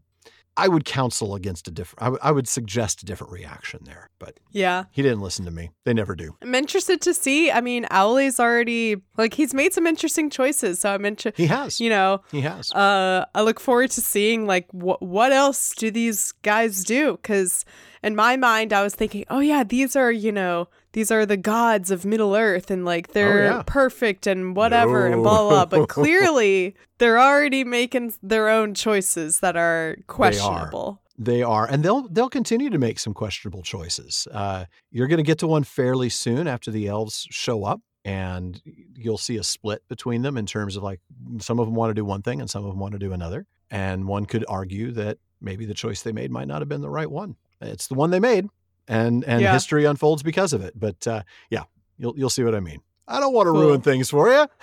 I 0.56 0.68
would 0.68 0.84
counsel 0.84 1.34
against 1.34 1.66
a 1.66 1.70
different. 1.72 2.02
I, 2.02 2.08
would- 2.10 2.34
would 2.36 2.48
suggest 2.48 3.02
a 3.02 3.04
different 3.04 3.32
reaction 3.32 3.80
there, 3.84 4.08
but 4.20 4.38
Yeah. 4.52 4.84
he 4.92 5.02
didn't 5.02 5.20
listen 5.20 5.44
to 5.46 5.50
me. 5.50 5.70
They 5.84 5.92
never 5.94 6.14
do. 6.14 6.36
I'm 6.42 6.54
interested 6.54 7.00
to 7.02 7.12
see. 7.14 7.50
I 7.50 7.60
mean, 7.60 7.86
Aule's 7.90 8.38
already 8.38 8.96
like 9.16 9.34
he's 9.34 9.52
made 9.52 9.72
some 9.72 9.86
interesting 9.86 10.30
choices, 10.30 10.78
so 10.80 10.94
I'm 10.94 11.04
interested. 11.04 11.40
He 11.40 11.46
has. 11.48 11.80
You 11.80 11.90
know, 11.90 12.20
he 12.30 12.40
has. 12.42 12.70
uh, 12.72 13.24
I 13.34 13.42
look 13.42 13.58
forward 13.60 13.90
to 13.92 14.00
seeing 14.00 14.46
like 14.46 14.66
what 14.72 15.02
what 15.02 15.32
else 15.32 15.74
do 15.74 15.90
these 15.90 16.32
guys 16.42 16.84
do? 16.84 17.12
Because 17.20 17.64
in 18.02 18.14
my 18.14 18.36
mind, 18.36 18.72
I 18.72 18.82
was 18.82 18.94
thinking, 18.94 19.24
oh 19.30 19.40
yeah, 19.40 19.64
these 19.64 19.96
are 19.96 20.12
you 20.12 20.30
know 20.32 20.68
these 20.94 21.10
are 21.10 21.26
the 21.26 21.36
gods 21.36 21.90
of 21.90 22.04
Middle 22.04 22.34
Earth, 22.34 22.70
and 22.70 22.84
like 22.84 23.08
they're 23.08 23.42
Oh, 23.52 23.56
yeah. 23.56 23.62
perfect 23.66 24.26
and 24.26 24.56
whatever 24.56 25.06
and 25.06 25.22
blah 25.22 25.48
blah. 25.48 25.66
blah. 25.66 25.80
But 25.80 25.88
clearly, 26.00 26.74
they're 26.98 27.20
already 27.20 27.62
making 27.64 28.14
their 28.22 28.48
own 28.48 28.72
choices 28.74 29.40
that 29.40 29.56
are 29.56 29.96
questionable. 30.06 31.00
They 31.16 31.42
are, 31.42 31.66
and 31.66 31.84
they'll 31.84 32.08
they'll 32.08 32.28
continue 32.30 32.70
to 32.70 32.78
make 32.78 32.98
some 32.98 33.14
questionable 33.14 33.62
choices. 33.62 34.26
Uh, 34.32 34.64
you're 34.90 35.06
going 35.06 35.18
to 35.18 35.22
get 35.24 35.38
to 35.40 35.46
one 35.46 35.62
fairly 35.62 36.08
soon 36.08 36.48
after 36.48 36.70
the 36.72 36.88
elves 36.88 37.28
show 37.30 37.62
up, 37.64 37.80
and 38.04 38.60
you'll 38.96 39.18
see 39.18 39.36
a 39.36 39.44
split 39.44 39.86
between 39.88 40.22
them 40.22 40.36
in 40.36 40.44
terms 40.46 40.74
of 40.76 40.82
like 40.82 41.00
some 41.38 41.60
of 41.60 41.66
them 41.66 41.74
want 41.76 41.90
to 41.90 41.94
do 41.94 42.04
one 42.04 42.22
thing 42.22 42.40
and 42.40 42.50
some 42.50 42.64
of 42.64 42.70
them 42.70 42.80
want 42.80 42.92
to 42.94 42.98
do 42.98 43.12
another. 43.12 43.46
And 43.70 44.08
one 44.08 44.26
could 44.26 44.44
argue 44.48 44.90
that 44.92 45.18
maybe 45.40 45.66
the 45.66 45.74
choice 45.74 46.02
they 46.02 46.12
made 46.12 46.30
might 46.32 46.48
not 46.48 46.60
have 46.62 46.68
been 46.68 46.80
the 46.82 46.90
right 46.90 47.10
one. 47.10 47.36
It's 47.60 47.86
the 47.86 47.94
one 47.94 48.10
they 48.10 48.20
made, 48.20 48.48
and 48.88 49.24
and 49.24 49.40
Yeah. 49.42 49.52
history 49.52 49.84
unfolds 49.84 50.22
because 50.22 50.52
of 50.52 50.62
it. 50.62 50.78
But 50.78 51.06
uh, 51.06 51.22
yeah, 51.50 51.64
you'll 51.98 52.14
you'll 52.18 52.30
see 52.30 52.44
what 52.44 52.54
I 52.54 52.60
mean. 52.60 52.80
I 53.06 53.20
don't 53.20 53.34
want 53.34 53.46
to 53.48 53.52
Cool. 53.52 53.60
ruin 53.62 53.80
things 53.80 54.10
for 54.10 54.30
you. 54.30 54.46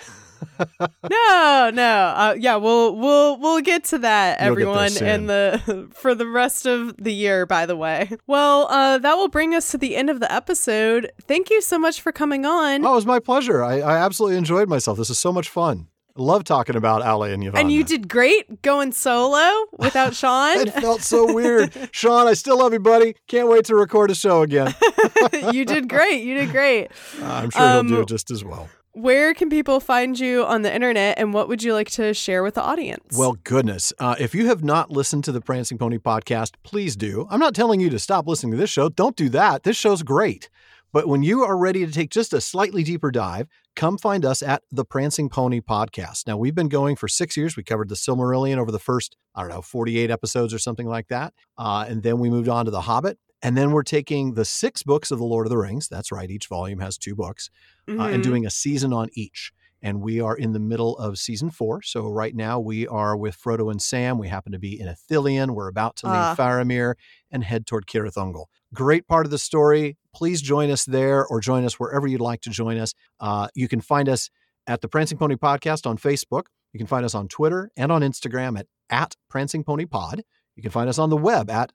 No, 1.08 1.70
no. 1.72 2.14
Uh, 2.16 2.34
yeah, 2.38 2.56
we'll 2.56 2.96
we'll 2.96 3.38
we'll 3.38 3.60
get 3.60 3.84
to 3.84 3.98
that, 3.98 4.40
You'll 4.40 4.50
everyone, 4.50 4.90
and 5.00 5.28
the 5.28 5.88
for 5.94 6.14
the 6.16 6.26
rest 6.26 6.66
of 6.66 6.96
the 6.96 7.12
year. 7.12 7.46
By 7.46 7.64
the 7.66 7.76
way, 7.76 8.10
well, 8.26 8.66
uh, 8.68 8.98
that 8.98 9.14
will 9.14 9.28
bring 9.28 9.54
us 9.54 9.70
to 9.70 9.78
the 9.78 9.94
end 9.96 10.10
of 10.10 10.18
the 10.18 10.32
episode. 10.32 11.12
Thank 11.22 11.48
you 11.50 11.60
so 11.62 11.78
much 11.78 12.00
for 12.00 12.10
coming 12.10 12.44
on. 12.44 12.84
Oh, 12.84 12.92
it 12.92 12.96
was 12.96 13.06
my 13.06 13.20
pleasure. 13.20 13.62
I, 13.62 13.80
I 13.80 13.98
absolutely 13.98 14.36
enjoyed 14.36 14.68
myself. 14.68 14.98
This 14.98 15.10
is 15.10 15.18
so 15.18 15.32
much 15.32 15.48
fun. 15.48 15.86
Love 16.16 16.44
talking 16.44 16.76
about 16.76 17.02
Aule 17.02 17.32
and 17.32 17.42
Yavanna. 17.42 17.60
and 17.60 17.72
you 17.72 17.84
did 17.84 18.08
great 18.08 18.62
going 18.62 18.92
solo 18.92 19.48
without 19.78 20.14
Sean. 20.14 20.58
It 20.58 20.72
felt 20.74 21.00
so 21.00 21.32
weird. 21.32 21.72
Sean, 21.92 22.26
I 22.28 22.34
still 22.34 22.58
love 22.58 22.72
you, 22.72 22.80
buddy. 22.80 23.14
Can't 23.28 23.48
wait 23.48 23.64
to 23.66 23.74
record 23.74 24.10
a 24.10 24.14
show 24.14 24.42
again. 24.42 24.74
you 25.52 25.64
did 25.64 25.88
great. 25.88 26.22
You 26.22 26.34
did 26.34 26.50
great. 26.50 26.88
Uh, 27.20 27.24
I'm 27.24 27.50
sure 27.50 27.62
he'll 27.62 27.82
do 27.84 28.00
Um, 28.00 28.06
just 28.06 28.30
as 28.30 28.44
well. 28.44 28.68
Where 28.94 29.32
can 29.32 29.48
people 29.48 29.80
find 29.80 30.18
you 30.20 30.44
on 30.44 30.60
the 30.60 30.74
internet, 30.74 31.18
and 31.18 31.32
what 31.32 31.48
would 31.48 31.62
you 31.62 31.72
like 31.72 31.88
to 31.92 32.12
share 32.12 32.42
with 32.42 32.56
the 32.56 32.62
audience? 32.62 33.16
Well, 33.16 33.38
goodness. 33.42 33.90
Uh, 33.98 34.16
if 34.20 34.34
you 34.34 34.48
have 34.48 34.62
not 34.62 34.90
listened 34.90 35.24
to 35.24 35.32
the 35.32 35.40
Prancing 35.40 35.78
Pony 35.78 35.96
podcast, 35.96 36.52
please 36.62 36.94
do. 36.94 37.26
I'm 37.30 37.40
not 37.40 37.54
telling 37.54 37.80
you 37.80 37.88
to 37.88 37.98
stop 37.98 38.26
listening 38.26 38.50
to 38.52 38.58
this 38.58 38.68
show. 38.68 38.90
Don't 38.90 39.16
do 39.16 39.30
that. 39.30 39.62
This 39.62 39.78
show's 39.78 40.02
great. 40.02 40.50
But 40.92 41.08
when 41.08 41.22
you 41.22 41.42
are 41.42 41.56
ready 41.56 41.86
to 41.86 41.92
take 41.92 42.10
just 42.10 42.32
a 42.32 42.40
slightly 42.40 42.82
deeper 42.82 43.10
dive, 43.10 43.48
come 43.74 43.96
find 43.96 44.24
us 44.24 44.42
at 44.42 44.62
the 44.70 44.84
Prancing 44.84 45.28
Pony 45.30 45.60
podcast. 45.60 46.26
Now, 46.26 46.36
we've 46.36 46.54
been 46.54 46.68
going 46.68 46.96
for 46.96 47.08
six 47.08 47.36
years. 47.36 47.56
We 47.56 47.62
covered 47.62 47.88
the 47.88 47.94
Silmarillion 47.94 48.58
over 48.58 48.70
the 48.70 48.78
first, 48.78 49.16
I 49.34 49.40
don't 49.40 49.50
know, 49.50 49.62
48 49.62 50.10
episodes 50.10 50.52
or 50.52 50.58
something 50.58 50.86
like 50.86 51.08
that. 51.08 51.32
Uh, 51.56 51.86
and 51.88 52.02
then 52.02 52.18
we 52.18 52.28
moved 52.28 52.48
on 52.48 52.66
to 52.66 52.70
The 52.70 52.82
Hobbit. 52.82 53.18
And 53.44 53.56
then 53.56 53.72
we're 53.72 53.82
taking 53.82 54.34
the 54.34 54.44
six 54.44 54.82
books 54.84 55.10
of 55.10 55.18
The 55.18 55.24
Lord 55.24 55.46
of 55.46 55.50
the 55.50 55.58
Rings. 55.58 55.88
That's 55.88 56.12
right. 56.12 56.30
Each 56.30 56.46
volume 56.46 56.78
has 56.78 56.96
two 56.96 57.16
books 57.16 57.50
uh, 57.88 57.92
and 57.92 58.20
Mhm. 58.20 58.22
doing 58.22 58.46
a 58.46 58.50
season 58.50 58.92
on 58.92 59.08
each. 59.14 59.52
And 59.82 60.00
we 60.00 60.20
are 60.20 60.36
in 60.36 60.52
the 60.52 60.60
middle 60.60 60.96
of 60.98 61.18
season 61.18 61.50
four. 61.50 61.82
So 61.82 62.08
right 62.08 62.34
now 62.36 62.60
we 62.60 62.86
are 62.86 63.16
with 63.16 63.36
Frodo 63.36 63.70
and 63.70 63.82
Sam. 63.82 64.16
We 64.16 64.28
happen 64.28 64.52
to 64.52 64.58
be 64.58 64.78
in 64.78 64.86
Ithilien. 64.86 65.50
We're 65.50 65.66
about 65.68 65.96
to 65.96 66.06
leave 66.06 66.14
Ah. 66.14 66.34
Faramir 66.38 66.94
and 67.30 67.42
head 67.42 67.66
toward 67.66 67.86
Cirith 67.86 68.14
Ungol. 68.14 68.44
Great 68.72 69.08
part 69.08 69.26
of 69.26 69.30
the 69.32 69.38
story. 69.38 69.96
Please 70.14 70.40
join 70.40 70.70
us 70.70 70.84
there 70.84 71.26
or 71.26 71.40
join 71.40 71.64
us 71.64 71.80
wherever 71.80 72.06
you'd 72.06 72.20
like 72.20 72.40
to 72.42 72.50
join 72.50 72.78
us. 72.78 72.94
Uh, 73.18 73.48
you 73.54 73.66
can 73.66 73.80
find 73.80 74.08
us 74.08 74.30
at 74.68 74.80
the 74.82 74.88
Prancing 74.88 75.18
Pony 75.18 75.34
Podcast 75.34 75.84
on 75.86 75.98
Facebook. 75.98 76.44
You 76.72 76.78
can 76.78 76.86
find 76.86 77.04
us 77.04 77.14
on 77.14 77.26
Twitter 77.26 77.70
and 77.76 77.90
on 77.90 78.02
Instagram 78.02 78.58
at, 78.58 78.66
at 78.88 79.16
Prancing 79.28 79.64
Pony 79.64 79.84
Pod. 79.84 80.22
You 80.54 80.62
can 80.62 80.70
find 80.70 80.88
us 80.88 80.98
on 80.98 81.10
the 81.10 81.16
web 81.16 81.50
at 81.50 81.72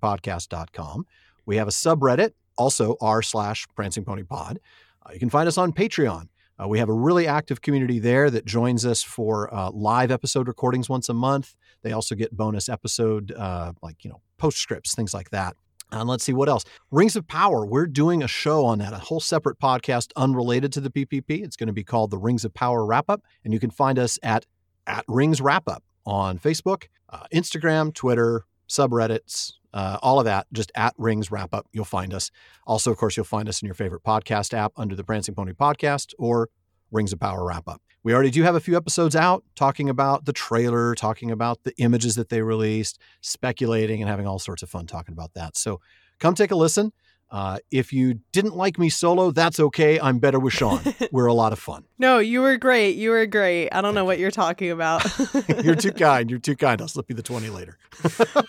theprancingponypodcast.com. 0.00 1.06
We 1.46 1.56
have 1.56 1.68
a 1.68 1.72
subreddit, 1.72 2.32
also 2.58 2.96
r 3.00 3.22
slash 3.22 3.66
Prancing 3.74 4.04
Pony 4.04 4.22
Pod. 4.22 4.58
Uh, 5.06 5.10
you 5.12 5.18
can 5.20 5.30
find 5.30 5.48
us 5.48 5.58
on 5.58 5.72
Patreon. 5.72 6.28
Uh, 6.60 6.68
we 6.68 6.78
have 6.78 6.88
a 6.88 6.94
really 6.94 7.26
active 7.26 7.60
community 7.60 7.98
there 7.98 8.28
that 8.30 8.44
joins 8.44 8.84
us 8.84 9.02
for 9.02 9.52
uh, 9.54 9.70
live 9.70 10.10
episode 10.10 10.46
recordings 10.46 10.88
once 10.88 11.08
a 11.08 11.14
month. 11.14 11.54
They 11.82 11.92
also 11.92 12.14
get 12.14 12.36
bonus 12.36 12.68
episode, 12.68 13.32
uh, 13.32 13.72
like, 13.82 14.04
you 14.04 14.10
know, 14.10 14.20
postscripts, 14.36 14.94
things 14.94 15.14
like 15.14 15.30
that. 15.30 15.56
And 15.92 16.08
let's 16.08 16.22
see 16.22 16.32
what 16.32 16.48
else. 16.48 16.64
Rings 16.90 17.16
of 17.16 17.26
Power. 17.26 17.64
We're 17.64 17.86
doing 17.86 18.22
a 18.22 18.28
show 18.28 18.64
on 18.64 18.78
that, 18.78 18.92
a 18.92 18.98
whole 18.98 19.20
separate 19.20 19.58
podcast 19.58 20.12
unrelated 20.16 20.72
to 20.74 20.80
the 20.80 20.90
PPP. 20.90 21.42
It's 21.42 21.56
going 21.56 21.68
to 21.68 21.72
be 21.72 21.82
called 21.82 22.10
the 22.10 22.18
Rings 22.18 22.44
of 22.44 22.52
Power 22.52 22.84
Wrap 22.84 23.08
Up. 23.08 23.22
And 23.44 23.54
you 23.54 23.58
can 23.58 23.70
find 23.70 23.98
us 23.98 24.18
at, 24.22 24.44
at 24.86 25.04
Rings 25.08 25.40
Wrap 25.40 25.66
Up 25.66 25.82
on 26.04 26.38
Facebook, 26.38 26.84
uh, 27.08 27.24
Instagram, 27.32 27.94
Twitter, 27.94 28.44
subreddits, 28.68 29.54
uh, 29.72 29.98
all 30.02 30.18
of 30.18 30.24
that, 30.24 30.46
just 30.52 30.72
at 30.74 30.94
Rings 30.98 31.30
Wrap 31.30 31.54
Up. 31.54 31.66
You'll 31.72 31.84
find 31.84 32.12
us. 32.12 32.30
Also, 32.66 32.90
of 32.90 32.96
course, 32.96 33.16
you'll 33.16 33.24
find 33.24 33.48
us 33.48 33.62
in 33.62 33.66
your 33.66 33.74
favorite 33.74 34.02
podcast 34.02 34.54
app 34.54 34.72
under 34.76 34.96
the 34.96 35.04
Prancing 35.04 35.34
Pony 35.34 35.52
Podcast 35.52 36.12
or 36.18 36.48
Rings 36.90 37.12
of 37.12 37.20
Power 37.20 37.46
Wrap 37.46 37.68
Up. 37.68 37.80
We 38.02 38.14
already 38.14 38.30
do 38.30 38.42
have 38.42 38.54
a 38.54 38.60
few 38.60 38.76
episodes 38.76 39.14
out 39.14 39.44
talking 39.54 39.90
about 39.90 40.24
the 40.24 40.32
trailer, 40.32 40.94
talking 40.94 41.30
about 41.30 41.64
the 41.64 41.74
images 41.76 42.14
that 42.14 42.30
they 42.30 42.40
released, 42.40 42.98
speculating, 43.20 44.00
and 44.00 44.08
having 44.08 44.26
all 44.26 44.38
sorts 44.38 44.62
of 44.62 44.70
fun 44.70 44.86
talking 44.86 45.12
about 45.12 45.34
that. 45.34 45.56
So 45.56 45.80
come 46.18 46.34
take 46.34 46.50
a 46.50 46.56
listen. 46.56 46.92
Uh, 47.30 47.58
if 47.70 47.92
you 47.92 48.20
didn't 48.32 48.56
like 48.56 48.76
me 48.78 48.88
solo, 48.88 49.30
that's 49.30 49.60
okay. 49.60 50.00
I'm 50.00 50.18
better 50.18 50.40
with 50.40 50.52
Sean. 50.52 50.80
We're 51.12 51.26
a 51.26 51.32
lot 51.34 51.52
of 51.52 51.60
fun. 51.60 51.84
no, 51.98 52.18
you 52.18 52.40
were 52.40 52.56
great. 52.56 52.96
You 52.96 53.10
were 53.10 53.26
great. 53.26 53.68
I 53.70 53.80
don't 53.80 53.94
know 53.94 54.04
what 54.04 54.18
you're 54.18 54.32
talking 54.32 54.70
about. 54.72 55.04
You're 55.64 55.76
too 55.76 55.92
kind. 56.08 56.28
You're 56.28 56.40
too 56.40 56.56
kind. 56.56 56.80
I'll 56.80 56.88
slip 56.88 57.06
you 57.08 57.14
the 57.14 57.22
20 57.22 57.48
later. 57.50 57.78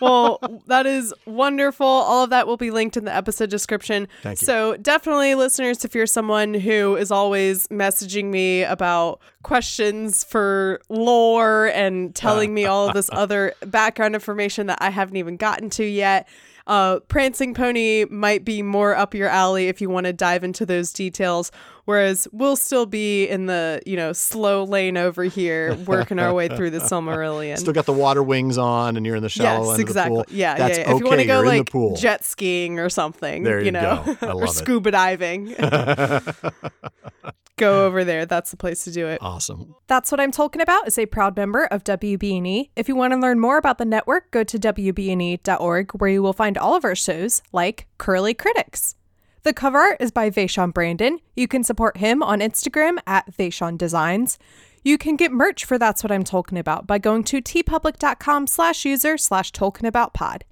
well, 0.02 0.40
that 0.68 0.86
is 0.88 1.14
wonderful. 1.26 1.86
All 1.86 2.24
of 2.24 2.32
that 2.32 2.48
will 2.48 2.58
be 2.58 2.72
linked 2.72 2.98
in 2.98 3.06
the 3.06 3.14
episode 3.16 3.50
description. 3.52 4.08
Thank 4.24 4.42
you. 4.42 4.46
So, 4.46 4.78
definitely, 4.78 5.36
listeners, 5.36 5.86
if 5.86 5.94
you're 5.94 6.08
someone 6.08 6.54
who 6.56 6.96
is 6.96 7.12
always 7.12 7.68
messaging 7.68 8.26
me 8.26 8.64
about 8.64 9.20
questions 9.44 10.24
for 10.24 10.82
lore 10.90 11.68
and 11.68 12.16
telling 12.16 12.54
me 12.54 12.66
all 12.66 12.88
of 12.88 12.94
this 12.94 13.10
other 13.14 13.54
background 13.66 14.16
information 14.16 14.68
that 14.68 14.78
I 14.82 14.90
haven't 14.90 15.18
even 15.18 15.38
gotten 15.38 15.70
to 15.72 15.84
yet, 15.86 16.28
Uh, 16.68 16.99
Prancing 17.07 17.53
Pony 17.53 18.05
might 18.09 18.45
be 18.45 18.62
more 18.62 18.95
up 18.95 19.14
your 19.14 19.28
alley 19.28 19.68
if 19.68 19.82
you 19.82 19.89
want 19.89 20.05
to 20.05 20.14
dive 20.14 20.43
into 20.43 20.66
those 20.66 20.93
details, 20.93 21.51
whereas 21.86 22.28
we'll 22.32 22.55
still 22.55 22.86
be 22.86 23.28
in 23.28 23.47
the 23.47 23.82
you 23.86 23.95
know 23.97 24.14
slow 24.14 24.64
lane 24.64 24.97
over 24.97 25.24
here, 25.24 25.76
working 25.86 26.20
our 26.20 26.34
way 26.34 26.47
through 26.47 26.70
the 26.70 26.80
Silmarillion. 26.80 27.57
Still 27.57 27.74
got 27.74 27.86
the 27.86 27.93
water 27.93 28.24
wings 28.24 28.57
on, 28.57 28.97
and 28.97 29.05
you're 29.05 29.16
in 29.16 29.24
the 29.24 29.30
shallow 29.30 29.70
yes, 29.70 29.80
end 29.80 29.89
exactly. 29.89 30.20
of 30.20 30.26
the 30.26 30.32
pool. 30.32 30.38
Yeah, 30.38 30.55
That's 30.57 30.78
yeah. 30.78 30.84
yeah. 30.89 30.95
If 30.95 30.99
you 30.99 31.05
want 31.05 31.20
to 31.20 31.26
go 31.26 31.41
you're 31.41 31.53
in 31.53 31.66
the 31.66 31.80
like 31.91 31.99
jet 31.99 32.24
skiing 32.24 32.80
or 32.80 32.89
something, 32.89 33.43
There 33.43 33.62
you 33.64 33.72
know, 33.72 34.03
go. 34.05 34.18
I 34.22 34.26
or 34.32 34.36
love 34.36 34.49
it. 34.49 34.53
scuba 34.53 34.91
diving, 34.91 35.55
go 37.62 37.86
over 37.86 38.03
there. 38.03 38.26
That's 38.26 38.51
the 38.51 38.57
place 38.57 38.84
to 38.86 38.91
do 38.91 39.07
it. 39.07 39.20
awesome. 39.22 39.76
That's 39.88 40.12
What 40.12 40.20
I'm 40.20 40.32
Talking 40.32 40.62
About 40.62 40.88
is 40.88 40.97
a 40.97 41.05
proud 41.05 41.38
member 41.38 41.66
of 41.66 41.84
WBNE. 41.84 42.72
If 42.76 42.88
you 42.88 42.95
want 42.95 43.14
to 43.14 43.20
learn 43.20 43.39
more 43.39 43.57
about 43.57 43.78
the 43.78 43.86
network, 43.86 44.32
go 44.32 44.43
to 44.43 44.57
WBNE.org, 44.57 45.91
where 45.93 46.09
you 46.09 46.24
will 46.24 46.34
find 46.34 46.57
all 46.57 46.76
of 46.76 46.84
our 46.84 46.95
shows, 46.95 47.41
like 47.51 47.88
Curly 47.97 48.34
Critics. 48.34 48.95
The 49.43 49.53
cover 49.53 49.80
art 49.80 49.97
is 49.99 50.12
by 50.12 50.30
Vaishon 50.30 50.74
Brandon. 50.74 51.20
You 51.36 51.47
can 51.47 51.64
support 51.64 51.97
him 51.97 52.22
on 52.22 52.39
Instagram 52.39 52.97
at 53.07 53.36
Vaishon 53.36 53.78
Designs. 53.78 54.38
You 54.84 54.97
can 54.97 55.16
get 55.16 55.32
merch 55.32 55.64
for 55.64 55.78
That's 55.78 56.03
What 56.03 56.12
I'm 56.12 56.24
Talking 56.24 56.57
About 56.57 56.88
by 56.88 56.97
going 56.97 57.24
to 57.26 57.41
tpublic.com 57.41 58.47
slash 58.47 58.86
user 58.86 59.18
slash 59.18 59.51
talking 59.51 59.86
about 59.86 60.14
pod. 60.14 60.45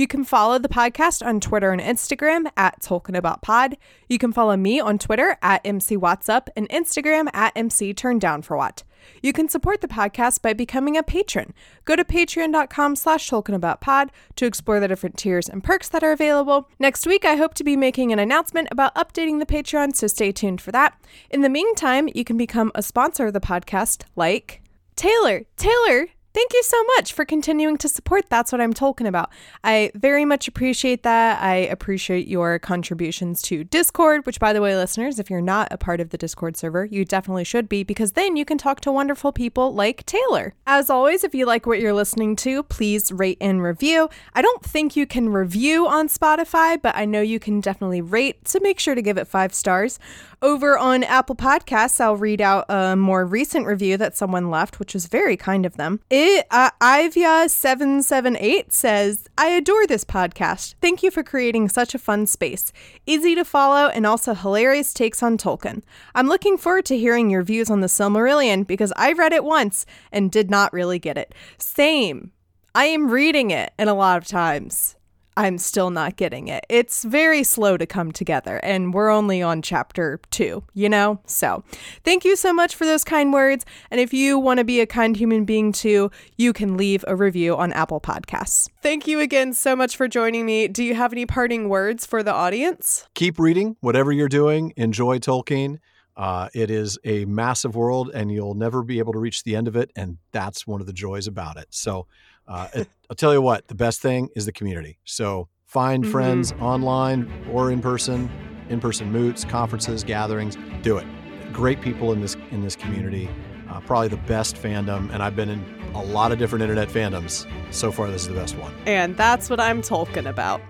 You 0.00 0.06
can 0.06 0.24
follow 0.24 0.58
the 0.58 0.66
podcast 0.66 1.22
on 1.22 1.40
Twitter 1.40 1.72
and 1.72 1.82
Instagram 1.82 2.50
at 2.56 2.80
Talking 2.80 3.14
About 3.14 3.42
Pod. 3.42 3.76
You 4.08 4.16
can 4.16 4.32
follow 4.32 4.56
me 4.56 4.80
on 4.80 4.96
Twitter 4.96 5.36
at 5.42 5.60
MC 5.62 5.94
Watts 5.94 6.26
Up 6.26 6.48
and 6.56 6.66
Instagram 6.70 7.28
at 7.34 7.52
MC 7.54 7.92
Down 7.92 8.40
for 8.40 8.56
What. 8.56 8.82
You 9.22 9.34
can 9.34 9.50
support 9.50 9.82
the 9.82 9.88
podcast 9.88 10.40
by 10.40 10.54
becoming 10.54 10.96
a 10.96 11.02
patron. 11.02 11.52
Go 11.84 11.96
to 11.96 12.04
patreon.com 12.04 12.96
slash 12.96 13.28
talking 13.28 13.54
about 13.54 13.82
pod 13.82 14.10
to 14.36 14.46
explore 14.46 14.80
the 14.80 14.88
different 14.88 15.18
tiers 15.18 15.50
and 15.50 15.62
perks 15.62 15.90
that 15.90 16.02
are 16.02 16.12
available. 16.12 16.70
Next 16.78 17.06
week, 17.06 17.26
I 17.26 17.34
hope 17.34 17.52
to 17.52 17.62
be 17.62 17.76
making 17.76 18.10
an 18.10 18.18
announcement 18.18 18.68
about 18.70 18.94
updating 18.94 19.38
the 19.38 19.44
Patreon, 19.44 19.94
so 19.94 20.06
stay 20.06 20.32
tuned 20.32 20.62
for 20.62 20.72
that. 20.72 20.98
In 21.28 21.42
the 21.42 21.50
meantime, 21.50 22.08
you 22.14 22.24
can 22.24 22.38
become 22.38 22.72
a 22.74 22.82
sponsor 22.82 23.26
of 23.26 23.34
the 23.34 23.38
podcast 23.40 24.04
like 24.16 24.62
Taylor. 24.96 25.42
Taylor, 25.58 26.08
thank 26.32 26.52
you 26.52 26.62
so 26.62 26.82
much 26.96 27.12
for 27.12 27.24
continuing 27.24 27.76
to 27.78 27.88
support 27.88 28.26
That's 28.28 28.52
What 28.52 28.60
I'm 28.60 28.72
Talking 28.72 29.06
About. 29.06 29.30
I 29.64 29.90
very 29.94 30.24
much 30.24 30.48
appreciate 30.48 31.02
that. 31.02 31.42
I 31.42 31.56
appreciate 31.56 32.28
your 32.28 32.58
contributions 32.58 33.42
to 33.42 33.64
Discord, 33.64 34.26
which, 34.26 34.40
by 34.40 34.52
the 34.52 34.60
way, 34.60 34.76
listeners, 34.76 35.18
if 35.18 35.30
you're 35.30 35.40
not 35.40 35.68
a 35.70 35.78
part 35.78 36.00
of 36.00 36.10
the 36.10 36.18
Discord 36.18 36.56
server, 36.56 36.84
you 36.84 37.04
definitely 37.04 37.44
should 37.44 37.68
be 37.68 37.82
because 37.82 38.12
then 38.12 38.36
you 38.36 38.44
can 38.44 38.58
talk 38.58 38.80
to 38.82 38.92
wonderful 38.92 39.32
people 39.32 39.74
like 39.74 40.06
Taylor. 40.06 40.54
As 40.66 40.90
always, 40.90 41.24
if 41.24 41.34
you 41.34 41.46
like 41.46 41.66
what 41.66 41.80
you're 41.80 41.92
listening 41.92 42.36
to, 42.36 42.62
please 42.64 43.10
rate 43.10 43.38
and 43.40 43.62
review. 43.62 44.08
I 44.34 44.42
don't 44.42 44.62
think 44.62 44.96
you 44.96 45.06
can 45.06 45.28
review 45.30 45.86
on 45.86 46.08
Spotify, 46.08 46.80
but 46.80 46.94
I 46.94 47.04
know 47.04 47.20
you 47.20 47.40
can 47.40 47.60
definitely 47.60 48.00
rate, 48.00 48.46
so 48.46 48.58
make 48.60 48.78
sure 48.78 48.94
to 48.94 49.02
give 49.02 49.18
it 49.18 49.26
five 49.26 49.54
stars. 49.54 49.98
Over 50.42 50.78
on 50.78 51.04
Apple 51.04 51.36
Podcasts, 51.36 52.00
I'll 52.00 52.16
read 52.16 52.40
out 52.40 52.64
a 52.70 52.96
more 52.96 53.26
recent 53.26 53.66
review 53.66 53.98
that 53.98 54.16
someone 54.16 54.50
left, 54.50 54.78
which 54.78 54.94
was 54.94 55.06
very 55.06 55.36
kind 55.36 55.66
of 55.66 55.76
them. 55.76 56.00
It, 56.08 56.19
uh, 56.50 56.70
Ivia778 56.80 58.72
says, 58.72 59.28
I 59.38 59.48
adore 59.48 59.86
this 59.86 60.04
podcast. 60.04 60.74
Thank 60.80 61.02
you 61.02 61.10
for 61.10 61.22
creating 61.22 61.68
such 61.68 61.94
a 61.94 61.98
fun 61.98 62.26
space. 62.26 62.72
Easy 63.06 63.34
to 63.34 63.44
follow 63.44 63.88
and 63.88 64.06
also 64.06 64.34
hilarious 64.34 64.92
takes 64.92 65.22
on 65.22 65.38
Tolkien. 65.38 65.82
I'm 66.14 66.26
looking 66.26 66.58
forward 66.58 66.84
to 66.86 66.98
hearing 66.98 67.30
your 67.30 67.42
views 67.42 67.70
on 67.70 67.80
the 67.80 67.86
Silmarillion 67.86 68.66
because 68.66 68.92
I 68.96 69.12
read 69.12 69.32
it 69.32 69.44
once 69.44 69.86
and 70.12 70.30
did 70.30 70.50
not 70.50 70.72
really 70.72 70.98
get 70.98 71.16
it. 71.16 71.34
Same. 71.58 72.32
I 72.74 72.84
am 72.84 73.10
reading 73.10 73.50
it, 73.50 73.72
and 73.78 73.90
a 73.90 73.94
lot 73.94 74.18
of 74.18 74.26
times 74.28 74.96
I'm 75.36 75.58
still 75.58 75.90
not 75.90 76.16
getting 76.16 76.48
it. 76.48 76.66
It's 76.68 77.04
very 77.04 77.42
slow 77.42 77.76
to 77.76 77.86
come 77.86 78.12
together, 78.12 78.58
and 78.62 78.92
we're 78.92 79.10
only 79.10 79.42
on 79.42 79.62
chapter 79.62 80.20
two, 80.30 80.64
you 80.74 80.88
know? 80.88 81.20
So, 81.26 81.64
thank 82.04 82.24
you 82.24 82.36
so 82.36 82.52
much 82.52 82.74
for 82.74 82.84
those 82.84 83.04
kind 83.04 83.32
words. 83.32 83.64
And 83.90 84.00
if 84.00 84.12
you 84.12 84.38
want 84.38 84.58
to 84.58 84.64
be 84.64 84.80
a 84.80 84.86
kind 84.86 85.16
human 85.16 85.44
being 85.44 85.72
too, 85.72 86.10
you 86.36 86.52
can 86.52 86.76
leave 86.76 87.04
a 87.06 87.16
review 87.16 87.56
on 87.56 87.72
Apple 87.72 88.00
Podcasts. 88.00 88.68
Thank 88.82 89.06
you 89.06 89.20
again 89.20 89.52
so 89.52 89.76
much 89.76 89.96
for 89.96 90.08
joining 90.08 90.44
me. 90.46 90.68
Do 90.68 90.82
you 90.82 90.94
have 90.94 91.12
any 91.12 91.26
parting 91.26 91.68
words 91.68 92.04
for 92.04 92.22
the 92.22 92.32
audience? 92.32 93.08
Keep 93.14 93.38
reading, 93.38 93.76
whatever 93.80 94.12
you're 94.12 94.28
doing. 94.28 94.72
Enjoy 94.76 95.18
Tolkien. 95.18 95.78
Uh, 96.16 96.48
it 96.52 96.70
is 96.70 96.98
a 97.04 97.24
massive 97.24 97.74
world, 97.76 98.10
and 98.12 98.30
you'll 98.30 98.54
never 98.54 98.82
be 98.82 98.98
able 98.98 99.12
to 99.12 99.18
reach 99.18 99.42
the 99.42 99.56
end 99.56 99.68
of 99.68 99.76
it. 99.76 99.90
And 99.96 100.18
that's 100.32 100.66
one 100.66 100.80
of 100.80 100.86
the 100.86 100.92
joys 100.92 101.26
about 101.26 101.56
it. 101.56 101.68
So, 101.70 102.06
uh, 102.50 102.68
it, 102.74 102.88
I'll 103.08 103.16
tell 103.16 103.32
you 103.32 103.40
what, 103.40 103.68
the 103.68 103.74
best 103.74 104.02
thing 104.02 104.28
is 104.36 104.44
the 104.44 104.52
community. 104.52 104.98
So, 105.04 105.48
find 105.66 106.04
Mhm. 106.04 106.10
friends 106.10 106.52
online 106.60 107.30
or 107.50 107.70
in 107.70 107.80
person, 107.80 108.28
in 108.68 108.80
person 108.80 109.10
moots, 109.10 109.44
conferences, 109.44 110.02
gatherings. 110.04 110.58
Do 110.82 110.98
it. 110.98 111.06
Great 111.52 111.80
people 111.80 112.12
in 112.12 112.20
this 112.20 112.36
in 112.50 112.60
this 112.62 112.76
community. 112.76 113.28
Uh, 113.70 113.80
probably 113.80 114.08
the 114.08 114.16
best 114.16 114.56
fandom, 114.56 115.12
and 115.12 115.22
I've 115.22 115.36
been 115.36 115.48
in 115.48 115.64
a 115.94 116.02
lot 116.02 116.32
of 116.32 116.38
different 116.38 116.62
internet 116.62 116.88
fandoms. 116.88 117.46
So 117.72 117.92
far, 117.92 118.08
this 118.10 118.22
is 118.22 118.28
the 118.28 118.34
best 118.34 118.56
one. 118.58 118.72
And 118.84 119.16
that's 119.16 119.48
what 119.48 119.60
I'm 119.60 119.80
talking 119.80 120.26
about. 120.26 120.60